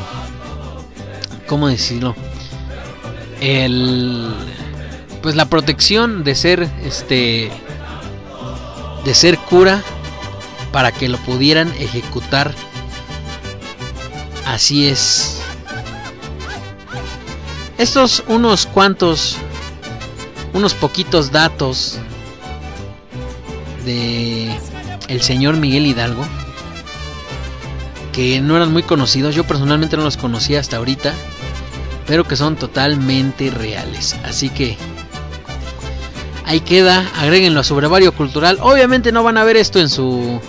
¿cómo 1.47 1.67
decirlo? 1.67 2.15
El, 3.41 4.29
pues 5.21 5.35
la 5.35 5.45
protección 5.45 6.23
de 6.23 6.35
ser, 6.35 6.69
este, 6.83 7.49
de 9.03 9.13
ser 9.13 9.37
cura 9.37 9.81
para 10.71 10.91
que 10.91 11.09
lo 11.09 11.17
pudieran 11.17 11.73
ejecutar. 11.79 12.53
Así 14.49 14.87
es. 14.87 15.39
Estos 17.77 18.23
unos 18.27 18.65
cuantos, 18.65 19.37
unos 20.53 20.73
poquitos 20.73 21.31
datos 21.31 21.99
de 23.85 24.57
el 25.07 25.21
señor 25.21 25.55
Miguel 25.57 25.85
Hidalgo, 25.85 26.25
que 28.11 28.41
no 28.41 28.55
eran 28.55 28.73
muy 28.73 28.81
conocidos, 28.81 29.35
yo 29.35 29.43
personalmente 29.43 29.97
no 29.97 30.03
los 30.03 30.17
conocía 30.17 30.59
hasta 30.59 30.77
ahorita, 30.77 31.13
pero 32.07 32.23
que 32.23 32.35
son 32.35 32.55
totalmente 32.55 33.51
reales. 33.51 34.15
Así 34.25 34.49
que 34.49 34.77
ahí 36.45 36.59
queda, 36.61 37.07
agréguenlo 37.17 37.59
a 37.59 37.63
su 37.63 37.75
brevario 37.75 38.13
cultural. 38.13 38.57
Obviamente 38.61 39.11
no 39.11 39.21
van 39.21 39.37
a 39.37 39.43
ver 39.43 39.57
esto 39.57 39.79
en 39.79 39.89
su 39.89 40.41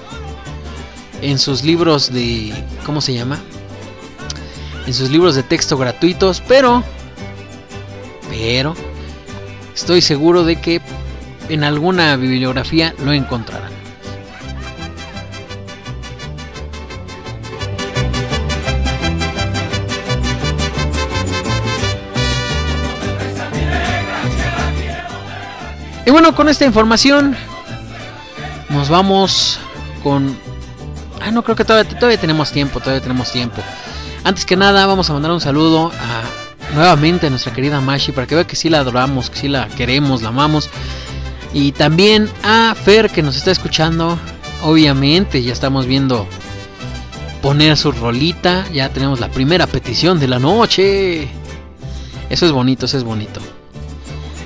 en 1.21 1.39
sus 1.39 1.65
libros 1.65 2.11
de 2.11 2.55
¿cómo 2.87 3.03
se 3.03 3.13
llama? 3.13 3.39
En 4.87 4.95
sus 4.95 5.11
libros 5.11 5.35
de 5.35 5.43
texto 5.43 5.77
gratuitos, 5.77 6.43
pero 6.47 6.83
pero 8.31 8.75
estoy 9.75 10.01
seguro 10.01 10.45
de 10.45 10.57
que 10.57 10.81
en 11.49 11.65
alguna 11.65 12.17
bibliografía 12.17 12.95
lo 13.05 13.13
encontrarán. 13.13 13.71
Y 26.07 26.11
bueno, 26.13 26.35
con 26.35 26.49
esta 26.49 26.65
información 26.65 27.37
nos 28.69 28.89
vamos 28.89 29.61
con... 30.03 30.37
Ah, 31.21 31.31
no, 31.31 31.43
creo 31.43 31.55
que 31.55 31.65
todavía, 31.65 31.89
todavía 31.97 32.19
tenemos 32.19 32.51
tiempo, 32.51 32.81
todavía 32.81 33.03
tenemos 33.03 33.31
tiempo. 33.31 33.63
Antes 34.25 34.45
que 34.45 34.57
nada, 34.57 34.87
vamos 34.87 35.09
a 35.11 35.13
mandar 35.13 35.33
un 35.33 35.41
saludo 35.41 35.91
a 35.93 36.75
nuevamente 36.75 37.27
a 37.27 37.31
nuestra 37.31 37.53
querida 37.53 37.81
Mashi 37.81 38.13
para 38.13 38.27
que 38.27 38.35
vea 38.35 38.47
que 38.47 38.55
sí 38.55 38.69
la 38.69 38.81
adoramos, 38.81 39.31
que 39.31 39.39
sí 39.39 39.49
la 39.49 39.69
queremos, 39.69 40.23
la 40.23 40.29
amamos. 40.29 40.71
Y 41.53 41.73
también 41.73 42.31
a 42.43 42.75
Fer 42.75 43.11
que 43.11 43.23
nos 43.23 43.37
está 43.37 43.51
escuchando. 43.51 44.19
Obviamente 44.63 45.43
ya 45.43 45.53
estamos 45.53 45.87
viendo 45.87 46.27
poner 47.43 47.77
su 47.77 47.93
rolita. 47.93 48.67
Ya 48.73 48.89
tenemos 48.91 49.21
la 49.21 49.31
primera 49.31 49.67
petición 49.67 50.21
de 50.21 50.29
la 50.29 50.39
noche. 50.39 51.29
Eso 52.29 52.47
es 52.47 52.53
bonito, 52.53 52.87
eso 52.87 52.99
es 52.99 53.05
bonito. 53.05 53.41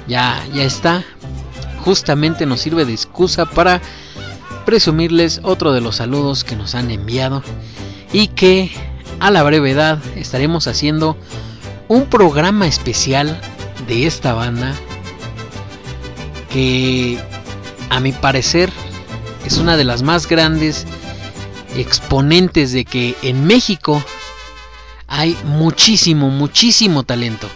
Ya, 0.06 0.42
ya 0.54 0.64
está 0.64 1.04
justamente 1.84 2.46
nos 2.46 2.60
sirve 2.60 2.86
de 2.86 2.92
excusa 2.92 3.44
para 3.44 3.80
presumirles 4.64 5.40
otro 5.42 5.72
de 5.72 5.82
los 5.82 5.96
saludos 5.96 6.42
que 6.42 6.56
nos 6.56 6.74
han 6.74 6.90
enviado 6.90 7.42
y 8.12 8.28
que 8.28 8.70
a 9.20 9.30
la 9.30 9.42
brevedad 9.42 9.98
estaremos 10.16 10.66
haciendo 10.66 11.16
un 11.88 12.06
programa 12.06 12.66
especial 12.66 13.40
de 13.86 14.06
esta 14.06 14.34
banda 14.34 14.74
que 16.52 17.18
a 17.90 18.00
mi 18.00 18.12
parecer 18.12 18.72
es 19.44 19.58
una 19.58 19.76
de 19.76 19.84
las 19.84 20.02
más 20.02 20.26
grandes 20.28 20.86
exponentes 21.76 22.72
de 22.72 22.84
que 22.84 23.14
en 23.22 23.46
México 23.46 24.02
hay 25.06 25.36
muchísimo, 25.44 26.30
muchísimo 26.30 27.02
talento. 27.02 27.48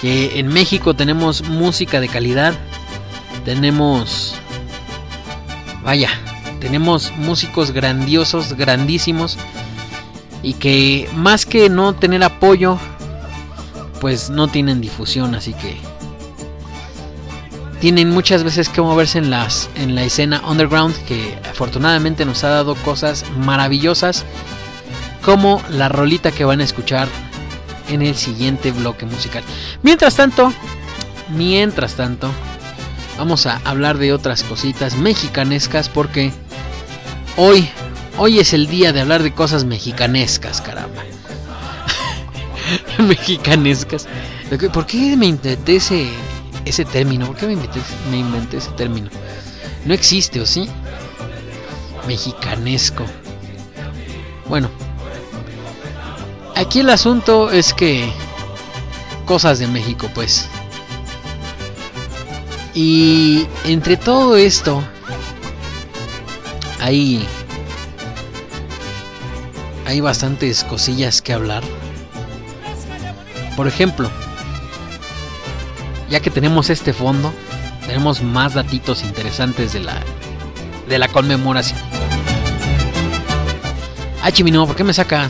Que 0.00 0.38
en 0.38 0.48
México 0.48 0.94
tenemos 0.94 1.42
música 1.42 2.00
de 2.00 2.08
calidad 2.08 2.54
tenemos, 3.44 4.34
vaya, 5.82 6.08
tenemos 6.60 7.12
músicos 7.16 7.72
grandiosos, 7.72 8.54
grandísimos, 8.54 9.36
y 10.44 10.54
que 10.54 11.08
más 11.16 11.46
que 11.46 11.68
no 11.70 11.94
tener 11.94 12.22
apoyo, 12.22 12.78
pues 14.00 14.30
no 14.30 14.46
tienen 14.46 14.80
difusión, 14.80 15.34
así 15.34 15.54
que 15.54 15.76
tienen 17.80 18.10
muchas 18.10 18.44
veces 18.44 18.68
que 18.68 18.80
moverse 18.80 19.18
en 19.18 19.30
las 19.30 19.68
en 19.74 19.94
la 19.94 20.04
escena 20.04 20.42
underground 20.48 20.94
que 21.06 21.36
afortunadamente 21.50 22.24
nos 22.24 22.44
ha 22.44 22.48
dado 22.48 22.76
cosas 22.76 23.24
maravillosas 23.36 24.24
como 25.22 25.62
la 25.70 25.88
rolita 25.88 26.30
que 26.30 26.44
van 26.44 26.60
a 26.60 26.64
escuchar 26.64 27.08
en 27.88 28.02
el 28.02 28.14
siguiente 28.14 28.72
bloque 28.72 29.06
musical. 29.06 29.42
Mientras 29.82 30.16
tanto, 30.16 30.52
mientras 31.34 31.94
tanto, 31.94 32.30
vamos 33.18 33.46
a 33.46 33.60
hablar 33.64 33.98
de 33.98 34.12
otras 34.12 34.42
cositas 34.42 34.96
mexicanescas 34.96 35.88
porque 35.88 36.32
hoy, 37.36 37.68
hoy 38.18 38.38
es 38.38 38.52
el 38.52 38.66
día 38.66 38.92
de 38.92 39.00
hablar 39.00 39.22
de 39.22 39.32
cosas 39.32 39.64
mexicanescas, 39.64 40.60
caramba. 40.60 41.02
mexicanescas. 42.98 44.06
¿Por 44.72 44.86
qué 44.86 45.16
me 45.16 45.26
inventé 45.26 45.76
ese, 45.76 46.84
término? 46.84 47.26
¿Por 47.26 47.36
qué 47.36 47.46
me 47.46 47.52
inventé, 47.54 47.80
me 48.10 48.18
inventé 48.18 48.58
ese 48.58 48.70
término? 48.72 49.10
No 49.84 49.94
existe, 49.94 50.40
¿o 50.40 50.46
sí? 50.46 50.68
Mexicanesco. 52.06 53.04
Bueno, 54.48 54.70
aquí 56.54 56.80
el 56.80 56.90
asunto 56.90 57.50
es 57.50 57.72
que 57.72 58.12
cosas 59.24 59.58
de 59.58 59.66
México, 59.66 60.10
pues. 60.14 60.48
Y 62.74 63.46
entre 63.64 63.96
todo 63.96 64.36
esto, 64.36 64.82
hay, 66.80 67.26
hay 69.86 70.00
bastantes 70.00 70.64
cosillas 70.64 71.22
que 71.22 71.32
hablar. 71.32 71.62
Por 73.56 73.68
ejemplo, 73.68 74.10
ya 76.10 76.20
que 76.20 76.30
tenemos 76.30 76.70
este 76.70 76.92
fondo, 76.92 77.32
tenemos 77.86 78.22
más 78.22 78.54
datitos 78.54 79.02
interesantes 79.02 79.72
de 79.72 79.80
la, 79.80 80.00
de 80.88 80.98
la 80.98 81.08
conmemoración. 81.08 81.78
Ay, 84.22 84.32
Chimino, 84.32 84.66
¿por 84.66 84.74
qué 84.74 84.84
me 84.84 84.94
saca? 84.94 85.28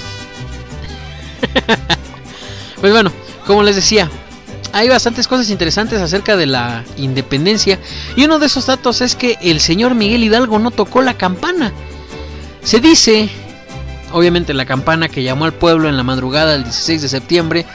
pues 2.81 2.93
bueno, 2.93 3.13
como 3.47 3.63
les 3.63 3.77
decía, 3.77 4.09
hay 4.73 4.89
bastantes 4.89 5.29
cosas 5.29 5.51
interesantes 5.51 6.01
acerca 6.01 6.37
de 6.37 6.47
la 6.47 6.85
independencia 6.97 7.79
y 8.17 8.25
uno 8.25 8.39
de 8.39 8.47
esos 8.47 8.67
datos 8.67 9.01
es 9.01 9.17
que 9.17 9.37
el 9.41 9.61
señor 9.61 9.95
Miguel 9.95 10.25
Hidalgo 10.25 10.59
no 10.59 10.71
tocó 10.71 11.03
la 11.03 11.15
campana. 11.15 11.73
Se 12.63 12.81
dice, 12.81 13.29
obviamente 14.15 14.55
la 14.55 14.65
campana 14.65 15.09
que 15.09 15.25
llamó 15.25 15.45
al 15.45 15.53
pueblo 15.53 15.89
en 15.89 15.97
la 15.97 16.05
madrugada 16.05 16.53
del 16.53 16.63
16 16.63 17.03
de 17.03 17.09
septiembre 17.09 17.67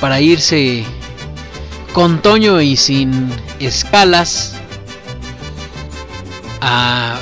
para 0.00 0.20
irse 0.20 0.84
con 1.92 2.20
Toño 2.20 2.60
y 2.60 2.76
sin 2.76 3.30
escalas 3.60 4.54
a 6.60 7.16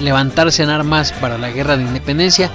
levantarse 0.00 0.62
en 0.62 0.70
armas 0.70 1.12
para 1.12 1.36
la 1.36 1.50
guerra 1.50 1.76
de 1.76 1.84
independencia. 1.84 2.50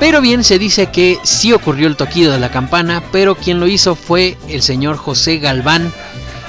Pero 0.00 0.20
bien 0.20 0.42
se 0.42 0.58
dice 0.58 0.86
que 0.86 1.18
sí 1.22 1.52
ocurrió 1.52 1.86
el 1.86 1.96
toquido 1.96 2.32
de 2.32 2.40
la 2.40 2.50
campana, 2.50 3.00
pero 3.12 3.36
quien 3.36 3.60
lo 3.60 3.68
hizo 3.68 3.94
fue 3.94 4.36
el 4.48 4.62
señor 4.62 4.96
José 4.96 5.38
Galván, 5.38 5.92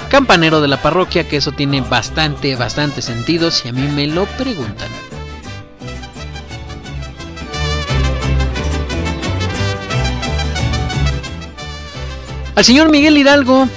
campanero 0.08 0.60
de 0.60 0.66
la 0.66 0.82
parroquia, 0.82 1.28
que 1.28 1.36
eso 1.36 1.52
tiene 1.52 1.80
bastante, 1.80 2.56
bastante 2.56 3.02
sentido 3.02 3.52
si 3.52 3.68
a 3.68 3.72
mí 3.72 3.86
me 3.86 4.08
lo 4.08 4.26
preguntan. 4.26 4.90
Al 12.54 12.64
señor 12.64 12.90
Miguel 12.90 13.18
Hidalgo 13.18 13.68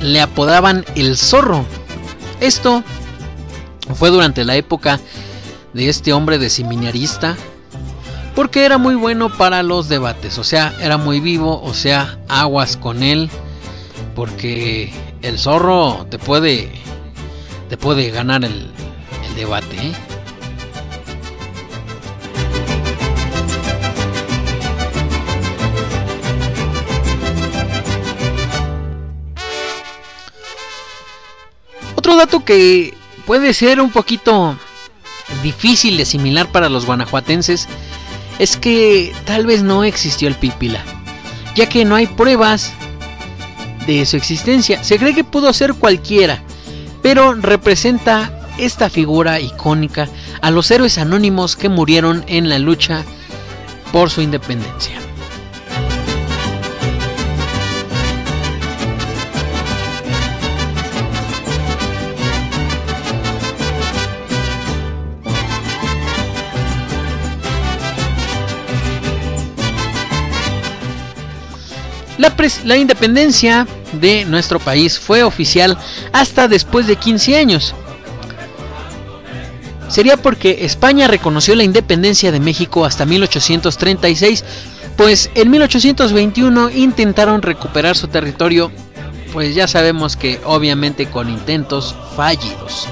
le 0.00 0.20
apodaban 0.20 0.84
el 0.94 1.16
zorro. 1.16 1.64
Esto 2.40 2.82
fue 3.94 4.10
durante 4.10 4.44
la 4.44 4.56
época 4.56 4.98
de 5.72 5.88
este 5.88 6.12
hombre 6.12 6.38
de 6.38 6.50
seminarista 6.50 7.36
porque 8.34 8.64
era 8.64 8.78
muy 8.78 8.94
bueno 8.94 9.28
para 9.36 9.62
los 9.62 9.88
debates, 9.88 10.38
o 10.38 10.44
sea, 10.44 10.74
era 10.80 10.96
muy 10.96 11.20
vivo, 11.20 11.62
o 11.62 11.72
sea, 11.72 12.18
aguas 12.28 12.76
con 12.76 13.04
él, 13.04 13.30
porque 14.16 14.92
el 15.22 15.38
zorro 15.38 16.06
te 16.10 16.18
puede 16.18 16.72
te 17.68 17.76
puede 17.76 18.10
ganar 18.10 18.44
el, 18.44 18.70
el 19.28 19.34
debate, 19.36 19.76
¿eh? 19.76 19.92
Otro 32.14 32.26
dato 32.26 32.44
que 32.44 32.94
puede 33.26 33.52
ser 33.52 33.80
un 33.80 33.90
poquito 33.90 34.56
difícil 35.42 35.96
de 35.96 36.04
asimilar 36.04 36.46
para 36.46 36.68
los 36.68 36.86
guanajuatenses 36.86 37.66
es 38.38 38.56
que 38.56 39.12
tal 39.24 39.46
vez 39.46 39.64
no 39.64 39.82
existió 39.82 40.28
el 40.28 40.36
Pipila, 40.36 40.80
ya 41.56 41.68
que 41.68 41.84
no 41.84 41.96
hay 41.96 42.06
pruebas 42.06 42.72
de 43.88 44.06
su 44.06 44.16
existencia. 44.16 44.84
Se 44.84 44.96
cree 44.96 45.12
que 45.12 45.24
pudo 45.24 45.52
ser 45.52 45.74
cualquiera, 45.74 46.40
pero 47.02 47.34
representa 47.34 48.48
esta 48.58 48.90
figura 48.90 49.40
icónica 49.40 50.08
a 50.40 50.52
los 50.52 50.70
héroes 50.70 50.98
anónimos 50.98 51.56
que 51.56 51.68
murieron 51.68 52.24
en 52.28 52.48
la 52.48 52.60
lucha 52.60 53.02
por 53.90 54.08
su 54.08 54.20
independencia. 54.20 55.03
La, 72.64 72.76
independencia 72.78 73.66
de 73.92 74.24
nuestro 74.24 74.58
país 74.58 74.98
fue 74.98 75.22
oficial 75.22 75.76
hasta 76.12 76.48
después 76.48 76.86
de 76.86 76.96
15 76.96 77.36
años. 77.36 77.74
Sería 79.88 80.16
porque 80.16 80.64
España 80.64 81.06
reconoció 81.06 81.54
la 81.54 81.64
independencia 81.64 82.32
de 82.32 82.40
México 82.40 82.86
hasta 82.86 83.04
1836, 83.04 84.42
pues 84.96 85.30
en 85.34 85.50
1821 85.50 86.70
intentaron 86.70 87.42
recuperar 87.42 87.94
su 87.94 88.08
territorio, 88.08 88.72
pues 89.34 89.54
ya 89.54 89.68
sabemos 89.68 90.16
que 90.16 90.40
obviamente 90.44 91.10
con 91.10 91.28
intentos 91.28 91.94
fallidos. 92.16 92.88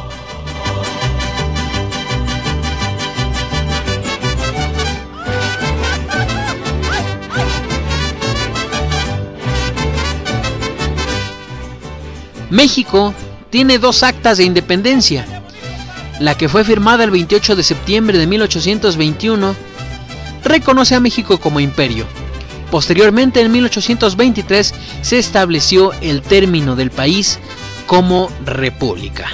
México 12.52 13.14
tiene 13.48 13.78
dos 13.78 14.02
actas 14.02 14.36
de 14.36 14.44
independencia. 14.44 15.24
La 16.20 16.36
que 16.36 16.50
fue 16.50 16.64
firmada 16.64 17.02
el 17.02 17.10
28 17.10 17.56
de 17.56 17.62
septiembre 17.62 18.18
de 18.18 18.26
1821 18.26 19.56
reconoce 20.44 20.94
a 20.94 21.00
México 21.00 21.40
como 21.40 21.60
imperio. 21.60 22.04
Posteriormente, 22.70 23.40
en 23.40 23.52
1823, 23.52 24.74
se 25.00 25.18
estableció 25.18 25.92
el 26.02 26.20
término 26.20 26.76
del 26.76 26.90
país 26.90 27.38
como 27.86 28.30
república. 28.44 29.30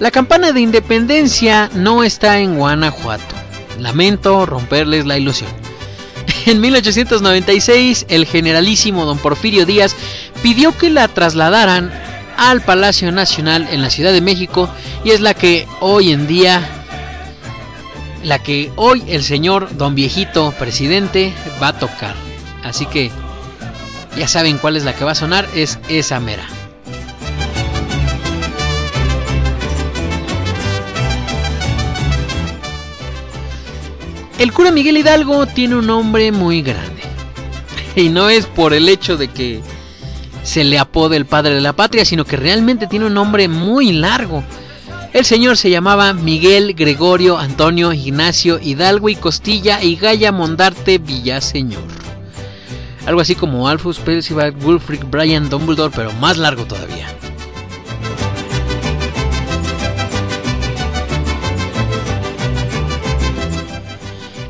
La 0.00 0.10
campana 0.10 0.52
de 0.52 0.62
independencia 0.62 1.68
no 1.74 2.02
está 2.02 2.38
en 2.38 2.56
Guanajuato. 2.56 3.34
Lamento 3.78 4.46
romperles 4.46 5.04
la 5.04 5.18
ilusión. 5.18 5.50
En 6.46 6.62
1896, 6.62 8.06
el 8.08 8.24
generalísimo 8.24 9.04
don 9.04 9.18
Porfirio 9.18 9.66
Díaz 9.66 9.94
pidió 10.42 10.76
que 10.76 10.88
la 10.88 11.06
trasladaran 11.06 11.92
al 12.38 12.62
Palacio 12.62 13.12
Nacional 13.12 13.68
en 13.70 13.82
la 13.82 13.90
Ciudad 13.90 14.12
de 14.12 14.22
México 14.22 14.70
y 15.04 15.10
es 15.10 15.20
la 15.20 15.34
que 15.34 15.68
hoy 15.80 16.12
en 16.12 16.26
día, 16.26 16.66
la 18.24 18.38
que 18.38 18.72
hoy 18.76 19.04
el 19.06 19.22
señor 19.22 19.76
don 19.76 19.94
viejito 19.94 20.52
presidente 20.58 21.34
va 21.62 21.68
a 21.68 21.78
tocar. 21.78 22.14
Así 22.64 22.86
que 22.86 23.10
ya 24.16 24.28
saben 24.28 24.56
cuál 24.56 24.78
es 24.78 24.84
la 24.84 24.94
que 24.94 25.04
va 25.04 25.12
a 25.12 25.14
sonar, 25.14 25.46
es 25.54 25.78
esa 25.90 26.20
mera. 26.20 26.48
El 34.40 34.54
cura 34.54 34.70
Miguel 34.70 34.96
Hidalgo 34.96 35.44
tiene 35.44 35.76
un 35.76 35.86
nombre 35.86 36.32
muy 36.32 36.62
grande. 36.62 37.02
Y 37.94 38.08
no 38.08 38.30
es 38.30 38.46
por 38.46 38.72
el 38.72 38.88
hecho 38.88 39.18
de 39.18 39.28
que 39.28 39.60
se 40.42 40.64
le 40.64 40.78
apode 40.78 41.18
el 41.18 41.26
padre 41.26 41.52
de 41.52 41.60
la 41.60 41.74
patria, 41.74 42.06
sino 42.06 42.24
que 42.24 42.38
realmente 42.38 42.86
tiene 42.86 43.04
un 43.04 43.12
nombre 43.12 43.48
muy 43.48 43.92
largo. 43.92 44.42
El 45.12 45.26
señor 45.26 45.58
se 45.58 45.68
llamaba 45.68 46.14
Miguel 46.14 46.72
Gregorio 46.72 47.36
Antonio 47.36 47.92
Ignacio 47.92 48.58
Hidalgo 48.58 49.10
y 49.10 49.16
Costilla 49.16 49.82
y 49.82 49.96
Gaya 49.96 50.32
Mondarte 50.32 50.96
Villaseñor. 50.96 51.82
Algo 53.04 53.20
así 53.20 53.34
como 53.34 53.68
Alphonse 53.68 54.00
Percival 54.00 54.54
Wulfric 54.62 55.04
Brian 55.10 55.50
Dumbledore, 55.50 55.92
pero 55.94 56.14
más 56.14 56.38
largo 56.38 56.64
todavía. 56.64 57.08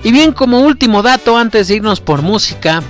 Y 0.03 0.13
bien, 0.13 0.33
como 0.33 0.61
último 0.61 1.03
dato, 1.03 1.37
antes 1.37 1.69
de 1.69 1.77
irnos 1.77 2.01
por 2.01 2.23
música, 2.23 2.83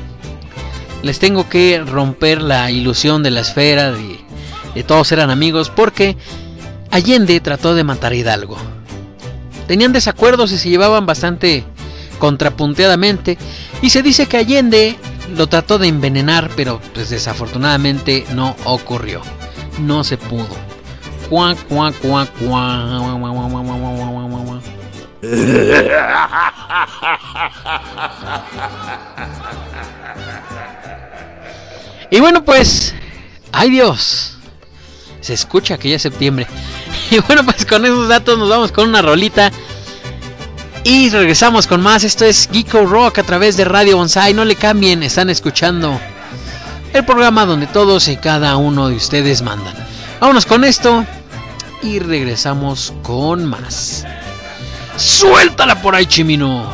les 1.02 1.18
tengo 1.18 1.48
que 1.48 1.82
romper 1.84 2.40
la 2.40 2.70
ilusión 2.70 3.22
de 3.22 3.30
la 3.30 3.40
esfera 3.40 3.92
de, 3.92 4.82
todos 4.84 5.10
eran 5.12 5.30
amigos, 5.30 5.70
porque 5.70 6.16
Allende 6.90 7.40
trató 7.40 7.74
de 7.74 7.84
matar 7.84 8.12
a 8.12 8.16
Hidalgo. 8.16 8.56
Tenían 9.66 9.92
desacuerdos 9.92 10.52
y 10.52 10.58
se 10.58 10.68
llevaban 10.68 11.06
bastante 11.06 11.64
contrapunteadamente, 12.18 13.38
y 13.82 13.90
se 13.90 14.02
dice 14.02 14.26
que 14.26 14.36
Allende 14.36 14.96
lo 15.36 15.48
trató 15.48 15.78
de 15.78 15.88
envenenar, 15.88 16.50
pero 16.54 16.80
pues 16.94 17.10
desafortunadamente 17.10 18.24
no 18.34 18.54
ocurrió. 18.64 19.22
No 19.80 20.04
se 20.04 20.16
pudo. 20.16 20.48
Cuá, 21.28 21.54
cuá, 21.68 21.92
cuá, 21.92 22.26
y 32.10 32.20
bueno, 32.20 32.42
pues, 32.44 32.94
ay 33.52 33.70
Dios, 33.70 34.38
se 35.20 35.34
escucha 35.34 35.76
que 35.76 35.90
ya 35.90 35.96
es 35.96 36.02
septiembre. 36.02 36.46
Y 37.12 37.18
bueno, 37.18 37.44
pues 37.44 37.66
con 37.66 37.84
esos 37.84 38.06
datos 38.06 38.38
nos 38.38 38.48
vamos 38.48 38.70
con 38.70 38.88
una 38.88 39.02
rolita. 39.02 39.50
Y 40.84 41.10
regresamos 41.10 41.66
con 41.66 41.80
más. 41.80 42.04
Esto 42.04 42.24
es 42.24 42.48
Geeko 42.52 42.86
Rock 42.86 43.18
a 43.18 43.24
través 43.24 43.56
de 43.56 43.64
Radio 43.64 43.96
Bonsai. 43.96 44.32
No 44.32 44.44
le 44.44 44.54
cambien, 44.54 45.02
están 45.02 45.28
escuchando 45.28 46.00
el 46.92 47.04
programa 47.04 47.46
donde 47.46 47.66
todos 47.66 48.06
y 48.06 48.16
cada 48.16 48.56
uno 48.56 48.88
de 48.88 48.94
ustedes 48.94 49.42
mandan. 49.42 49.74
Vámonos 50.20 50.46
con 50.46 50.62
esto 50.62 51.04
y 51.82 51.98
regresamos 51.98 52.94
con 53.02 53.44
más. 53.44 54.06
Suéltala 55.00 55.80
por 55.80 55.94
ahí, 55.94 56.04
Chimino. 56.06 56.70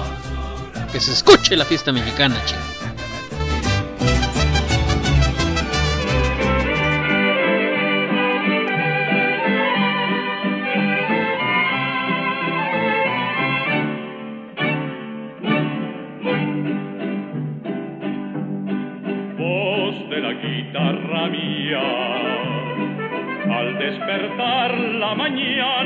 Que 0.90 0.98
se 1.00 1.12
escuche 1.12 1.56
la 1.56 1.64
fiesta 1.64 1.92
mexicana, 1.92 2.36
Chimino. 2.44 2.66
Guitarra 20.42 21.28
mía, 21.28 21.82
al 23.58 23.78
despertar 23.78 24.78
la 24.78 25.14
mañana 25.14 25.85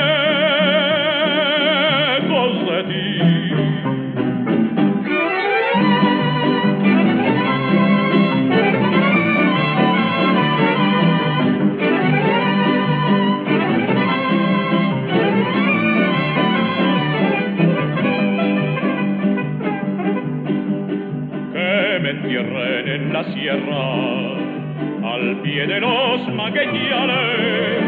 la 23.21 23.33
sierra 23.33 25.13
al 25.13 25.41
pie 25.43 25.67
de 25.67 25.79
los 25.79 26.27
magueñales 26.33 27.83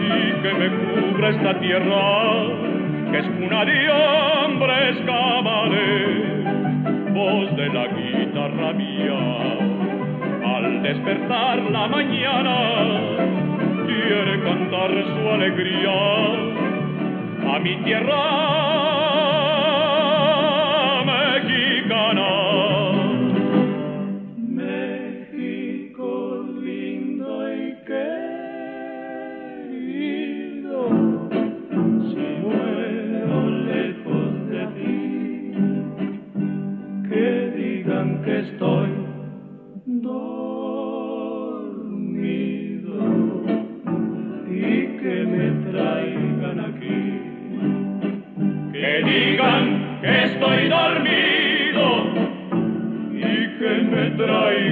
y 0.00 0.42
que 0.42 0.54
me 0.54 0.68
cubra 0.70 1.28
esta 1.28 1.60
tierra 1.60 2.02
que 3.12 3.18
es 3.18 3.26
cuna 3.26 3.64
de 3.64 3.90
hombres 3.90 4.96
cabales. 5.06 6.34
Voz 7.12 7.56
de 7.56 7.68
la 7.68 7.86
guitarra 7.86 8.72
mía 8.72 9.58
al 10.56 10.82
despertar 10.82 11.58
la 11.70 11.86
mañana 11.86 12.56
quiere 13.86 14.42
cantar 14.42 14.90
su 14.90 15.28
alegría 15.28 15.92
a 17.54 17.58
mi 17.60 17.76
tierra 17.84 18.93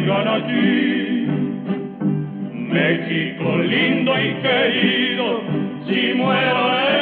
traigan 0.02 0.28
aquí. 0.28 1.26
México 2.52 3.56
lindo 3.58 4.18
y 4.18 4.34
querido, 4.40 5.40
si 5.86 6.14
muero 6.14 6.68
lejos 6.72 6.92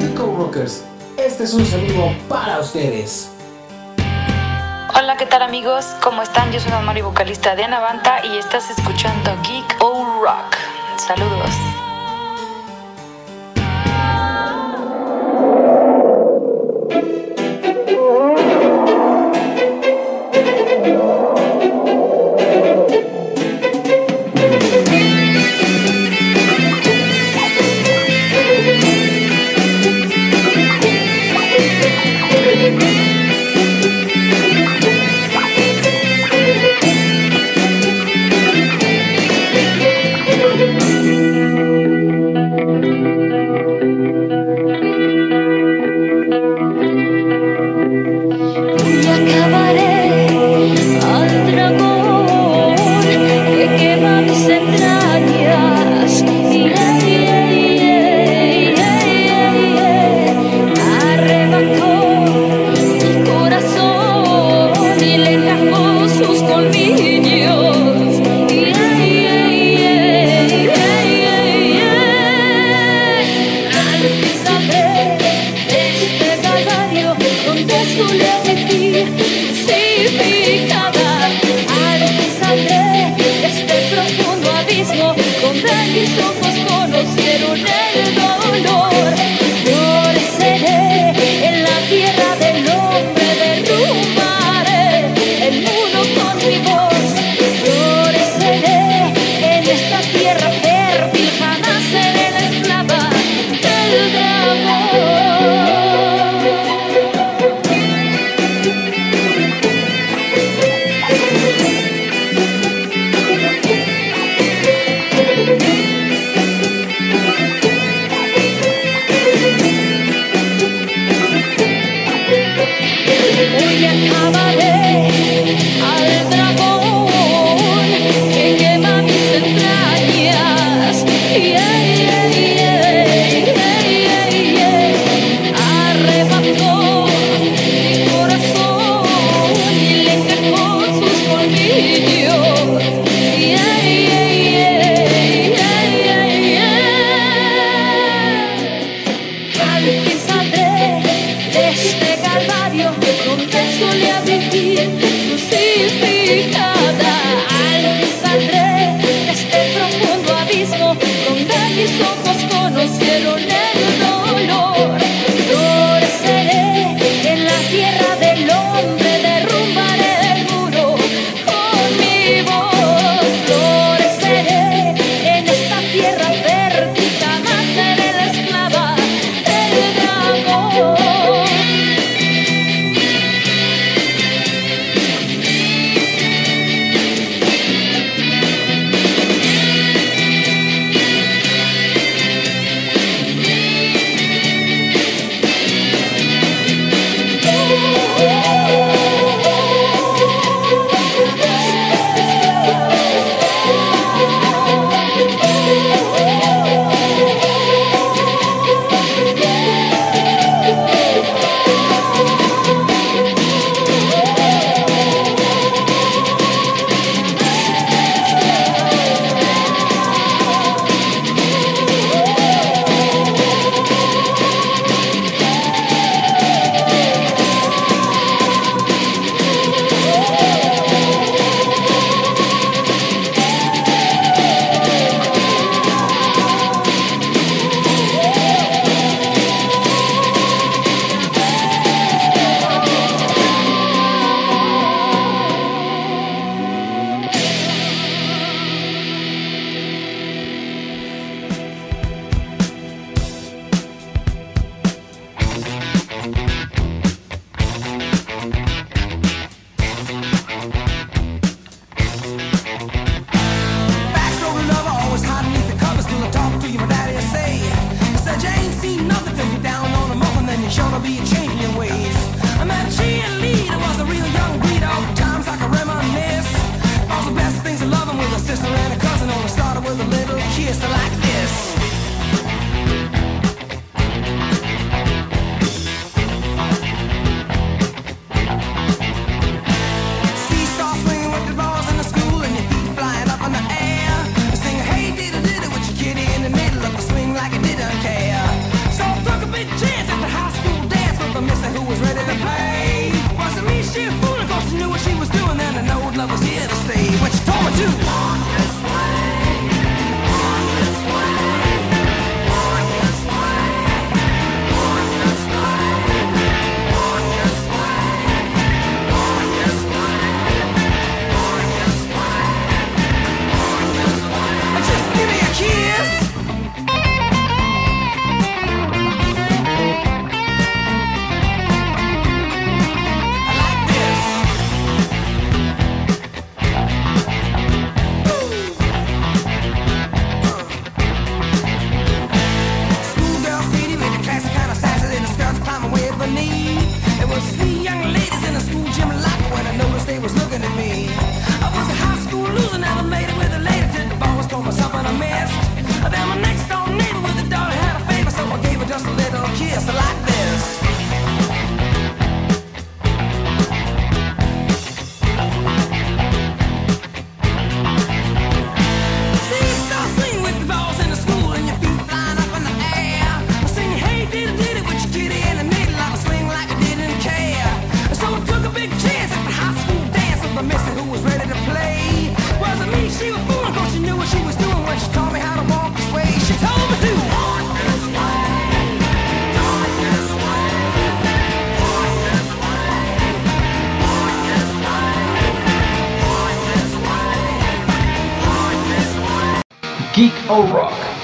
Tico 0.00 0.36
Rockers, 0.36 0.84
este 1.16 1.44
es 1.44 1.54
un 1.54 1.64
saludo 1.64 2.12
para 2.28 2.58
ustedes. 2.58 3.32
Hola, 4.98 5.16
¿qué 5.16 5.26
tal 5.26 5.42
amigos? 5.42 5.94
¿Cómo 6.02 6.22
están? 6.22 6.50
Yo 6.50 6.58
soy 6.58 6.72
la 6.72 6.80
Mari 6.80 7.02
vocalista 7.02 7.54
de 7.54 7.62
Anavanta 7.64 8.24
y 8.24 8.38
estás 8.38 8.68
escuchando 8.70 9.30
Geek 9.44 9.76
O 9.80 10.22
Rock. 10.24 10.65
Saludos. 10.98 11.65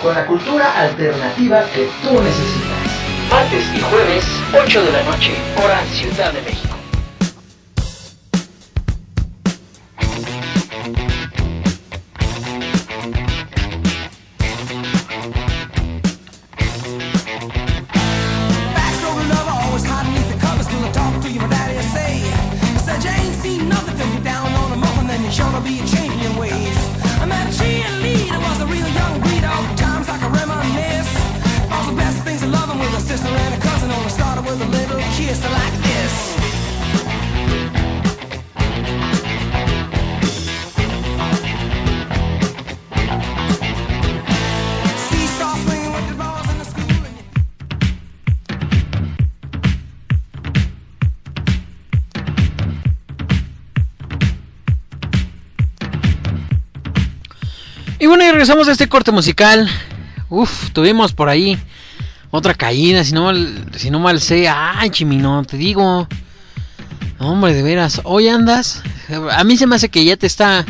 con 0.02 0.14
la 0.14 0.26
cultura 0.26 0.80
alternativa 0.80 1.64
que 1.72 1.88
tú 2.02 2.20
necesitas. 2.20 2.92
Martes 3.30 3.64
y 3.74 3.80
jueves, 3.80 4.24
8 4.52 4.84
de 4.84 4.92
la 4.92 5.02
noche, 5.04 5.32
hora 5.56 5.80
Ciudad 5.92 6.32
de 6.32 6.42
México. 6.42 6.51
Regresamos 58.42 58.66
a 58.66 58.72
este 58.72 58.88
corte 58.88 59.12
musical. 59.12 59.70
Uf, 60.28 60.70
tuvimos 60.72 61.12
por 61.12 61.28
ahí 61.28 61.56
otra 62.32 62.54
caída, 62.54 63.04
si 63.04 63.12
no 63.12 63.26
mal, 63.26 63.66
si 63.76 63.88
no 63.88 64.00
mal 64.00 64.20
sé. 64.20 64.48
Ay, 64.48 64.90
Chimino, 64.90 65.44
te 65.44 65.56
digo. 65.56 66.08
Hombre, 67.20 67.54
de 67.54 67.62
veras, 67.62 68.00
hoy 68.02 68.26
andas. 68.26 68.82
A 69.30 69.44
mí 69.44 69.56
se 69.56 69.68
me 69.68 69.76
hace 69.76 69.90
que 69.90 70.04
ya 70.04 70.16
te 70.16 70.26
está. 70.26 70.66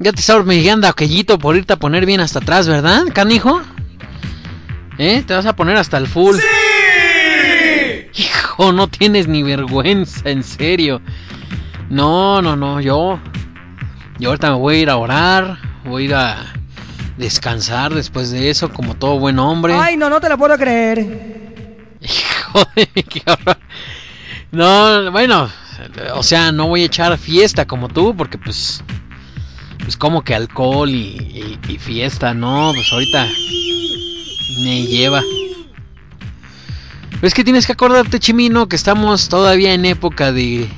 Ya 0.00 0.12
te 0.12 0.18
está 0.18 0.34
hormigueando 0.34 0.88
aquellito 0.88 1.38
por 1.38 1.54
irte 1.54 1.74
a 1.74 1.76
poner 1.76 2.04
bien 2.04 2.18
hasta 2.18 2.40
atrás, 2.40 2.66
¿verdad, 2.66 3.04
canijo? 3.14 3.62
¿Eh? 4.98 5.22
Te 5.24 5.34
vas 5.34 5.46
a 5.46 5.54
poner 5.54 5.76
hasta 5.76 5.98
el 5.98 6.08
full. 6.08 6.34
¡Sí! 6.34 8.22
Hijo, 8.24 8.72
no 8.72 8.88
tienes 8.88 9.28
ni 9.28 9.44
vergüenza, 9.44 10.28
en 10.28 10.42
serio. 10.42 11.00
No, 11.90 12.42
no, 12.42 12.56
no, 12.56 12.80
yo. 12.80 13.20
Yo 14.18 14.30
ahorita 14.30 14.50
me 14.50 14.56
voy 14.56 14.74
a 14.74 14.78
ir 14.80 14.90
a 14.90 14.96
orar. 14.96 15.69
Voy 15.90 16.02
a 16.02 16.06
ir 16.06 16.14
a 16.14 16.52
descansar 17.18 17.92
después 17.92 18.30
de 18.30 18.48
eso, 18.48 18.72
como 18.72 18.94
todo 18.94 19.18
buen 19.18 19.40
hombre. 19.40 19.74
Ay, 19.74 19.96
no, 19.96 20.08
no 20.08 20.20
te 20.20 20.28
la 20.28 20.36
puedo 20.36 20.56
creer. 20.56 21.00
Hijo 22.00 22.64
de 22.76 22.86
qué 22.86 23.22
horror. 23.26 23.58
No, 24.52 25.10
bueno, 25.10 25.50
o 26.14 26.22
sea, 26.22 26.52
no 26.52 26.68
voy 26.68 26.82
a 26.82 26.86
echar 26.86 27.18
fiesta 27.18 27.66
como 27.66 27.88
tú, 27.88 28.16
porque 28.16 28.38
pues, 28.38 28.84
pues 29.80 29.96
como 29.96 30.22
que 30.22 30.34
alcohol 30.34 30.88
y, 30.88 31.58
y, 31.66 31.72
y 31.72 31.78
fiesta, 31.78 32.34
no, 32.34 32.70
pues 32.72 32.92
ahorita 32.92 33.26
me 34.62 34.86
lleva. 34.86 35.22
Pero 37.10 37.26
es 37.26 37.34
que 37.34 37.42
tienes 37.42 37.66
que 37.66 37.72
acordarte, 37.72 38.20
Chimino, 38.20 38.68
que 38.68 38.76
estamos 38.76 39.28
todavía 39.28 39.74
en 39.74 39.86
época 39.86 40.30
de 40.30 40.68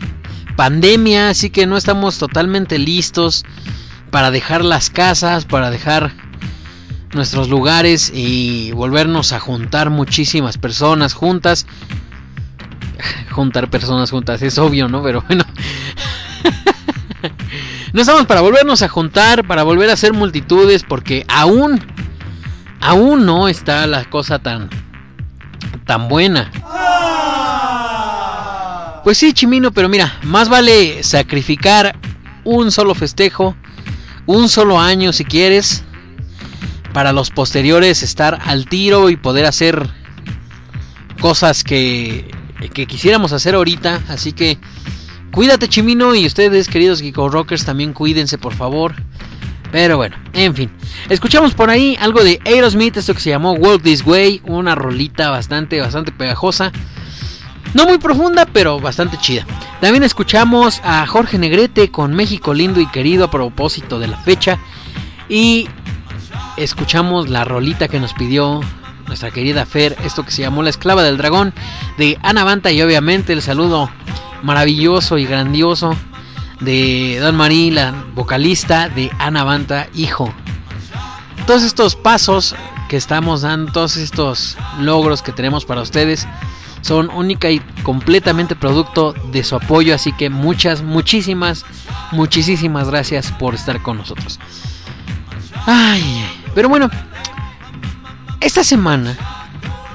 pandemia, 0.57 1.29
así 1.29 1.51
que 1.51 1.67
no 1.67 1.77
estamos 1.77 2.19
totalmente 2.19 2.79
listos 2.79 3.45
para 4.13 4.31
dejar 4.31 4.65
las 4.65 4.91
casas, 4.91 5.45
para 5.45 5.73
dejar 5.73 6.13
nuestros 7.13 7.49
lugares 7.49 8.13
y 8.15 8.71
volvernos 8.71 9.33
a 9.33 9.41
juntar 9.41 9.91
muchísimas 9.91 10.57
personas 10.57 11.15
juntas 11.15 11.67
juntar 13.31 13.69
personas 13.71 14.11
juntas, 14.11 14.43
es 14.43 14.59
obvio, 14.59 14.89
¿no? 14.89 15.03
Pero 15.03 15.23
bueno. 15.23 15.45
no 17.93 18.01
estamos 18.01 18.27
para 18.27 18.41
volvernos 18.41 18.83
a 18.83 18.89
juntar, 18.89 19.47
para 19.47 19.63
volver 19.63 19.91
a 19.91 19.95
hacer 19.95 20.13
multitudes, 20.13 20.85
porque 20.85 21.25
aún, 21.29 21.81
aún 22.81 23.27
no 23.27 23.49
está 23.49 23.87
la 23.87 24.05
cosa 24.05 24.39
tan, 24.39 24.69
tan 25.87 26.09
buena. 26.09 26.51
Pues 29.05 29.19
sí, 29.19 29.33
Chimino, 29.33 29.73
pero 29.73 29.89
mira, 29.89 30.13
más 30.23 30.49
vale 30.49 31.03
sacrificar 31.03 31.97
un 32.45 32.71
solo 32.71 32.95
festejo, 32.95 33.57
un 34.27 34.49
solo 34.49 34.81
año 34.81 35.13
si 35.13 35.25
quieres, 35.25 35.85
para 36.93 37.13
los 37.13 37.31
posteriores 37.31 38.03
estar 38.03 38.39
al 38.45 38.67
tiro 38.67 39.09
y 39.11 39.17
poder 39.17 39.47
hacer 39.47 39.89
cosas 41.21 41.65
que 41.65 42.31
que 42.69 42.87
quisiéramos 42.87 43.33
hacer 43.33 43.55
ahorita. 43.55 44.01
Así 44.09 44.33
que 44.33 44.59
cuídate, 45.33 45.69
Chimino. 45.69 46.15
Y 46.15 46.27
ustedes, 46.27 46.69
queridos 46.69 47.01
Geeko 47.01 47.29
Rockers, 47.29 47.65
también 47.65 47.93
cuídense, 47.93 48.39
por 48.39 48.55
favor. 48.55 48.95
Pero 49.71 49.97
bueno, 49.97 50.17
en 50.35 50.55
fin. 50.55 50.71
Escuchamos 51.09 51.55
por 51.55 51.71
ahí 51.71 51.97
algo 51.99 52.23
de 52.23 52.41
Aerosmith, 52.45 52.99
esto 52.99 53.15
que 53.15 53.21
se 53.21 53.31
llamó 53.31 53.53
Walk 53.53 53.83
This 53.83 54.05
Way. 54.07 54.43
Una 54.45 54.75
rolita 54.75 55.31
bastante, 55.31 55.81
bastante 55.81 56.13
pegajosa. 56.13 56.73
No 57.75 57.87
muy 57.87 57.99
profunda, 57.99 58.47
pero 58.47 58.81
bastante 58.81 59.17
chida. 59.19 59.47
También 59.81 60.03
escuchamos 60.03 60.81
a 60.85 61.07
Jorge 61.07 61.39
Negrete 61.39 61.91
con 61.91 62.13
México 62.15 62.53
lindo 62.53 62.81
y 62.81 62.87
querido 62.87 63.25
a 63.25 63.31
propósito 63.31 63.99
de 63.99 64.09
la 64.09 64.19
fecha. 64.19 64.59
Y 65.29 65.69
escuchamos 66.57 67.31
la 67.31 67.45
rolita 67.45 67.89
que 67.89 67.99
nos 67.99 68.13
pidió 68.13 68.61
nuestra 69.07 69.31
querida 69.31 69.67
Fer, 69.67 69.97
esto 70.05 70.25
que 70.25 70.31
se 70.31 70.43
llamó 70.43 70.63
La 70.63 70.71
Esclava 70.71 71.03
del 71.03 71.17
Dragón, 71.17 71.53
de 71.99 72.19
Ana 72.23 72.45
Banta 72.45 72.71
y 72.71 72.83
obviamente 72.83 73.33
el 73.33 73.43
saludo 73.43 73.91
maravilloso 74.43 75.19
y 75.19 75.27
grandioso 75.27 75.97
de 76.61 77.19
Don 77.21 77.37
Marí, 77.37 77.71
la 77.71 77.93
vocalista 78.15 78.89
de 78.89 79.11
Ana 79.19 79.45
Banta, 79.45 79.89
hijo. 79.95 80.33
Todos 81.47 81.63
estos 81.63 81.97
pasos 81.97 82.55
que 82.89 82.97
estamos 82.97 83.43
dando, 83.43 83.73
todos 83.73 83.97
estos 83.97 84.57
logros 84.79 85.23
que 85.23 85.33
tenemos 85.33 85.65
para 85.65 85.83
ustedes, 85.83 86.29
son 86.83 87.11
única 87.11 87.51
y 87.51 87.61
completamente 87.83 88.55
producto 88.55 89.15
de 89.33 89.43
su 89.43 89.57
apoyo, 89.57 89.95
así 89.95 90.13
que 90.13 90.29
muchas, 90.29 90.83
muchísimas, 90.83 91.65
muchísimas 92.11 92.89
gracias 92.89 93.33
por 93.33 93.55
estar 93.55 93.83
con 93.83 93.97
nosotros. 93.97 94.39
Ay, 95.67 96.25
pero 96.55 96.69
bueno, 96.69 96.91
esta 98.41 98.65
semana 98.65 99.17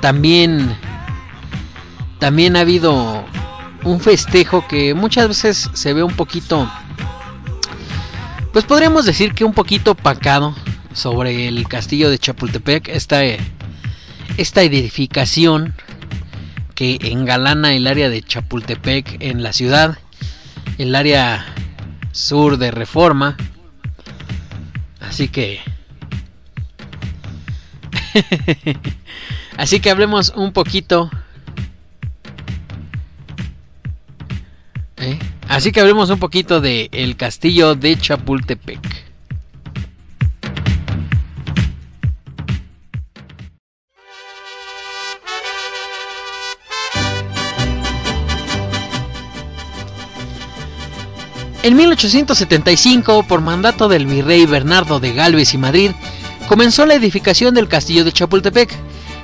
también 0.01 0.75
también 2.19 2.55
ha 2.55 2.61
habido 2.61 3.25
un 3.83 3.99
festejo 3.99 4.65
que 4.67 4.93
muchas 4.93 5.27
veces 5.27 5.69
se 5.73 5.93
ve 5.93 6.01
un 6.03 6.15
poquito 6.15 6.67
pues 8.53 8.65
podríamos 8.65 9.05
decir 9.05 9.33
que 9.33 9.43
un 9.43 9.53
poquito 9.53 9.93
pacado 9.93 10.55
sobre 10.93 11.47
el 11.47 11.67
castillo 11.67 12.09
de 12.09 12.17
Chapultepec, 12.17 12.87
esta 12.87 13.21
esta 14.37 14.61
edificación 14.61 15.75
que 16.77 16.99
engalana 17.01 17.73
el 17.73 17.87
área 17.87 18.07
de 18.07 18.21
Chapultepec 18.21 19.17
en 19.19 19.41
la 19.41 19.51
ciudad, 19.51 19.97
el 20.77 20.93
área 20.93 21.43
sur 22.11 22.57
de 22.57 22.69
Reforma. 22.69 23.35
Así 24.99 25.27
que 25.27 25.59
Así 29.57 29.79
que 29.79 29.89
hablemos 29.89 30.31
un 30.35 30.53
poquito. 30.53 31.09
¿Eh? 34.97 35.17
Así 35.47 35.71
que 35.71 35.79
hablemos 35.79 36.11
un 36.11 36.19
poquito 36.19 36.61
de 36.61 36.89
el 36.91 37.15
castillo 37.15 37.73
de 37.73 37.97
Chapultepec. 37.97 39.07
En 51.67 51.75
1875, 51.75 53.23
por 53.23 53.41
mandato 53.41 53.89
del 53.89 54.05
virrey 54.05 54.45
Bernardo 54.45 55.01
de 55.01 55.11
Galvez 55.11 55.53
y 55.53 55.57
Madrid, 55.57 55.91
comenzó 56.47 56.85
la 56.85 56.93
edificación 56.93 57.53
del 57.53 57.67
castillo 57.67 58.05
de 58.05 58.13
Chapultepec. 58.13 58.73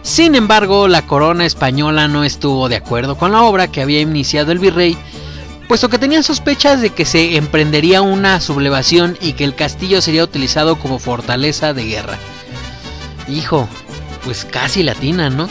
Sin 0.01 0.35
embargo, 0.35 0.89
la 0.89 1.03
corona 1.03 1.45
española 1.45 2.09
no 2.09 2.25
estuvo 2.25 2.67
de 2.67 2.75
acuerdo 2.75 3.17
con 3.17 3.31
la 3.31 3.43
obra 3.43 3.71
que 3.71 3.81
había 3.81 4.01
iniciado 4.01 4.51
el 4.51 4.59
virrey, 4.59 4.97
puesto 5.69 5.87
que 5.87 5.97
tenían 5.97 6.21
sospechas 6.21 6.81
de 6.81 6.89
que 6.89 7.05
se 7.05 7.37
emprendería 7.37 8.01
una 8.01 8.41
sublevación 8.41 9.17
y 9.21 9.31
que 9.33 9.45
el 9.45 9.55
castillo 9.55 10.01
sería 10.01 10.25
utilizado 10.25 10.77
como 10.77 10.99
fortaleza 10.99 11.73
de 11.73 11.85
guerra. 11.85 12.17
Hijo, 13.29 13.69
pues 14.25 14.43
casi 14.43 14.83
latina, 14.83 15.29
¿no? 15.29 15.47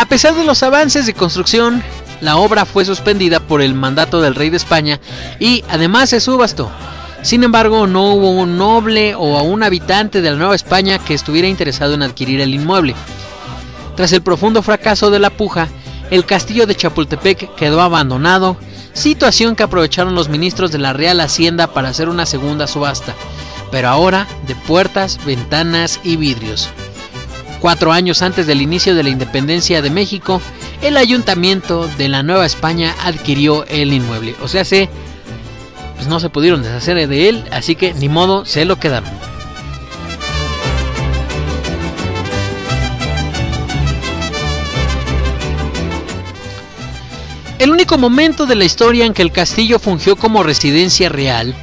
A 0.00 0.06
pesar 0.06 0.34
de 0.34 0.44
los 0.44 0.62
avances 0.62 1.04
de 1.04 1.12
construcción, 1.12 1.82
la 2.22 2.38
obra 2.38 2.64
fue 2.64 2.86
suspendida 2.86 3.38
por 3.38 3.60
el 3.60 3.74
mandato 3.74 4.22
del 4.22 4.34
rey 4.34 4.48
de 4.48 4.56
España 4.56 4.98
y 5.38 5.62
además 5.68 6.08
se 6.08 6.20
subastó. 6.20 6.70
Sin 7.20 7.44
embargo, 7.44 7.86
no 7.86 8.14
hubo 8.14 8.30
un 8.30 8.56
noble 8.56 9.14
o 9.14 9.42
un 9.42 9.62
habitante 9.62 10.22
de 10.22 10.30
la 10.30 10.38
Nueva 10.38 10.56
España 10.56 10.98
que 10.98 11.12
estuviera 11.12 11.48
interesado 11.48 11.92
en 11.92 12.02
adquirir 12.02 12.40
el 12.40 12.54
inmueble. 12.54 12.94
Tras 13.94 14.12
el 14.12 14.22
profundo 14.22 14.62
fracaso 14.62 15.10
de 15.10 15.18
la 15.18 15.28
puja, 15.28 15.68
el 16.10 16.24
castillo 16.24 16.66
de 16.66 16.76
Chapultepec 16.76 17.54
quedó 17.54 17.82
abandonado, 17.82 18.56
situación 18.94 19.54
que 19.54 19.64
aprovecharon 19.64 20.14
los 20.14 20.30
ministros 20.30 20.72
de 20.72 20.78
la 20.78 20.94
Real 20.94 21.20
Hacienda 21.20 21.74
para 21.74 21.90
hacer 21.90 22.08
una 22.08 22.24
segunda 22.24 22.66
subasta, 22.66 23.14
pero 23.70 23.90
ahora 23.90 24.26
de 24.46 24.54
puertas, 24.54 25.22
ventanas 25.26 26.00
y 26.02 26.16
vidrios. 26.16 26.70
Cuatro 27.60 27.92
años 27.92 28.22
antes 28.22 28.46
del 28.46 28.62
inicio 28.62 28.94
de 28.94 29.02
la 29.02 29.10
independencia 29.10 29.82
de 29.82 29.90
México, 29.90 30.40
el 30.80 30.96
ayuntamiento 30.96 31.86
de 31.98 32.08
la 32.08 32.22
Nueva 32.22 32.46
España 32.46 32.94
adquirió 33.02 33.66
el 33.66 33.92
inmueble. 33.92 34.34
O 34.40 34.48
sea, 34.48 34.64
se, 34.64 34.88
pues 35.96 36.08
no 36.08 36.20
se 36.20 36.30
pudieron 36.30 36.62
deshacer 36.62 37.06
de 37.06 37.28
él, 37.28 37.44
así 37.50 37.76
que 37.76 37.92
ni 37.92 38.08
modo, 38.08 38.46
se 38.46 38.64
lo 38.64 38.76
quedaron. 38.76 39.10
El 47.58 47.70
único 47.70 47.98
momento 47.98 48.46
de 48.46 48.54
la 48.54 48.64
historia 48.64 49.04
en 49.04 49.12
que 49.12 49.20
el 49.20 49.32
castillo 49.32 49.78
fungió 49.78 50.16
como 50.16 50.42
residencia 50.42 51.10
real 51.10 51.54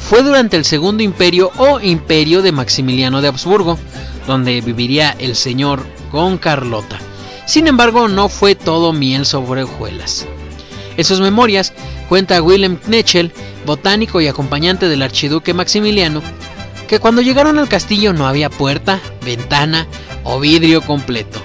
fue 0.00 0.22
durante 0.22 0.56
el 0.56 0.64
Segundo 0.64 1.02
Imperio 1.02 1.52
o 1.58 1.78
Imperio 1.78 2.40
de 2.40 2.52
Maximiliano 2.52 3.20
de 3.20 3.28
Habsburgo, 3.28 3.78
donde 4.30 4.60
viviría 4.60 5.16
el 5.18 5.34
señor 5.34 5.84
con 6.12 6.38
Carlota. 6.38 7.00
Sin 7.46 7.66
embargo, 7.66 8.06
no 8.06 8.28
fue 8.28 8.54
todo 8.54 8.92
miel 8.92 9.26
sobre 9.26 9.64
hojuelas. 9.64 10.24
En 10.96 11.04
sus 11.04 11.20
memorias 11.20 11.72
cuenta 12.08 12.40
William 12.40 12.76
Knechel, 12.76 13.32
botánico 13.66 14.20
y 14.20 14.28
acompañante 14.28 14.88
del 14.88 15.02
archiduque 15.02 15.52
Maximiliano, 15.52 16.22
que 16.86 17.00
cuando 17.00 17.22
llegaron 17.22 17.58
al 17.58 17.68
castillo 17.68 18.12
no 18.12 18.28
había 18.28 18.50
puerta, 18.50 19.00
ventana 19.24 19.88
o 20.22 20.38
vidrio 20.38 20.80
completo. 20.82 21.42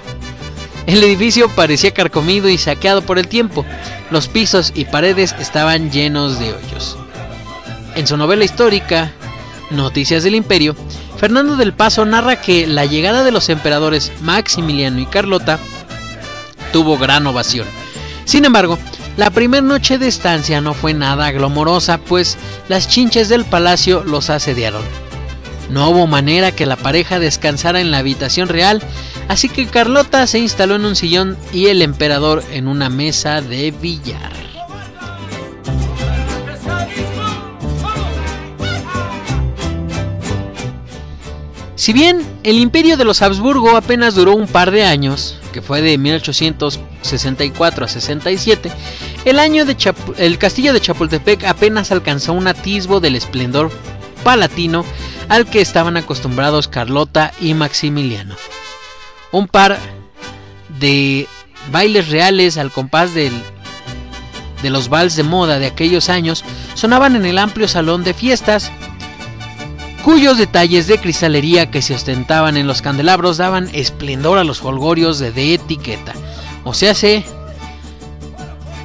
El 0.85 1.03
edificio 1.03 1.49
parecía 1.49 1.91
carcomido 1.91 2.49
y 2.49 2.59
saqueado 2.59 3.01
por 3.01 3.17
el 3.17 3.27
tiempo. 3.27 3.65
Los 4.11 4.27
pisos 4.27 4.71
y 4.75 4.85
paredes 4.85 5.35
estaban 5.39 5.89
llenos 5.89 6.37
de 6.37 6.53
hoyos. 6.53 6.97
En 7.95 8.05
su 8.05 8.15
novela 8.15 8.45
histórica, 8.45 9.11
Noticias 9.71 10.23
del 10.23 10.35
Imperio, 10.35 10.75
Fernando 11.17 11.55
del 11.55 11.73
Paso 11.73 12.05
narra 12.05 12.41
que 12.41 12.67
la 12.67 12.85
llegada 12.85 13.23
de 13.23 13.31
los 13.31 13.49
emperadores 13.49 14.11
Maximiliano 14.21 14.99
y 14.99 15.05
Carlota 15.05 15.59
tuvo 16.73 16.97
gran 16.97 17.25
ovación. 17.25 17.67
Sin 18.25 18.43
embargo, 18.43 18.77
la 19.17 19.29
primera 19.29 19.61
noche 19.61 19.97
de 19.97 20.07
estancia 20.07 20.59
no 20.59 20.73
fue 20.73 20.93
nada 20.93 21.31
glomorosa, 21.31 21.99
pues 21.99 22.37
las 22.67 22.89
chinches 22.89 23.29
del 23.29 23.45
palacio 23.45 24.03
los 24.03 24.29
asediaron. 24.29 24.83
No 25.69 25.89
hubo 25.89 26.05
manera 26.05 26.51
que 26.51 26.65
la 26.65 26.75
pareja 26.75 27.17
descansara 27.19 27.79
en 27.79 27.91
la 27.91 27.99
habitación 27.99 28.49
real, 28.49 28.83
así 29.29 29.47
que 29.47 29.67
Carlota 29.67 30.27
se 30.27 30.39
instaló 30.39 30.75
en 30.75 30.85
un 30.85 30.95
sillón 30.95 31.37
y 31.53 31.67
el 31.67 31.81
emperador 31.81 32.43
en 32.51 32.67
una 32.67 32.89
mesa 32.89 33.41
de 33.41 33.71
billar. 33.71 34.54
Si 41.75 41.91
bien 41.91 42.25
el 42.43 42.57
imperio 42.57 42.95
de 42.95 43.03
los 43.03 43.21
Habsburgo 43.21 43.75
apenas 43.75 44.15
duró 44.15 44.33
un 44.33 44.47
par 44.47 44.71
de 44.71 44.85
años, 44.85 45.37
que 45.51 45.61
fue 45.61 45.81
de 45.81 45.97
1864 45.97 47.85
a 47.85 47.87
67, 47.89 48.71
el, 49.25 49.39
año 49.39 49.65
de 49.65 49.75
el 50.17 50.37
castillo 50.37 50.71
de 50.71 50.79
Chapultepec 50.79 51.43
apenas 51.43 51.91
alcanzó 51.91 52.31
un 52.31 52.47
atisbo 52.47 53.01
del 53.01 53.17
esplendor 53.17 53.71
palatino 54.23 54.85
al 55.27 55.45
que 55.47 55.59
estaban 55.59 55.97
acostumbrados 55.97 56.69
Carlota 56.69 57.33
y 57.41 57.53
Maximiliano. 57.53 58.35
Un 59.33 59.49
par 59.49 59.77
de 60.79 61.27
bailes 61.71 62.07
reales 62.07 62.57
al 62.57 62.71
compás 62.71 63.13
de 63.13 63.31
los 64.63 64.87
vals 64.87 65.15
de 65.17 65.23
moda 65.23 65.59
de 65.59 65.67
aquellos 65.67 66.09
años 66.09 66.45
sonaban 66.73 67.15
en 67.17 67.25
el 67.25 67.37
amplio 67.37 67.67
salón 67.67 68.03
de 68.03 68.13
fiestas, 68.13 68.71
cuyos 70.05 70.37
detalles 70.37 70.85
de 70.85 70.99
cristalería 70.99 71.71
que 71.71 71.81
se 71.81 71.95
ostentaban 71.95 72.57
en 72.57 72.67
los 72.67 72.83
candelabros 72.83 73.37
daban 73.37 73.71
esplendor 73.73 74.37
a 74.37 74.43
los 74.43 74.59
folgorios 74.59 75.17
de, 75.17 75.31
de 75.31 75.55
etiqueta. 75.55 76.13
O 76.63 76.75
sea, 76.75 76.93
se 76.93 77.23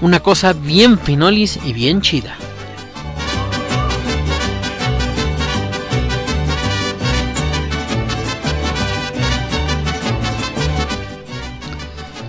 una 0.01 0.21
cosa 0.21 0.55
bien 0.55 0.99
finolis 0.99 1.59
y 1.63 1.75
bien 1.75 2.01
chida. 2.01 2.39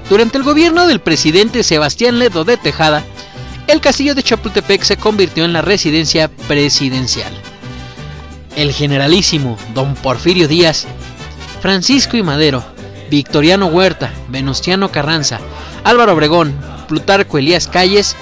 Durante 0.09 0.37
el 0.37 0.43
gobierno 0.43 0.85
del 0.85 0.99
presidente 0.99 1.63
Sebastián 1.63 2.19
Ledo 2.19 2.43
de 2.43 2.57
Tejada, 2.57 3.05
el 3.67 3.79
castillo 3.79 4.15
de 4.15 4.23
Chapultepec 4.23 4.83
se 4.83 4.97
convirtió 4.97 5.45
en 5.45 5.53
la 5.53 5.61
residencia 5.61 6.27
presidencial. 6.49 7.31
El 8.61 8.73
generalísimo 8.73 9.57
don 9.73 9.95
Porfirio 9.95 10.47
Díaz, 10.47 10.85
Francisco 11.61 12.15
y 12.15 12.21
Madero, 12.21 12.63
Victoriano 13.09 13.65
Huerta, 13.65 14.13
Venustiano 14.27 14.91
Carranza, 14.91 15.39
Álvaro 15.83 16.13
Obregón, 16.13 16.55
Plutarco 16.87 17.39
Elías 17.39 17.65
Calles 17.65 18.15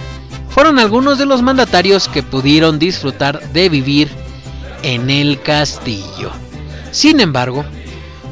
fueron 0.48 0.80
algunos 0.80 1.18
de 1.18 1.26
los 1.26 1.42
mandatarios 1.42 2.08
que 2.08 2.24
pudieron 2.24 2.80
disfrutar 2.80 3.52
de 3.52 3.68
vivir 3.68 4.10
en 4.82 5.10
el 5.10 5.42
castillo. 5.42 6.32
Sin 6.92 7.20
embargo, 7.20 7.66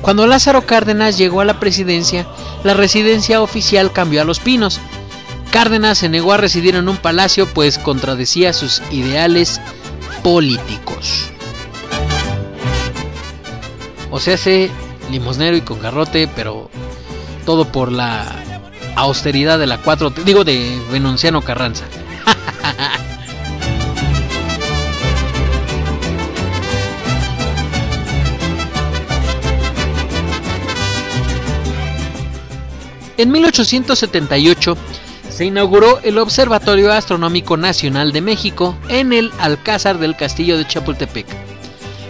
cuando 0.01 0.27
Lázaro 0.27 0.65
Cárdenas 0.65 1.17
llegó 1.17 1.41
a 1.41 1.45
la 1.45 1.59
presidencia, 1.59 2.25
la 2.63 2.73
residencia 2.73 3.41
oficial 3.41 3.91
cambió 3.91 4.21
a 4.21 4.25
Los 4.25 4.39
Pinos. 4.39 4.79
Cárdenas 5.51 5.97
se 5.97 6.07
negó 6.07 6.31
a 6.31 6.37
residir 6.37 6.77
en 6.77 6.87
un 6.87 6.95
palacio 6.95 7.47
pues 7.47 7.77
contradecía 7.77 8.53
sus 8.53 8.81
ideales 8.91 9.59
políticos. 10.23 11.31
O 14.11 14.19
sea, 14.19 14.37
se 14.37 14.69
limosnero 15.11 15.57
y 15.57 15.61
con 15.61 15.81
garrote, 15.81 16.27
pero 16.35 16.69
todo 17.45 17.65
por 17.71 17.91
la 17.91 18.25
austeridad 18.95 19.59
de 19.59 19.67
la 19.67 19.77
4, 19.77 20.11
digo 20.25 20.43
de 20.43 20.81
Venunciano 20.91 21.41
Carranza. 21.41 21.85
En 33.17 33.31
1878 33.31 34.77
se 35.27 35.45
inauguró 35.45 35.99
el 36.03 36.19
Observatorio 36.19 36.93
Astronómico 36.93 37.57
Nacional 37.57 38.11
de 38.11 38.21
México 38.21 38.77
en 38.89 39.11
el 39.11 39.31
Alcázar 39.39 39.97
del 39.97 40.15
Castillo 40.15 40.55
de 40.55 40.67
Chapultepec. 40.67 41.25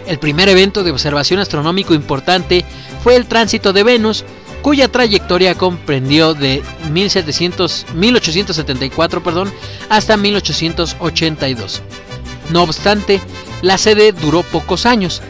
El 0.08 0.18
primer 0.18 0.48
evento 0.48 0.84
de 0.84 0.90
observación 0.90 1.38
astronómico 1.38 1.92
importante 1.92 2.64
fue 3.04 3.14
el 3.14 3.26
tránsito 3.26 3.74
de 3.74 3.82
Venus, 3.82 4.24
cuya 4.62 4.88
trayectoria 4.88 5.54
comprendió 5.54 6.32
de 6.32 6.62
1700, 6.90 7.86
1874 7.94 9.22
perdón, 9.22 9.52
hasta 9.90 10.16
1882. 10.16 11.82
No 12.48 12.62
obstante, 12.62 13.20
la 13.60 13.76
sede 13.76 14.12
duró 14.12 14.42
pocos 14.44 14.86
años. 14.86 15.20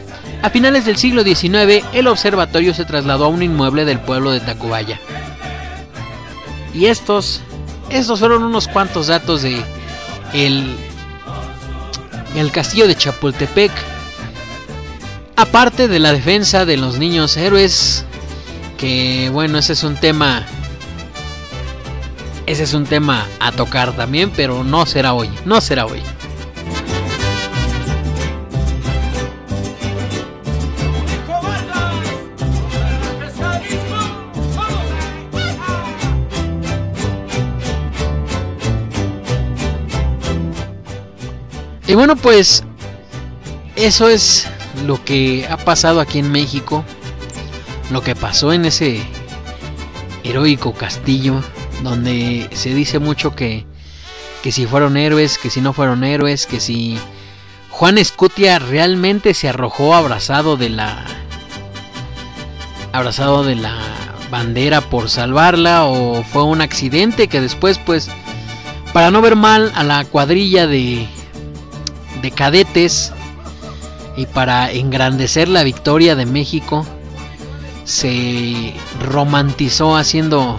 A 0.42 0.50
finales 0.50 0.86
del 0.86 0.96
siglo 0.96 1.24
XIX, 1.24 1.84
el 1.92 2.06
observatorio 2.06 2.72
se 2.72 2.84
trasladó 2.84 3.24
a 3.24 3.28
un 3.28 3.42
inmueble 3.42 3.84
del 3.84 3.98
pueblo 3.98 4.30
de 4.30 4.38
Tacubaya. 4.38 5.00
Y 6.72 6.86
estos, 6.86 7.40
estos 7.90 8.20
fueron 8.20 8.44
unos 8.44 8.68
cuantos 8.68 9.08
datos 9.08 9.42
de 9.42 9.60
el, 10.32 10.76
el 12.36 12.52
castillo 12.52 12.86
de 12.86 12.94
Chapultepec. 12.94 13.72
Aparte 15.40 15.86
de 15.86 16.00
la 16.00 16.12
defensa 16.12 16.64
de 16.64 16.76
los 16.76 16.98
niños 16.98 17.36
héroes, 17.36 18.04
que 18.76 19.30
bueno, 19.32 19.58
ese 19.58 19.74
es 19.74 19.84
un 19.84 19.94
tema 19.94 20.44
ese 22.44 22.64
es 22.64 22.74
un 22.74 22.84
tema 22.84 23.24
a 23.38 23.52
tocar 23.52 23.92
también, 23.92 24.32
pero 24.34 24.64
no 24.64 24.84
será 24.84 25.14
hoy, 25.14 25.30
no 25.44 25.60
será 25.60 25.86
hoy. 25.86 26.02
Y 41.86 41.94
bueno, 41.94 42.16
pues 42.16 42.64
eso 43.76 44.08
es 44.08 44.48
lo 44.86 45.02
que 45.04 45.46
ha 45.48 45.56
pasado 45.56 46.00
aquí 46.00 46.18
en 46.18 46.30
México, 46.30 46.84
lo 47.90 48.02
que 48.02 48.14
pasó 48.14 48.52
en 48.52 48.64
ese 48.64 49.02
heroico 50.24 50.72
castillo, 50.72 51.42
donde 51.82 52.48
se 52.52 52.74
dice 52.74 52.98
mucho 52.98 53.34
que, 53.34 53.66
que 54.42 54.52
si 54.52 54.66
fueron 54.66 54.96
héroes, 54.96 55.38
que 55.38 55.50
si 55.50 55.60
no 55.60 55.72
fueron 55.72 56.04
héroes, 56.04 56.46
que 56.46 56.60
si 56.60 56.98
Juan 57.70 57.98
Escutia 57.98 58.58
realmente 58.58 59.34
se 59.34 59.48
arrojó 59.48 59.94
abrazado 59.94 60.56
de 60.56 60.70
la 60.70 61.04
abrazado 62.92 63.44
de 63.44 63.54
la 63.54 63.78
bandera 64.30 64.80
por 64.80 65.08
salvarla 65.08 65.84
o 65.84 66.22
fue 66.24 66.42
un 66.42 66.60
accidente 66.60 67.28
que 67.28 67.40
después 67.40 67.78
pues 67.78 68.10
para 68.92 69.10
no 69.10 69.20
ver 69.20 69.36
mal 69.36 69.70
a 69.74 69.84
la 69.84 70.04
cuadrilla 70.04 70.66
de 70.66 71.06
de 72.20 72.30
cadetes 72.30 73.12
y 74.18 74.26
para 74.26 74.72
engrandecer 74.72 75.48
la 75.48 75.62
victoria 75.62 76.16
de 76.16 76.26
México 76.26 76.84
se 77.84 78.74
romantizó 79.00 79.96
haciendo 79.96 80.56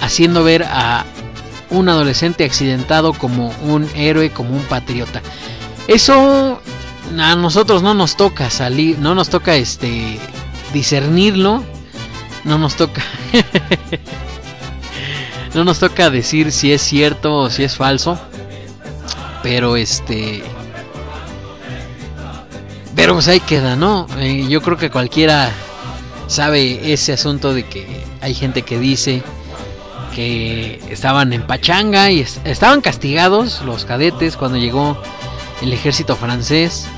haciendo 0.00 0.42
ver 0.42 0.64
a 0.64 1.04
un 1.70 1.88
adolescente 1.88 2.44
accidentado 2.44 3.12
como 3.12 3.54
un 3.62 3.88
héroe, 3.94 4.30
como 4.30 4.50
un 4.50 4.64
patriota. 4.64 5.22
Eso 5.86 6.60
a 7.16 7.36
nosotros 7.36 7.84
no 7.84 7.94
nos 7.94 8.16
toca 8.16 8.50
salir, 8.50 8.98
no 8.98 9.14
nos 9.14 9.28
toca 9.28 9.54
este 9.54 10.18
discernirlo, 10.72 11.62
no 12.42 12.58
nos 12.58 12.74
toca 12.74 13.02
no 15.54 15.64
nos 15.64 15.78
toca 15.78 16.10
decir 16.10 16.50
si 16.50 16.72
es 16.72 16.82
cierto 16.82 17.36
o 17.36 17.50
si 17.50 17.62
es 17.62 17.76
falso. 17.76 18.18
Pero 19.44 19.76
este. 19.76 20.42
Pero 22.96 23.12
pues 23.12 23.28
ahí 23.28 23.40
queda, 23.40 23.76
¿no? 23.76 24.06
Eh, 24.18 24.46
yo 24.48 24.62
creo 24.62 24.78
que 24.78 24.90
cualquiera 24.90 25.52
sabe 26.26 26.92
ese 26.92 27.12
asunto 27.12 27.54
de 27.54 27.64
que 27.64 28.04
hay 28.20 28.34
gente 28.34 28.62
que 28.62 28.80
dice 28.80 29.22
que 30.14 30.80
estaban 30.88 31.34
en 31.34 31.46
pachanga 31.46 32.10
y 32.10 32.20
estaban 32.44 32.80
castigados 32.80 33.60
los 33.60 33.84
cadetes 33.84 34.36
cuando 34.36 34.56
llegó 34.56 34.96
el 35.60 35.72
ejército 35.74 36.16
francés 36.16 36.88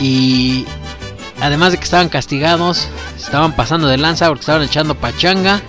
y 0.00 0.66
además 1.40 1.70
de 1.70 1.78
que 1.78 1.84
estaban 1.84 2.08
castigados, 2.08 2.88
estaban 3.16 3.54
pasando 3.54 3.86
de 3.86 3.98
lanza 3.98 4.26
porque 4.26 4.40
estaban 4.40 4.62
echando 4.62 4.96
pachanga. 4.96 5.62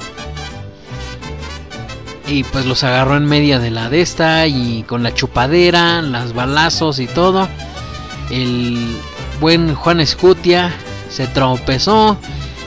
Y 2.26 2.44
pues 2.46 2.66
los 2.66 2.84
agarró 2.84 3.18
en 3.18 3.26
media 3.26 3.60
de 3.60 3.70
la 3.70 3.90
de 3.90 4.02
esta 4.02 4.48
y 4.48 4.84
con 4.84 5.04
la 5.04 5.14
chupadera, 5.14 6.02
las 6.02 6.34
balazos 6.34 6.98
y 6.98 7.06
todo. 7.06 7.48
El 8.30 8.98
buen 9.40 9.76
Juan 9.76 10.00
Escutia 10.00 10.74
se 11.10 11.28
tropezó, 11.28 12.18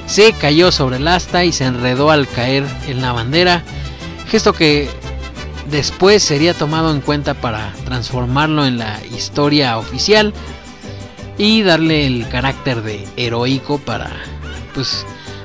se 0.07 0.33
cayó 0.33 0.71
sobre 0.71 0.97
el 0.97 1.09
asta 1.09 1.45
y 1.45 1.53
se 1.53 1.65
enredó 1.65 2.11
al 2.11 2.29
caer 2.29 2.65
en 2.87 3.03
la 3.03 3.13
bandera. 3.13 3.63
Gesto 4.29 4.53
que 4.53 4.89
después 5.71 6.23
sería 6.23 6.55
tomado 6.55 6.93
en 6.93 7.01
cuenta 7.01 7.35
para 7.35 7.73
transformarlo 7.85 8.67
en 8.67 8.79
la 8.79 9.01
historia 9.07 9.79
oficial 9.79 10.33
y 11.39 11.63
darle 11.63 12.07
el 12.07 12.29
carácter 12.29 12.83
de 12.83 13.07
heroico 13.17 13.79
para 13.79 14.11
pues 14.75 15.05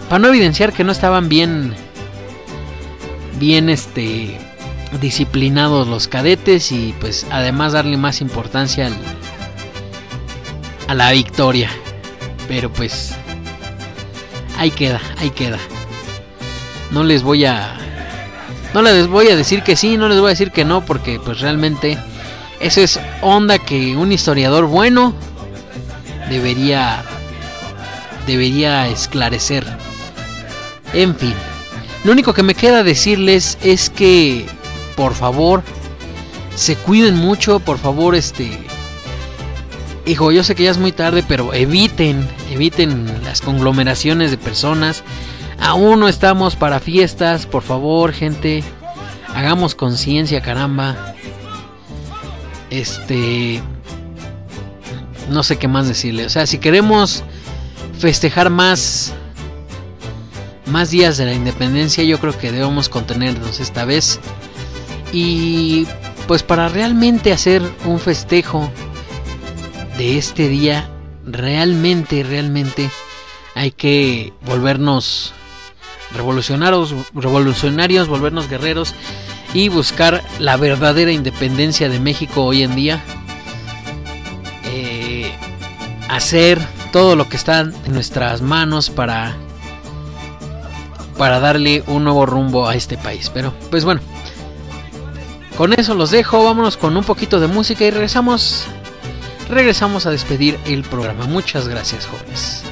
para 0.10 0.20
no 0.20 0.28
evidenciar 0.28 0.74
que 0.74 0.84
no 0.84 0.92
estaban 0.92 1.28
bien 1.28 1.74
bien 3.40 3.70
este 3.70 4.38
disciplinados 5.02 5.88
los 5.88 6.08
cadetes 6.08 6.72
y 6.72 6.94
pues 7.00 7.26
además 7.32 7.74
darle 7.74 7.98
más 7.98 8.22
importancia 8.22 8.90
a 10.92 10.94
la 10.94 11.12
victoria 11.12 11.70
pero 12.48 12.72
pues 12.72 13.16
ahí 14.58 14.72
queda 14.72 15.00
ahí 15.20 15.30
queda 15.30 15.58
no 16.92 17.04
les 17.04 17.24
voy 17.24 17.46
a 17.46 17.78
no 18.74 18.82
les 18.82 19.08
voy 19.08 19.30
a 19.30 19.36
decir 19.36 19.64
que 19.64 19.76
sí 19.76 19.98
no 19.98 20.10
les 20.10 20.20
voy 20.20 20.28
a 20.28 20.30
decir 20.30 20.52
que 20.52 20.66
no 20.66 20.86
porque 20.86 21.20
pues 21.20 21.40
realmente 21.40 21.98
eso 22.60 22.82
es 22.82 23.00
onda 23.22 23.58
que 23.58 23.96
un 23.96 24.12
historiador 24.12 24.66
bueno 24.66 25.14
debería 26.30 27.04
debería 28.26 28.88
esclarecer. 28.88 29.66
En 30.94 31.16
fin, 31.16 31.34
lo 32.04 32.12
único 32.12 32.34
que 32.34 32.44
me 32.44 32.56
queda 32.56 32.84
decirles 32.84 33.58
es 33.64 33.90
que 33.90 34.46
por 34.96 35.14
favor 35.14 35.64
se 36.56 36.76
cuiden 36.76 37.16
mucho, 37.16 37.60
por 37.60 37.78
favor, 37.78 38.16
este 38.16 38.58
Hijo, 40.12 40.34
yo 40.34 40.44
sé 40.44 40.56
que 40.56 40.64
ya 40.64 40.72
es 40.72 40.78
muy 40.78 40.92
tarde, 40.92 41.24
pero 41.26 41.54
eviten, 41.54 42.28
eviten 42.52 43.24
las 43.24 43.40
conglomeraciones 43.40 44.30
de 44.30 44.38
personas. 44.38 45.06
Aún 45.58 46.02
no 46.02 46.10
estamos 46.10 46.58
para 46.58 46.82
fiestas, 46.82 47.46
por 47.46 47.64
favor, 47.64 48.12
gente. 48.12 48.62
Hagamos 49.34 49.74
conciencia, 49.74 50.42
caramba. 50.42 51.16
Este 52.70 53.64
no 55.30 55.44
sé 55.44 55.58
qué 55.58 55.70
más 55.70 55.88
decirle. 55.88 56.26
O 56.26 56.30
sea, 56.30 56.46
si 56.46 56.58
queremos 56.58 57.24
festejar 57.98 58.50
más 58.50 59.14
más 60.66 60.92
días 60.92 61.16
de 61.16 61.24
la 61.24 61.34
independencia, 61.34 62.04
yo 62.04 62.20
creo 62.20 62.38
que 62.38 62.52
debemos 62.52 62.90
contenernos 62.90 63.62
esta 63.62 63.86
vez. 63.86 64.20
Y 65.14 65.88
pues 66.28 66.44
para 66.44 66.68
realmente 66.68 67.32
hacer 67.32 67.62
un 67.86 67.98
festejo 67.98 68.70
de 70.02 70.18
este 70.18 70.50
día, 70.50 70.90
realmente, 71.28 72.24
realmente 72.24 72.90
hay 73.54 73.70
que 73.70 74.34
volvernos 74.48 75.32
revolucionarios, 76.12 76.96
revolucionarios, 77.14 78.08
volvernos 78.08 78.50
guerreros 78.50 78.96
y 79.54 79.70
buscar 79.70 80.24
la 80.40 80.58
verdadera 80.58 81.12
independencia 81.12 81.88
de 81.88 82.00
México 82.00 82.44
hoy 82.44 82.64
en 82.64 82.76
día. 82.76 83.04
Hacer 86.10 86.60
todo 86.92 87.16
lo 87.16 87.30
que 87.30 87.38
está 87.38 87.60
en 87.60 87.94
nuestras 87.94 88.42
manos 88.42 88.90
para 88.90 89.38
para 91.16 91.40
darle 91.40 91.84
un 91.86 92.06
nuevo 92.06 92.26
rumbo 92.26 92.68
a 92.68 92.74
este 92.74 92.98
país. 92.98 93.30
Pero 93.32 93.54
pues 93.70 93.86
bueno, 93.86 94.02
con 95.58 95.74
eso 95.74 95.94
los 95.94 96.10
dejo, 96.10 96.44
vámonos 96.44 96.76
con 96.76 96.98
un 96.98 97.04
poquito 97.04 97.40
de 97.40 97.46
música 97.46 97.86
y 97.86 97.92
regresamos 97.92 98.66
regresamos 99.52 100.06
a 100.06 100.12
despedir 100.12 100.58
el 100.66 100.84
programa. 100.84 101.26
Muchas 101.26 101.68
gracias, 101.68 102.08
jóvenes. 102.08 102.64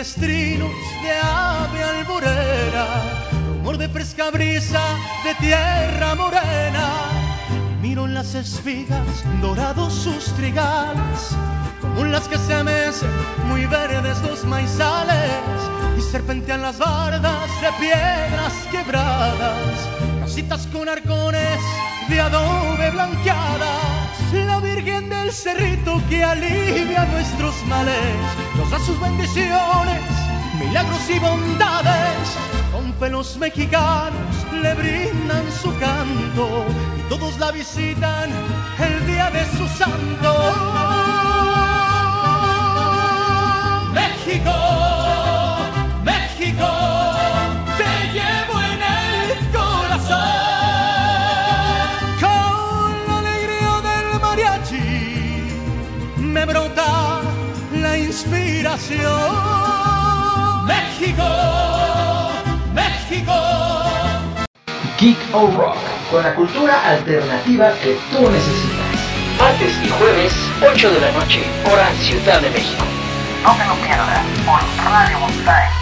De 0.00 1.12
ave 1.22 1.82
alborera, 1.82 2.86
rumor 3.48 3.76
de 3.76 3.86
fresca 3.86 4.30
brisa 4.30 4.80
de 5.24 5.34
tierra 5.34 6.14
morena. 6.14 6.88
Miro 7.82 8.06
en 8.06 8.14
las 8.14 8.34
espigas 8.34 9.22
dorados 9.42 9.92
sus 9.92 10.32
trigales, 10.36 11.36
como 11.82 12.06
las 12.06 12.28
que 12.28 12.38
se 12.38 12.64
mecen 12.64 13.10
muy 13.44 13.66
verdes 13.66 14.22
los 14.22 14.42
maizales, 14.46 15.60
y 15.98 16.00
serpentean 16.00 16.62
las 16.62 16.78
bardas 16.78 17.50
de 17.60 17.70
piedras 17.78 18.54
quebradas, 18.70 19.86
casitas 20.22 20.66
con 20.68 20.88
arcones 20.88 21.60
de 22.08 22.20
adobe 22.22 22.90
blanqueadas 22.90 23.50
la 23.58 23.89
Virgen 24.82 25.10
del 25.10 25.30
Cerrito 25.30 26.00
que 26.08 26.24
alivia 26.24 27.04
nuestros 27.12 27.54
males, 27.66 27.94
nos 28.56 28.70
da 28.70 28.78
sus 28.78 28.98
bendiciones, 28.98 30.00
milagros 30.58 31.10
y 31.10 31.18
bondades. 31.18 32.38
Con 32.72 32.94
fe 32.94 33.10
los 33.10 33.36
mexicanos 33.36 34.34
le 34.62 34.72
brindan 34.72 35.44
su 35.52 35.68
canto 35.78 36.64
y 36.98 37.08
todos 37.10 37.38
la 37.38 37.50
visitan 37.50 38.30
el 38.78 39.06
día 39.06 39.30
de 39.30 39.44
su 39.58 39.68
santo. 39.68 40.89
México, 60.64 61.22
México. 62.72 63.32
Geek 64.98 65.18
o 65.34 65.46
Rock, 65.48 65.76
con 66.10 66.22
la 66.22 66.34
cultura 66.34 66.88
alternativa 66.88 67.74
que 67.82 67.98
tú 68.10 68.30
necesitas. 68.30 68.80
Martes 69.38 69.74
y 69.84 69.88
jueves, 69.90 70.32
8 70.72 70.92
de 70.92 71.00
la 71.00 71.12
noche, 71.12 71.42
hora 71.70 71.92
Ciudad 72.00 72.40
de 72.40 72.50
México. 72.50 72.84
No 73.44 73.54
te 73.54 73.66
lo 73.66 73.74
pierdas 73.86 74.24
por 74.46 74.60
Radio 74.84 75.18
Montaña. 75.18 75.79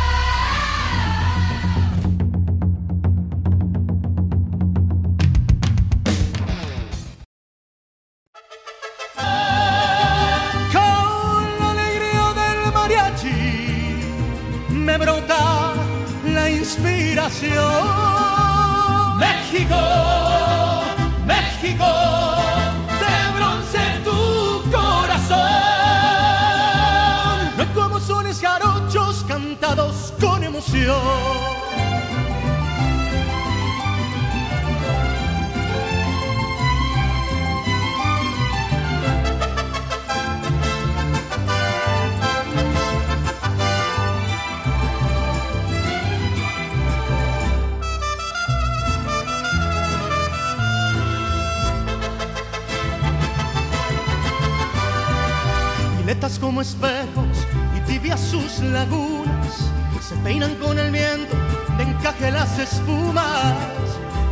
El 60.78 60.90
viento 60.90 61.36
de 61.76 61.82
encaje 61.84 62.30
las 62.30 62.58
espumas, 62.58 63.54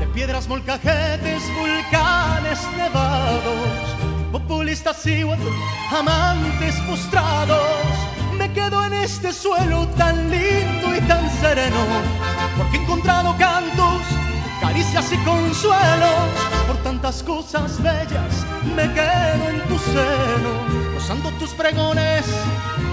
de 0.01 0.07
piedras 0.09 0.49
molcajetes, 0.49 1.43
volcanes 1.59 2.59
nevados, 2.77 3.97
populistas 4.33 5.07
y 5.07 5.23
amantes 5.95 6.75
postrados. 6.87 7.61
Me 8.39 8.53
quedo 8.53 8.85
en 8.85 8.93
este 8.93 9.33
suelo 9.33 9.87
tan 9.97 10.31
lindo 10.31 10.95
y 10.97 11.01
tan 11.03 11.31
sereno, 11.41 11.85
porque 12.57 12.77
he 12.77 12.83
encontrado 12.83 13.37
cantos 13.39 14.03
caricias 14.61 15.13
y 15.13 15.17
consuelos 15.19 16.31
por 16.67 16.77
tantas 16.79 17.23
cosas 17.23 17.81
bellas 17.83 18.47
me 18.75 18.91
quedo 18.95 19.51
en 19.51 19.61
tu 19.69 19.79
seno 19.79 20.95
gozando 20.95 21.31
tus 21.33 21.51
pregones 21.51 22.25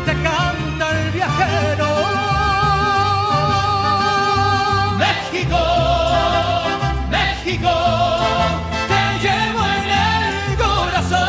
te 0.06 0.14
canta 0.14 1.02
el 1.02 1.12
viajero 1.12 2.33
México 5.06 5.62
México 7.10 7.74
te 8.92 9.04
llevo 9.24 9.62
en 9.78 9.88
el 10.10 10.36
corazón 10.64 11.20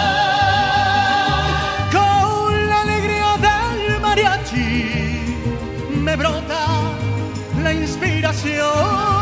con 1.97 2.51
la 2.71 2.79
alegría 2.87 3.31
del 3.47 4.01
mariachi 4.01 4.73
me 6.07 6.15
brota 6.17 6.63
la 7.63 7.73
inspiración 7.73 9.15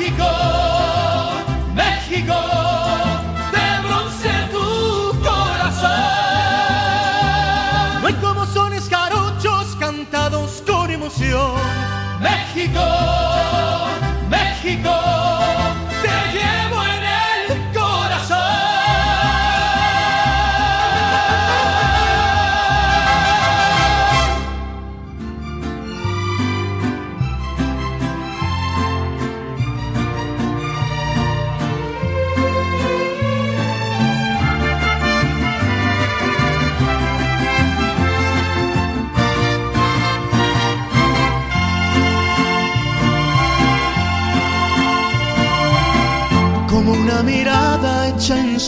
México, 0.00 0.30
México, 1.74 2.38
de 3.52 3.66
bronce 3.86 4.32
tu 4.52 4.68
corazón. 5.20 5.90
Hay 8.06 8.14
como 8.22 8.46
sones 8.46 8.88
jarochos 8.88 9.76
cantados 9.78 10.62
con 10.66 10.90
emoción. 10.90 11.47
México, 12.20 12.80
México, 14.28 15.17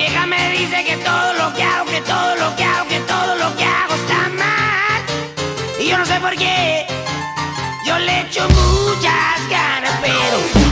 Vieja 0.00 0.24
me 0.26 0.50
dice 0.52 0.82
que 0.82 0.96
todo 0.96 1.34
lo 1.34 1.54
que 1.54 1.62
hago, 1.62 1.84
que 1.86 2.00
todo 2.00 2.34
lo 2.36 2.56
que 2.56 2.64
hago, 2.64 2.88
que 2.88 3.00
todo 3.00 3.34
lo 3.36 3.54
que 3.56 3.64
hago 3.64 3.94
está 3.94 4.28
mal. 4.44 5.00
Y 5.78 5.88
yo 5.88 5.98
no 5.98 6.06
sé 6.06 6.18
por 6.20 6.34
qué. 6.36 6.86
Yo 7.84 7.98
le 7.98 8.20
echo 8.22 8.48
muchas 8.48 9.38
ganas, 9.50 9.92
pero 10.00 10.69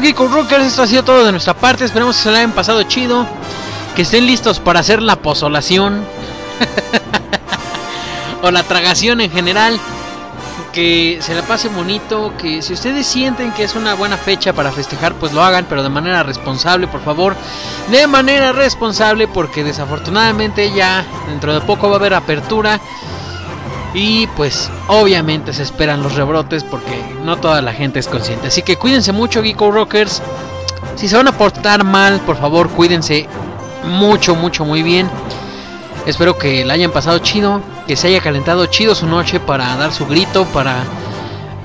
queridos 0.00 0.28
Geeko 0.28 0.28
Rockers, 0.28 0.64
esto 0.64 0.82
ha 0.82 0.86
sido 0.86 1.04
todo 1.04 1.24
de 1.24 1.32
nuestra 1.32 1.54
parte. 1.54 1.84
Esperemos 1.84 2.16
que 2.16 2.22
se 2.22 2.30
lo 2.30 2.36
hayan 2.36 2.52
pasado 2.52 2.82
chido. 2.82 3.26
Que 3.94 4.02
estén 4.02 4.26
listos 4.26 4.60
para 4.60 4.80
hacer 4.80 5.02
la 5.02 5.16
posolación. 5.16 6.04
o 8.42 8.50
la 8.50 8.62
tragación 8.62 9.20
en 9.20 9.30
general. 9.30 9.78
Que 10.72 11.18
se 11.22 11.34
la 11.34 11.42
pase 11.42 11.68
bonito. 11.68 12.32
Que 12.36 12.62
si 12.62 12.74
ustedes 12.74 13.06
sienten 13.06 13.52
que 13.52 13.64
es 13.64 13.74
una 13.74 13.94
buena 13.94 14.16
fecha 14.16 14.52
para 14.52 14.72
festejar, 14.72 15.14
pues 15.14 15.32
lo 15.32 15.42
hagan, 15.42 15.66
pero 15.68 15.82
de 15.82 15.88
manera 15.88 16.22
responsable, 16.22 16.88
por 16.88 17.02
favor. 17.02 17.34
De 17.90 18.06
manera 18.06 18.52
responsable, 18.52 19.28
porque 19.28 19.64
desafortunadamente 19.64 20.72
ya 20.72 21.04
dentro 21.28 21.54
de 21.54 21.60
poco 21.60 21.88
va 21.88 21.96
a 21.96 21.98
haber 21.98 22.14
apertura. 22.14 22.80
Y 23.96 24.26
pues 24.36 24.70
obviamente 24.88 25.54
se 25.54 25.62
esperan 25.62 26.02
los 26.02 26.16
rebrotes 26.16 26.64
porque 26.64 27.02
no 27.24 27.38
toda 27.38 27.62
la 27.62 27.72
gente 27.72 27.98
es 27.98 28.08
consciente. 28.08 28.48
Así 28.48 28.60
que 28.60 28.76
cuídense 28.76 29.10
mucho, 29.10 29.42
Geeko 29.42 29.70
Rockers. 29.70 30.22
Si 30.96 31.08
se 31.08 31.16
van 31.16 31.28
a 31.28 31.38
portar 31.38 31.82
mal, 31.82 32.20
por 32.20 32.36
favor, 32.36 32.68
cuídense 32.68 33.26
mucho, 33.84 34.34
mucho, 34.34 34.66
muy 34.66 34.82
bien. 34.82 35.08
Espero 36.04 36.36
que 36.36 36.62
la 36.66 36.74
hayan 36.74 36.92
pasado 36.92 37.20
chido, 37.20 37.62
que 37.86 37.96
se 37.96 38.08
haya 38.08 38.20
calentado 38.20 38.66
chido 38.66 38.94
su 38.94 39.06
noche 39.06 39.40
para 39.40 39.74
dar 39.76 39.94
su 39.94 40.06
grito, 40.06 40.44
para 40.44 40.84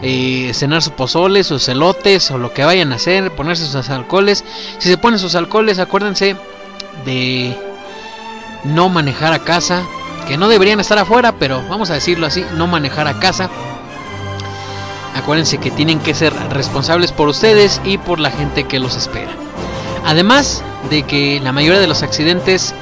eh, 0.02 0.52
cenar 0.54 0.82
su 0.82 0.92
pozole, 0.92 1.44
sus 1.44 1.68
elotes 1.68 2.32
o 2.32 2.38
lo 2.38 2.54
que 2.54 2.64
vayan 2.64 2.94
a 2.94 2.96
hacer, 2.96 3.36
ponerse 3.36 3.66
sus 3.66 3.90
alcoholes. 3.90 4.46
Si 4.78 4.88
se 4.88 4.98
ponen 4.98 5.20
sus 5.20 5.36
alcoholes, 5.36 5.80
acuérdense 5.80 6.38
de 7.04 7.58
no 8.64 8.88
manejar 8.88 9.34
a 9.34 9.40
casa, 9.40 9.84
que 10.32 10.38
no 10.38 10.48
deberían 10.48 10.80
estar 10.80 10.98
afuera, 10.98 11.34
pero 11.34 11.62
vamos 11.68 11.90
a 11.90 11.96
decirlo 11.96 12.26
así, 12.26 12.46
no 12.56 12.66
manejar 12.66 13.06
a 13.06 13.20
casa. 13.20 13.50
Acuérdense 15.14 15.58
que 15.58 15.72
tienen 15.72 16.00
que 16.00 16.14
ser 16.14 16.34
responsables 16.52 17.12
por 17.12 17.28
ustedes 17.28 17.82
y 17.84 17.98
por 17.98 18.18
la 18.18 18.32
gente 18.32 18.64
que 18.64 18.80
los 18.80 18.96
espera. 18.96 19.32
Además 20.06 20.64
de 20.90 21.04
que 21.04 21.42
la 21.42 21.52
mayoría 21.52 21.82
de 21.82 21.88
los 21.88 22.02
accidentes 22.02 22.74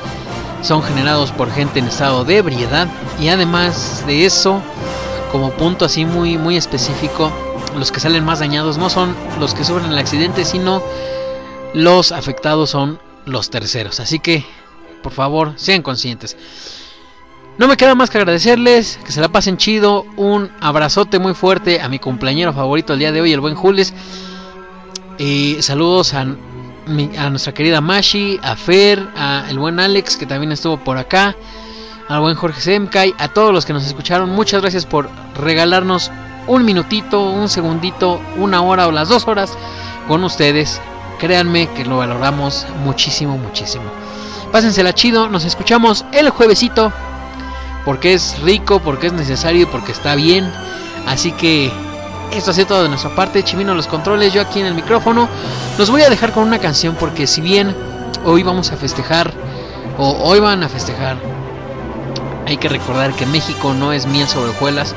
son 0.61 0.83
generados 0.83 1.31
por 1.31 1.51
gente 1.51 1.79
en 1.79 1.87
estado 1.87 2.23
de 2.23 2.37
ebriedad 2.37 2.87
y 3.19 3.29
además 3.29 4.03
de 4.05 4.27
eso, 4.27 4.61
como 5.31 5.49
punto 5.49 5.85
así 5.85 6.05
muy 6.05 6.37
muy 6.37 6.55
específico, 6.55 7.31
los 7.75 7.91
que 7.91 7.99
salen 7.99 8.25
más 8.25 8.41
dañados 8.41 8.77
no 8.77 8.91
son 8.91 9.15
los 9.39 9.55
que 9.55 9.65
sufren 9.65 9.91
el 9.91 9.97
accidente, 9.97 10.45
sino 10.45 10.83
los 11.73 12.11
afectados 12.11 12.69
son 12.69 12.99
los 13.25 13.49
terceros. 13.49 13.99
Así 13.99 14.19
que, 14.19 14.45
por 15.01 15.13
favor, 15.13 15.53
sean 15.55 15.81
conscientes. 15.81 16.37
No 17.59 17.67
me 17.67 17.75
queda 17.75 17.93
más 17.93 18.09
que 18.09 18.17
agradecerles, 18.17 18.97
que 19.03 19.11
se 19.11 19.19
la 19.19 19.27
pasen 19.27 19.57
chido, 19.57 20.05
un 20.15 20.49
abrazote 20.61 21.19
muy 21.19 21.33
fuerte 21.33 21.81
a 21.81 21.89
mi 21.89 21.99
compañero 21.99 22.53
favorito 22.53 22.93
el 22.93 22.99
día 22.99 23.11
de 23.11 23.19
hoy, 23.19 23.33
el 23.33 23.41
buen 23.41 23.53
Jules. 23.53 23.93
Y 25.17 25.57
saludos 25.61 26.13
a, 26.13 26.23
nuestra 26.85 27.53
querida 27.53 27.81
Mashi, 27.81 28.39
a 28.41 28.55
Fer, 28.55 29.05
a 29.13 29.43
el 29.49 29.59
buen 29.59 29.77
Alex 29.77 30.15
que 30.15 30.25
también 30.25 30.53
estuvo 30.53 30.77
por 30.77 30.97
acá, 30.97 31.35
al 32.07 32.21
buen 32.21 32.35
Jorge 32.35 32.61
Semkai, 32.61 33.13
a 33.17 33.27
todos 33.27 33.51
los 33.51 33.65
que 33.65 33.73
nos 33.73 33.85
escucharon. 33.85 34.29
Muchas 34.29 34.61
gracias 34.61 34.85
por 34.85 35.09
regalarnos 35.35 36.11
un 36.47 36.63
minutito, 36.63 37.29
un 37.29 37.49
segundito, 37.49 38.21
una 38.37 38.61
hora 38.61 38.87
o 38.87 38.93
las 38.93 39.09
dos 39.09 39.27
horas 39.27 39.57
con 40.07 40.23
ustedes. 40.23 40.79
Créanme 41.19 41.67
que 41.75 41.83
lo 41.83 41.97
valoramos 41.97 42.65
muchísimo, 42.85 43.37
muchísimo. 43.37 43.83
Pásensela 44.49 44.93
chido, 44.93 45.27
nos 45.27 45.43
escuchamos 45.43 46.05
el 46.13 46.29
juevesito 46.29 46.93
porque 47.85 48.13
es 48.13 48.39
rico, 48.41 48.79
porque 48.79 49.07
es 49.07 49.13
necesario 49.13 49.63
y 49.63 49.65
porque 49.65 49.91
está 49.91 50.15
bien. 50.15 50.51
Así 51.07 51.31
que 51.31 51.71
esto 52.31 52.51
ha 52.51 52.53
sido 52.53 52.67
todo 52.67 52.83
de 52.83 52.89
nuestra 52.89 53.15
parte. 53.15 53.43
Chimino 53.43 53.73
los 53.73 53.87
controles, 53.87 54.33
yo 54.33 54.41
aquí 54.41 54.59
en 54.59 54.67
el 54.67 54.73
micrófono. 54.73 55.27
Los 55.77 55.89
voy 55.89 56.01
a 56.01 56.09
dejar 56.09 56.31
con 56.31 56.43
una 56.43 56.59
canción 56.59 56.95
porque 56.95 57.27
si 57.27 57.41
bien 57.41 57.75
hoy 58.25 58.43
vamos 58.43 58.71
a 58.71 58.77
festejar, 58.77 59.33
o 59.97 60.11
hoy 60.23 60.39
van 60.39 60.63
a 60.63 60.69
festejar, 60.69 61.17
hay 62.47 62.57
que 62.57 62.69
recordar 62.69 63.13
que 63.13 63.25
México 63.25 63.73
no 63.73 63.91
es 63.91 64.05
miel 64.05 64.27
sobre 64.27 64.51
hojuelas. 64.51 64.95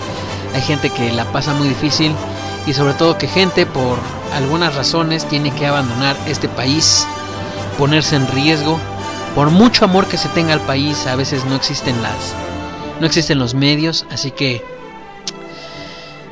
Hay 0.55 0.63
gente 0.63 0.91
que 0.91 1.13
la 1.13 1.25
pasa 1.33 1.55
muy 1.55 1.69
difícil 1.69 2.15
y 2.67 2.73
sobre 2.73 2.95
todo 2.95 3.19
que 3.19 3.27
gente 3.27 3.67
por 3.67 3.99
algunas 4.35 4.75
razones 4.77 5.27
tiene 5.27 5.51
que 5.51 5.67
abandonar 5.67 6.17
este 6.27 6.49
país, 6.49 7.07
ponerse 7.79 8.17
en 8.17 8.29
riesgo. 8.29 8.79
Por 9.35 9.51
mucho 9.51 9.87
amor 9.87 10.07
que 10.07 10.19
se 10.19 10.29
tenga 10.29 10.53
al 10.53 10.61
país, 10.61 11.07
a 11.07 11.17
veces 11.17 11.45
no 11.47 11.57
existen 11.57 12.01
las 12.03 12.35
no 13.03 13.07
existen 13.07 13.41
los 13.41 13.55
medios, 13.55 14.07
así 14.13 14.31
que 14.31 14.63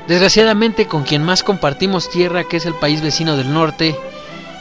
desgraciadamente 0.07 0.87
con 0.87 1.03
quien 1.03 1.21
más 1.25 1.43
compartimos 1.43 2.09
tierra, 2.09 2.45
que 2.45 2.59
es 2.59 2.65
el 2.65 2.75
país 2.75 3.01
vecino 3.01 3.37
del 3.37 3.53
norte, 3.53 3.97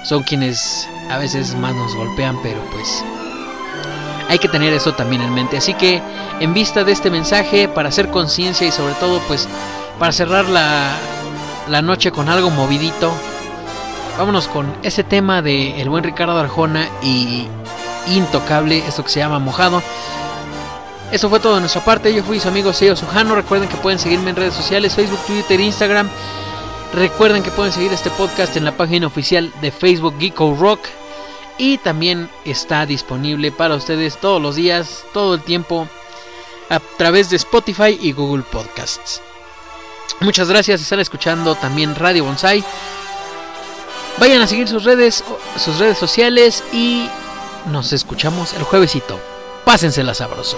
son 0.06 0.24
quienes 0.24 0.90
a 1.12 1.20
veces 1.20 1.54
más 1.54 1.76
nos 1.76 1.94
golpean, 1.94 2.42
pero 2.42 2.60
pues 2.72 3.06
hay 4.28 4.40
que 4.40 4.48
tener 4.48 4.74
eso 4.74 4.96
también 4.96 5.22
en 5.22 5.36
mente. 5.36 5.58
Así 5.58 5.76
que 5.76 6.02
en 6.40 6.52
vista 6.56 6.84
de 6.84 6.94
este 6.94 7.12
mensaje, 7.12 7.68
para 7.68 7.90
hacer 7.90 8.10
conciencia 8.10 8.66
y 8.66 8.72
sobre 8.72 8.96
todo 8.96 9.20
pues 9.28 9.48
para 10.00 10.12
cerrar 10.12 10.50
la, 10.50 10.98
la 11.68 11.84
noche 11.84 12.12
con 12.12 12.28
algo 12.28 12.50
movidito, 12.50 13.14
vámonos 14.18 14.48
con 14.48 14.66
ese 14.82 15.04
tema 15.04 15.44
de 15.44 15.80
el 15.80 15.90
buen 15.90 16.04
Ricardo 16.04 16.40
Arjona 16.40 16.90
y 17.04 17.46
Intocable, 18.08 18.80
esto 18.80 19.04
que 19.04 19.12
se 19.12 19.20
llama 19.20 19.38
Mojado. 19.38 19.84
Eso 21.12 21.30
fue 21.30 21.40
todo 21.40 21.56
de 21.56 21.62
nuestra 21.62 21.84
parte. 21.84 22.14
Yo 22.14 22.24
fui 22.24 22.40
su 22.40 22.48
amigo 22.48 22.72
Seo 22.72 22.96
Sujano. 22.96 23.36
Recuerden 23.36 23.68
que 23.68 23.78
pueden 23.78 24.00
seguirme 24.00 24.30
en 24.30 24.36
redes 24.36 24.54
sociales: 24.54 24.94
Facebook, 24.96 25.20
Twitter, 25.26 25.60
Instagram. 25.60 26.10
Recuerden 26.94 27.44
que 27.44 27.52
pueden 27.52 27.72
seguir 27.74 27.92
este 27.94 28.10
podcast 28.12 28.56
en 28.58 28.66
la 28.66 28.72
página 28.72 29.08
oficial 29.08 29.52
de 29.62 29.72
Facebook 29.72 30.16
Geeko 30.20 30.56
Rock. 30.60 30.82
Y 31.58 31.78
también 31.80 32.30
está 32.46 32.86
disponible 32.86 33.52
para 33.52 33.76
ustedes 33.76 34.18
todos 34.18 34.42
los 34.42 34.56
días, 34.56 35.04
todo 35.14 35.34
el 35.36 35.42
tiempo, 35.42 35.88
a 36.70 36.80
través 36.98 37.30
de 37.30 37.36
Spotify 37.36 37.98
y 38.00 38.14
Google 38.14 38.44
Podcasts. 38.44 39.22
Muchas 40.22 40.50
gracias. 40.50 40.82
Están 40.82 41.00
escuchando 41.00 41.56
también 41.56 41.96
Radio 41.96 42.24
Bonsai. 42.24 42.64
Vayan 44.20 44.42
a 44.42 44.48
seguir 44.48 44.68
sus 44.68 44.84
redes, 44.84 45.24
sus 45.58 45.80
redes 45.80 45.98
sociales 45.98 46.64
y 46.74 47.10
nos 47.72 47.94
escuchamos 47.94 48.54
el 48.54 48.64
juevesito. 48.64 49.20
Pásensela 49.66 50.14
sabroso. 50.14 50.58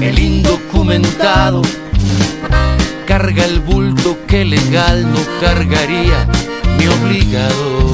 el 0.00 0.18
indocumentado, 0.18 1.62
carga 3.06 3.44
el 3.44 3.60
bulto 3.60 4.18
que 4.26 4.44
legal 4.44 5.10
no 5.12 5.20
cargaría 5.40 6.28
mi 6.78 6.86
obligado. 6.86 7.92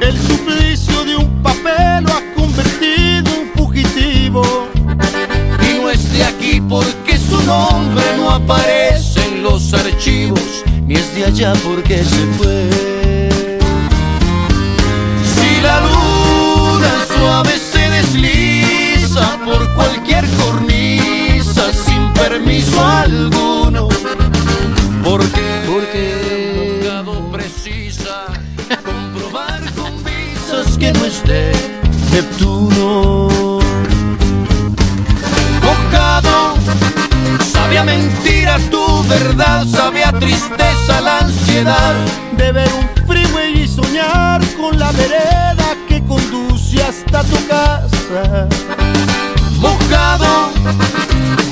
El 0.00 0.16
suplicio 0.18 1.04
de 1.04 1.16
un 1.16 1.42
papel 1.42 2.04
lo 2.04 2.12
ha 2.12 2.22
convertido 2.34 3.30
en 3.40 3.50
fugitivo. 3.54 4.68
Y 5.60 5.80
no 5.80 5.90
es 5.90 6.12
de 6.12 6.24
aquí 6.24 6.60
porque 6.60 7.18
su 7.18 7.40
nombre 7.42 8.04
no 8.16 8.30
aparece 8.30 9.24
en 9.26 9.42
los 9.42 9.72
archivos, 9.72 10.64
ni 10.86 10.94
es 10.94 11.14
de 11.14 11.24
allá 11.24 11.52
porque 11.64 12.04
se 12.04 12.26
fue. 12.36 12.68
Si 15.34 15.60
la 15.62 15.80
luna 15.80 16.92
suave 17.16 17.58
se 17.58 17.90
desliza 17.90 18.43
cualquier 19.74 20.24
cornisa 20.36 21.72
sin 21.72 22.12
permiso 22.12 22.84
alguno, 22.84 23.88
porque, 25.02 25.62
porque 25.66 26.84
abogado 26.90 27.30
precisa 27.30 28.26
comprobar 28.84 29.62
con 29.74 29.92
visas 30.04 30.78
que 30.78 30.92
no 30.92 31.04
esté 31.04 31.52
Neptuno. 32.12 33.58
Mojado, 35.62 36.54
sabe 37.52 37.78
a 37.78 37.84
mentira 37.84 38.58
tu 38.70 39.02
verdad, 39.08 39.66
sabe 39.66 40.04
a 40.04 40.12
tristeza 40.12 41.00
la 41.00 41.18
ansiedad 41.18 41.94
de 42.36 42.52
ver 42.52 42.70
un 42.72 43.06
freeway 43.06 43.62
y 43.62 43.68
soñar 43.68 44.40
con 44.56 44.78
la 44.78 44.92
vereda 44.92 45.76
que 45.88 46.04
conduce 46.04 46.82
hasta 46.82 47.24
tu 47.24 47.46
casa. 47.48 48.48
Mojado, 50.04 50.50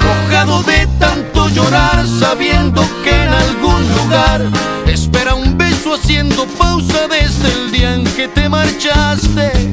mojado 0.05 0.63
de 0.65 0.87
tanto 0.99 1.49
llorar, 1.49 2.07
sabiendo 2.07 2.87
que 3.03 3.11
en 3.11 3.33
algún 3.33 3.83
lugar 3.97 4.43
espera 4.87 5.35
un 5.35 5.57
beso 5.57 5.95
haciendo 5.95 6.47
pausa 6.59 7.09
desde 7.09 7.51
el 7.51 7.73
día 7.73 7.95
en 7.95 8.05
que 8.05 8.29
te 8.29 8.51
marchaste. 8.51 9.73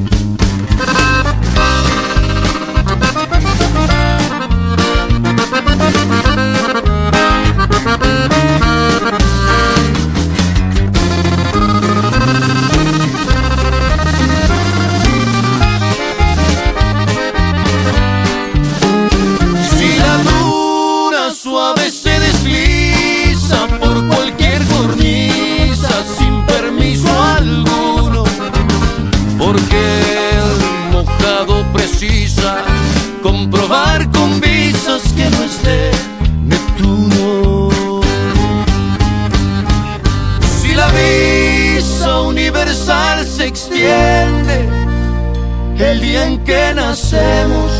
En 46.16 46.44
que 46.44 46.72
nacemos 46.74 47.72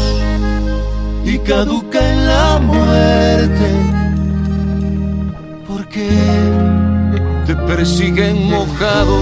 y 1.24 1.38
caduca 1.38 1.98
en 2.12 2.26
la 2.26 2.58
muerte. 2.58 3.68
Porque 5.68 6.08
te 7.46 7.54
persiguen 7.54 8.48
mojado 8.48 9.18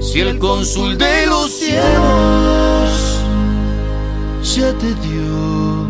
si 0.00 0.20
el 0.20 0.38
cónsul 0.38 0.96
de 0.96 1.26
los 1.26 1.50
cielos 1.50 2.90
ya 4.42 4.72
te 4.78 4.94
dio 5.06 5.88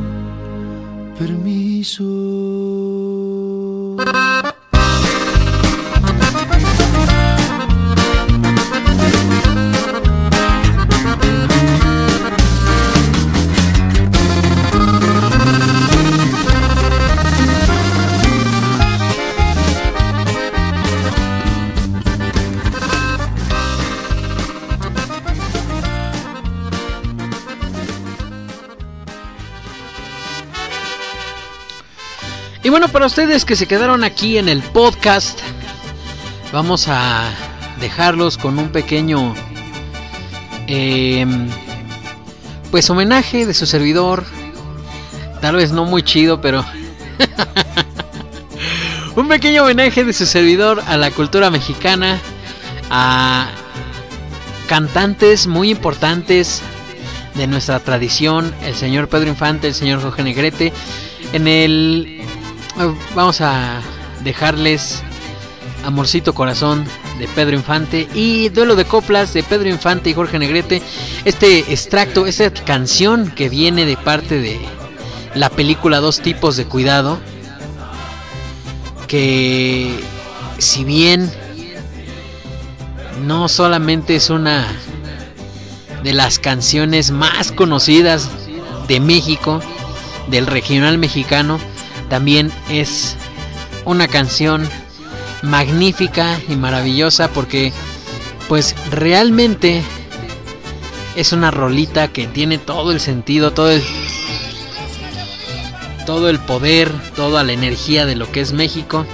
permiso. 1.19 2.40
Y 32.71 32.73
bueno, 32.73 32.87
para 32.87 33.07
ustedes 33.07 33.45
que 33.45 33.57
se 33.57 33.67
quedaron 33.67 34.05
aquí 34.05 34.39
en 34.39 34.49
el 34.49 34.63
podcast, 34.63 35.41
vamos 36.53 36.87
a 36.87 37.29
dejarlos 37.81 38.39
con 38.39 38.61
un 38.61 38.69
pequeño, 38.69 39.35
eh, 40.69 41.27
pues 42.71 42.89
homenaje 42.89 43.45
de 43.45 43.55
su 43.55 43.67
servidor. 43.67 44.25
Tal 45.41 45.57
vez 45.57 45.73
no 45.73 45.85
muy 45.85 46.05
chido, 46.05 46.41
pero 46.41 46.65
un 49.17 49.27
pequeño 49.27 49.65
homenaje 49.65 50.05
de 50.05 50.13
su 50.13 50.25
servidor 50.25 50.81
a 50.87 50.97
la 50.97 51.11
cultura 51.11 51.51
mexicana, 51.51 52.21
a 52.89 53.49
cantantes 54.69 55.49
muy 55.49 55.71
importantes 55.71 56.63
de 57.35 57.49
nuestra 57.49 57.81
tradición, 57.81 58.55
el 58.63 58.77
señor 58.77 59.09
Pedro 59.09 59.29
Infante, 59.29 59.67
el 59.67 59.75
señor 59.75 60.01
Jorge 60.01 60.23
Negrete. 60.23 60.73
En 61.33 61.47
el 61.49 62.21
vamos 63.15 63.41
a 63.41 63.81
dejarles 64.23 65.03
Amorcito 65.85 66.35
Corazón 66.35 66.85
de 67.19 67.29
Pedro 67.29 67.57
Infante 67.57 68.09
y 68.15 68.49
Duelo 68.51 68.77
de 68.77 68.85
Coplas 68.85 69.33
de 69.33 69.43
Pedro 69.43 69.69
Infante 69.69 70.11
y 70.11 70.15
Jorge 70.15 70.39
Negrete. 70.39 70.83
Este 71.25 71.59
extracto, 71.73 72.27
esta 72.27 72.51
canción 72.51 73.31
que 73.31 73.49
viene 73.49 73.85
de 73.85 73.97
parte 73.97 74.41
de 74.41 74.61
la 75.35 75.51
película 75.51 76.01
Dos 76.01 76.21
tipos 76.21 76.57
de 76.57 76.65
cuidado, 76.65 77.19
que 79.07 80.01
si 80.59 80.85
bien 80.85 81.31
no 83.25 83.49
solamente 83.49 84.17
es 84.17 84.31
una 84.31 84.67
de 86.03 86.13
las 86.13 86.39
canciones 86.39 87.11
más 87.11 87.53
conocidas 87.53 88.31
de 88.89 89.01
México, 89.01 89.61
del 90.29 90.47
regional 90.47 90.99
mexicano, 90.99 91.59
también 92.11 92.53
es 92.69 93.17
una 93.87 94.09
canción 94.09 94.69
magnífica 95.43 96.39
y 96.49 96.57
maravillosa 96.57 97.29
porque 97.29 97.73
pues 98.49 98.75
realmente 98.91 99.83
es 101.17 101.33
una 101.33 101.51
rolita 101.51 102.09
que 102.09 102.27
tiene 102.27 102.59
todo 102.59 102.93
el 102.93 103.01
sentido, 103.01 103.53
todo 103.53 103.71
el 103.71 103.83
todo 106.05 106.29
el 106.29 106.41
poder, 106.41 106.93
toda 107.15 107.45
la 107.45 107.53
energía 107.53 108.05
de 108.05 108.17
lo 108.17 108.31
que 108.33 108.41
es 108.41 108.53
México, 108.53 109.07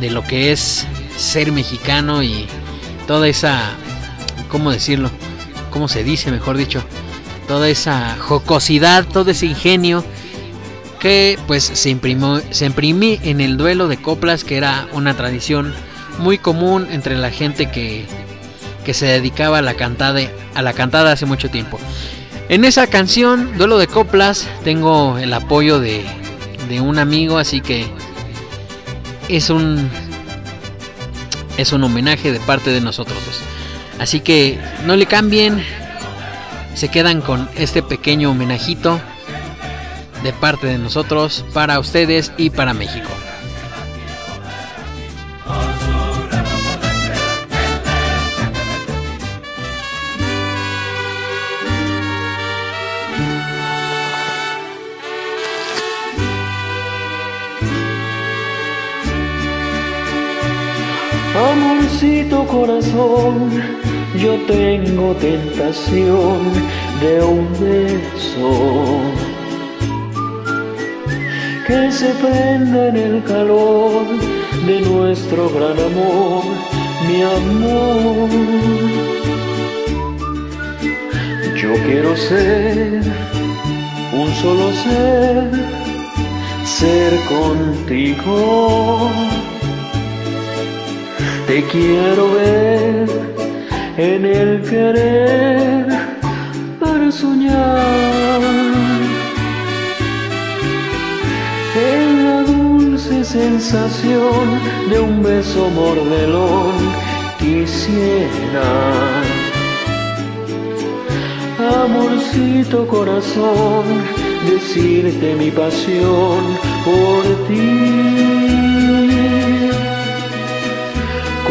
de 0.00 0.10
lo 0.10 0.24
que 0.24 0.50
es 0.50 0.86
ser 1.16 1.52
mexicano 1.52 2.22
y 2.22 2.46
toda 3.06 3.28
esa 3.28 3.74
¿cómo 4.48 4.70
decirlo? 4.70 5.10
¿Cómo 5.70 5.88
se 5.88 6.02
dice, 6.02 6.30
mejor 6.30 6.56
dicho? 6.56 6.82
Toda 7.46 7.68
esa 7.68 8.16
jocosidad, 8.18 9.04
todo 9.06 9.30
ese 9.30 9.46
ingenio 9.46 10.02
pues 11.46 11.64
se 11.64 11.96
se 12.50 12.66
imprimí 12.66 13.20
en 13.22 13.40
el 13.42 13.58
duelo 13.58 13.88
de 13.88 13.98
coplas 13.98 14.42
que 14.42 14.56
era 14.56 14.86
una 14.92 15.14
tradición 15.14 15.74
muy 16.18 16.38
común 16.38 16.86
entre 16.90 17.16
la 17.16 17.30
gente 17.30 17.70
que, 17.70 18.06
que 18.86 18.94
se 18.94 19.06
dedicaba 19.06 19.58
a 19.58 19.62
la 19.62 19.74
cantada 19.74 20.20
a 20.54 20.62
la 20.62 20.72
cantada 20.72 21.12
hace 21.12 21.26
mucho 21.26 21.50
tiempo. 21.50 21.78
En 22.48 22.64
esa 22.64 22.86
canción, 22.86 23.56
Duelo 23.58 23.78
de 23.78 23.86
Coplas, 23.86 24.48
tengo 24.64 25.18
el 25.18 25.32
apoyo 25.32 25.80
de, 25.80 26.04
de 26.68 26.80
un 26.80 26.98
amigo, 26.98 27.38
así 27.38 27.60
que 27.60 27.86
es 29.28 29.50
un 29.50 29.90
es 31.56 31.72
un 31.72 31.84
homenaje 31.84 32.32
de 32.32 32.40
parte 32.40 32.70
de 32.70 32.80
nosotros 32.80 33.18
dos. 33.26 33.40
Así 33.98 34.20
que 34.20 34.58
no 34.86 34.96
le 34.96 35.06
cambien, 35.06 35.62
se 36.74 36.88
quedan 36.88 37.20
con 37.20 37.48
este 37.56 37.82
pequeño 37.82 38.30
homenajito 38.30 39.00
de 40.24 40.32
parte 40.32 40.66
de 40.66 40.78
nosotros 40.78 41.44
para 41.52 41.78
ustedes 41.78 42.32
y 42.38 42.48
para 42.50 42.72
México. 42.72 43.10
Amorcito 61.36 62.46
corazón, 62.46 63.50
yo 64.16 64.36
tengo 64.46 65.14
tentación 65.16 66.52
de 67.00 67.22
un 67.22 67.48
beso 67.60 69.33
que 71.66 71.90
se 71.90 72.10
prenda 72.14 72.88
en 72.88 72.96
el 72.96 73.24
calor 73.24 74.06
de 74.66 74.80
nuestro 74.80 75.50
gran 75.50 75.78
amor, 75.78 76.44
mi 77.06 77.22
amor. 77.22 78.30
Yo 81.56 81.72
quiero 81.86 82.16
ser 82.16 83.02
un 84.12 84.34
solo 84.34 84.72
ser, 84.84 85.50
ser 86.64 87.12
contigo 87.28 89.10
te 91.46 91.62
quiero 91.64 92.32
ver 92.32 93.06
en 93.98 94.24
el 94.24 94.62
querer 94.62 95.86
para 96.80 97.12
soñar. 97.12 98.63
En 101.76 102.24
la 102.24 102.42
dulce 102.42 103.24
sensación 103.24 104.60
de 104.90 105.00
un 105.00 105.22
beso 105.22 105.68
mordelón 105.70 106.74
quisiera. 107.38 109.22
Amorcito 111.84 112.86
corazón, 112.86 113.84
decirte 114.48 115.34
mi 115.34 115.50
pasión 115.50 116.40
por 116.84 117.24
ti 117.48 118.14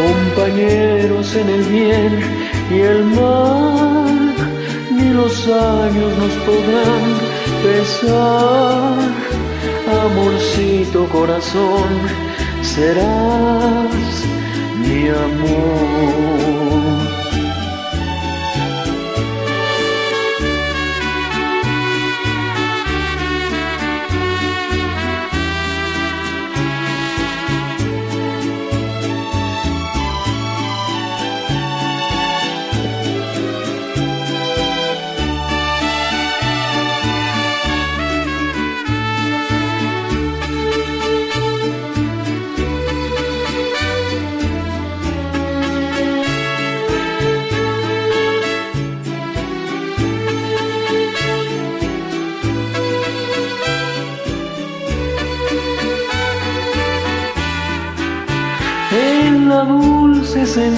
compañeros 0.04 1.34
en 1.36 1.48
el 1.48 1.62
bien 1.64 2.20
y 2.70 2.80
el 2.80 3.04
mal, 3.04 4.34
ni 4.90 5.08
los 5.12 5.46
años 5.48 6.18
nos 6.18 6.32
podrán 6.46 7.02
pesar. 7.62 9.23
Amorcito 9.86 11.06
corazón, 11.08 11.88
serás 12.62 14.24
mi 14.78 15.08
amor. 15.08 16.33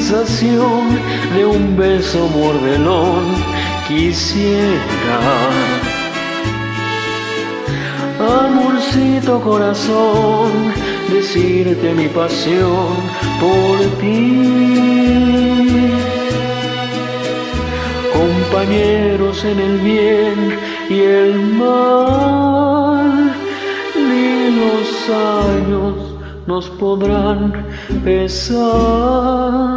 Sensación 0.07 0.83
de 1.35 1.45
un 1.45 1.77
beso 1.77 2.29
mordelón 2.29 3.25
quisiera. 3.89 5.19
Amorcito 8.21 9.41
corazón, 9.41 10.51
decirte 11.13 11.93
mi 11.93 12.07
pasión 12.07 12.87
por 13.41 13.79
ti. 14.01 15.91
Compañeros 18.13 19.45
en 19.45 19.59
el 19.59 19.79
bien 19.79 20.59
y 20.89 21.01
el 21.01 21.35
mal, 21.59 23.35
ni 24.09 24.51
los 24.61 25.11
años 25.11 25.95
nos 26.47 26.71
podrán 26.71 27.67
pesar. 28.05 29.76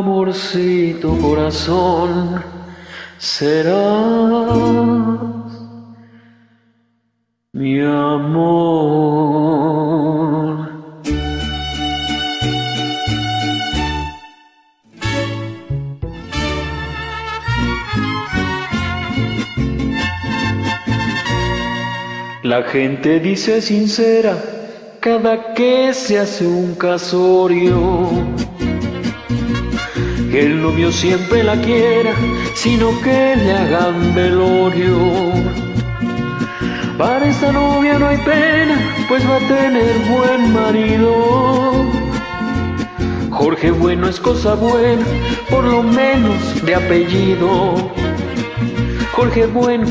Amorcito 0.00 1.14
corazón, 1.18 2.42
serás 3.18 3.76
mi 7.52 7.82
amor. 7.82 8.30
La 22.42 22.62
gente 22.62 23.20
dice 23.20 23.60
sincera 23.60 24.34
cada 25.00 25.52
que 25.52 25.92
se 25.92 26.18
hace 26.18 26.46
un 26.46 26.74
casorio. 26.74 28.08
Que 30.30 30.46
el 30.46 30.62
novio 30.62 30.92
siempre 30.92 31.42
la 31.42 31.56
quiera, 31.60 32.12
sino 32.54 32.90
que 33.00 33.34
le 33.36 33.52
hagan 33.52 34.14
velorio. 34.14 35.32
Para 36.96 37.26
esta 37.26 37.50
novia 37.50 37.98
no 37.98 38.06
hay 38.06 38.18
pena, 38.18 38.78
pues 39.08 39.28
va 39.28 39.36
a 39.36 39.40
tener 39.40 39.92
buen 40.08 40.52
marido. 40.52 41.90
Jorge 43.30 43.72
Bueno 43.72 44.08
es 44.08 44.20
cosa 44.20 44.54
buena, 44.54 45.04
por 45.48 45.64
lo 45.64 45.82
menos 45.82 46.64
de 46.64 46.76
apellido. 46.76 47.90
Jorge 49.12 49.46
Bueno 49.46 49.88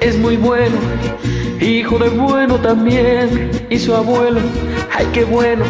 es 0.00 0.18
muy 0.18 0.36
bueno, 0.36 0.76
hijo 1.60 1.96
de 1.98 2.08
bueno 2.08 2.56
también, 2.56 3.50
y 3.70 3.78
su 3.78 3.94
abuelo, 3.94 4.40
ay 4.92 5.06
qué 5.12 5.24
bueno, 5.24 5.64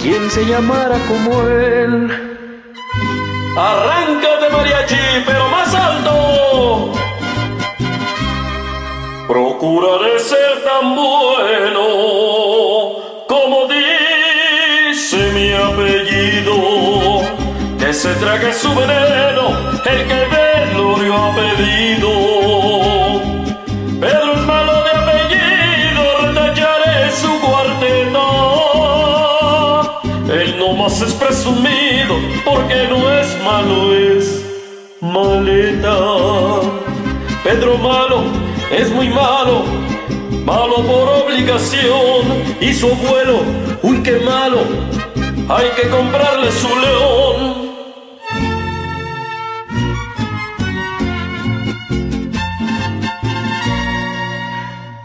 quien 0.00 0.30
se 0.30 0.44
llamara 0.44 0.98
como 1.08 1.42
él. 1.48 2.23
Arráncate 3.56 4.50
mariachi, 4.50 5.22
pero 5.24 5.48
más 5.48 5.72
alto. 5.74 6.92
Procuraré 9.28 10.18
ser 10.18 10.64
tan 10.64 10.96
bueno 10.96 11.84
como 13.28 13.68
dice 13.68 15.18
mi 15.34 15.52
apellido, 15.52 17.22
que 17.78 17.92
se 17.92 18.12
trague 18.14 18.52
su 18.52 18.74
veneno 18.74 19.56
el 19.84 20.06
que 20.08 20.26
Velorio 20.34 21.14
ha 21.14 21.34
pedido. 21.36 22.24
es 31.02 31.12
presumido 31.14 32.14
porque 32.44 32.86
no 32.88 32.93
malo, 33.64 33.94
es 33.94 34.44
maleta. 35.00 35.96
Pedro 37.42 37.76
malo 37.78 38.24
es 38.70 38.90
muy 38.90 39.08
malo, 39.08 39.64
malo 40.44 40.76
por 40.76 41.08
obligación. 41.24 42.22
Y 42.60 42.72
su 42.72 42.86
abuelo, 42.86 43.40
uy, 43.82 44.02
qué 44.02 44.20
malo, 44.20 44.58
hay 45.48 45.68
que 45.76 45.88
comprarle 45.88 46.50
su 46.50 46.68
león. 46.68 47.64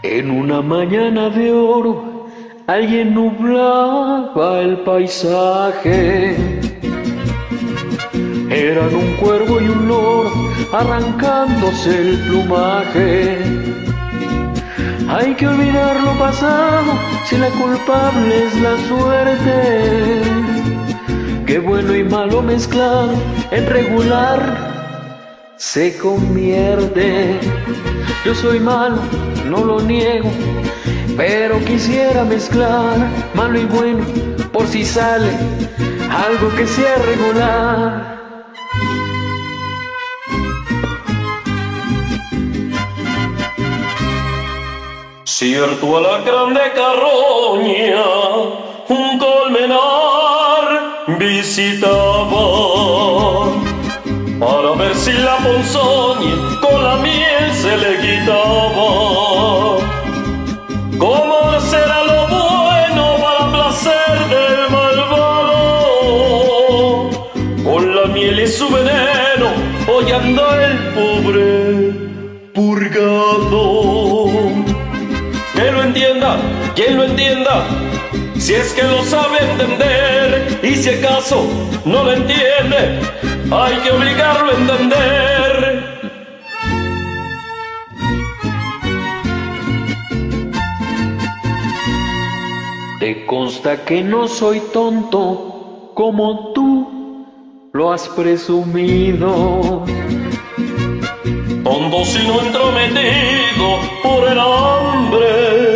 En 0.02 0.30
una 0.30 0.60
mañana 0.60 1.30
de 1.30 1.52
oro 1.52 2.26
alguien 2.66 3.14
nublaba 3.14 4.60
el 4.60 4.78
paisaje. 4.78 6.59
Eran 8.60 8.94
un 8.94 9.14
cuervo 9.14 9.58
y 9.58 9.68
un 9.68 9.88
loro 9.88 10.30
arrancándose 10.70 11.98
el 11.98 12.18
plumaje. 12.18 13.38
Hay 15.08 15.34
que 15.34 15.48
olvidar 15.48 15.98
lo 16.00 16.12
pasado 16.18 16.92
si 17.24 17.38
la 17.38 17.48
culpable 17.48 18.44
es 18.44 18.60
la 18.60 18.76
suerte. 18.86 20.20
Qué 21.46 21.58
bueno 21.58 21.96
y 21.96 22.04
malo 22.04 22.42
mezclado 22.42 23.14
en 23.50 23.66
regular 23.66 24.38
se 25.56 25.96
convierte. 25.96 27.40
Yo 28.26 28.34
soy 28.34 28.60
malo, 28.60 28.98
no 29.48 29.64
lo 29.64 29.80
niego, 29.80 30.30
pero 31.16 31.58
quisiera 31.64 32.24
mezclar 32.24 33.08
malo 33.34 33.58
y 33.58 33.64
bueno 33.64 34.04
por 34.52 34.66
si 34.66 34.84
sale 34.84 35.30
algo 36.10 36.54
que 36.54 36.66
sea 36.66 36.96
regular. 36.96 38.19
Cierto 45.40 45.96
a 45.96 46.00
la 46.02 46.18
grande 46.18 46.60
carroña, 46.74 48.04
un 48.90 49.18
colmenar 49.18 50.66
visitaba 51.18 52.44
para 54.38 54.72
ver 54.72 54.94
si 54.94 55.14
la 55.14 55.38
ponzoña 55.38 56.60
con 56.60 56.84
la 56.84 56.96
miel 56.96 57.54
se 57.54 57.74
le 57.74 58.00
quitaba. 58.00 59.29
Si 78.50 78.56
es 78.56 78.72
que 78.72 78.82
lo 78.82 79.04
sabe 79.04 79.38
entender 79.48 80.58
y 80.64 80.74
si 80.74 80.90
acaso 80.90 81.46
no 81.84 82.02
lo 82.02 82.12
entiende, 82.14 82.98
hay 83.48 83.76
que 83.76 83.92
obligarlo 83.92 84.50
a 84.50 84.54
entender. 84.56 86.10
Te 92.98 93.24
consta 93.24 93.84
que 93.84 94.02
no 94.02 94.26
soy 94.26 94.60
tonto 94.72 95.92
como 95.94 96.52
tú 96.52 97.26
lo 97.72 97.92
has 97.92 98.08
presumido. 98.08 99.84
Tonto 101.62 102.04
sino 102.04 102.40
entrometido 102.40 103.78
por 104.02 104.28
el 104.28 104.40
hambre 104.40 105.69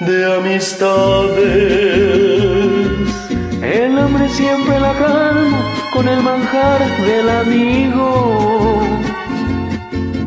de 0.00 0.34
amistades. 0.34 1.36
El 3.62 3.98
hambre 3.98 4.28
siempre 4.30 4.80
la 4.80 4.92
calma 4.94 5.62
con 5.92 6.08
el 6.08 6.22
manjar 6.22 6.80
del 7.04 7.28
amigo. 7.28 8.80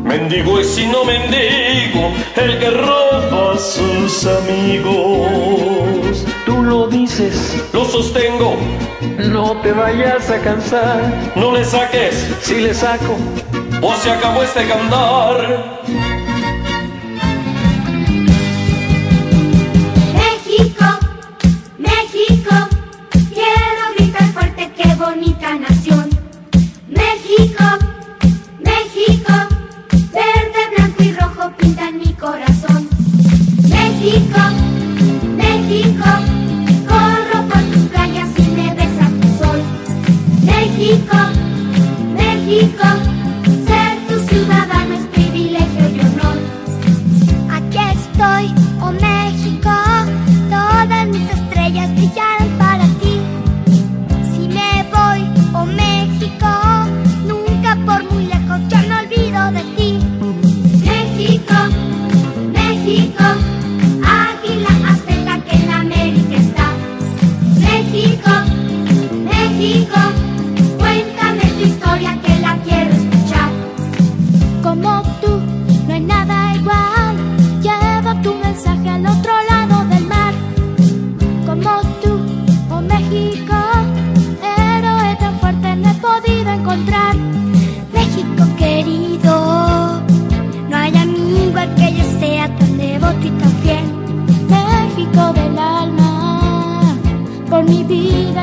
Mendigo 0.04 0.60
es 0.60 0.68
si 0.68 0.86
no 0.86 1.04
mendigo 1.04 2.12
el 2.36 2.58
que 2.60 2.70
roba 2.70 3.54
a 3.54 3.58
sus 3.58 4.26
amigos. 4.26 6.24
Tú 6.46 6.62
lo 6.62 6.86
dices, 6.86 7.64
lo 7.72 7.84
sostengo. 7.84 8.56
No 9.18 9.60
te 9.60 9.72
vayas 9.72 10.30
a 10.30 10.38
cansar. 10.38 11.32
No 11.34 11.52
le 11.52 11.64
saques, 11.64 12.28
si 12.42 12.60
le 12.60 12.72
saco, 12.74 13.16
o 13.82 13.94
se 13.96 14.12
acabó 14.12 14.44
este 14.44 14.68
cantar. 14.68 15.82
México, 27.36 27.64
México, 28.60 29.32
verde, 30.12 30.60
blanco 30.76 31.02
y 31.02 31.12
rojo 31.14 31.50
pintan 31.58 31.98
mi 31.98 32.12
corazón. 32.14 32.88
México, 33.68 34.40
México, 35.36 36.04
corro 36.86 37.48
por 37.48 37.62
tus 37.72 37.82
playas 37.88 38.28
y 38.38 38.42
me 38.42 38.74
besa 38.74 39.10
tu 39.20 39.44
sol. 39.44 39.60
México, 40.42 41.16
México, 42.14 42.84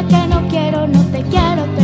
que 0.08 0.28
no 0.28 0.48
quiero, 0.48 0.88
no 0.88 1.04
te 1.12 1.22
quiero. 1.24 1.81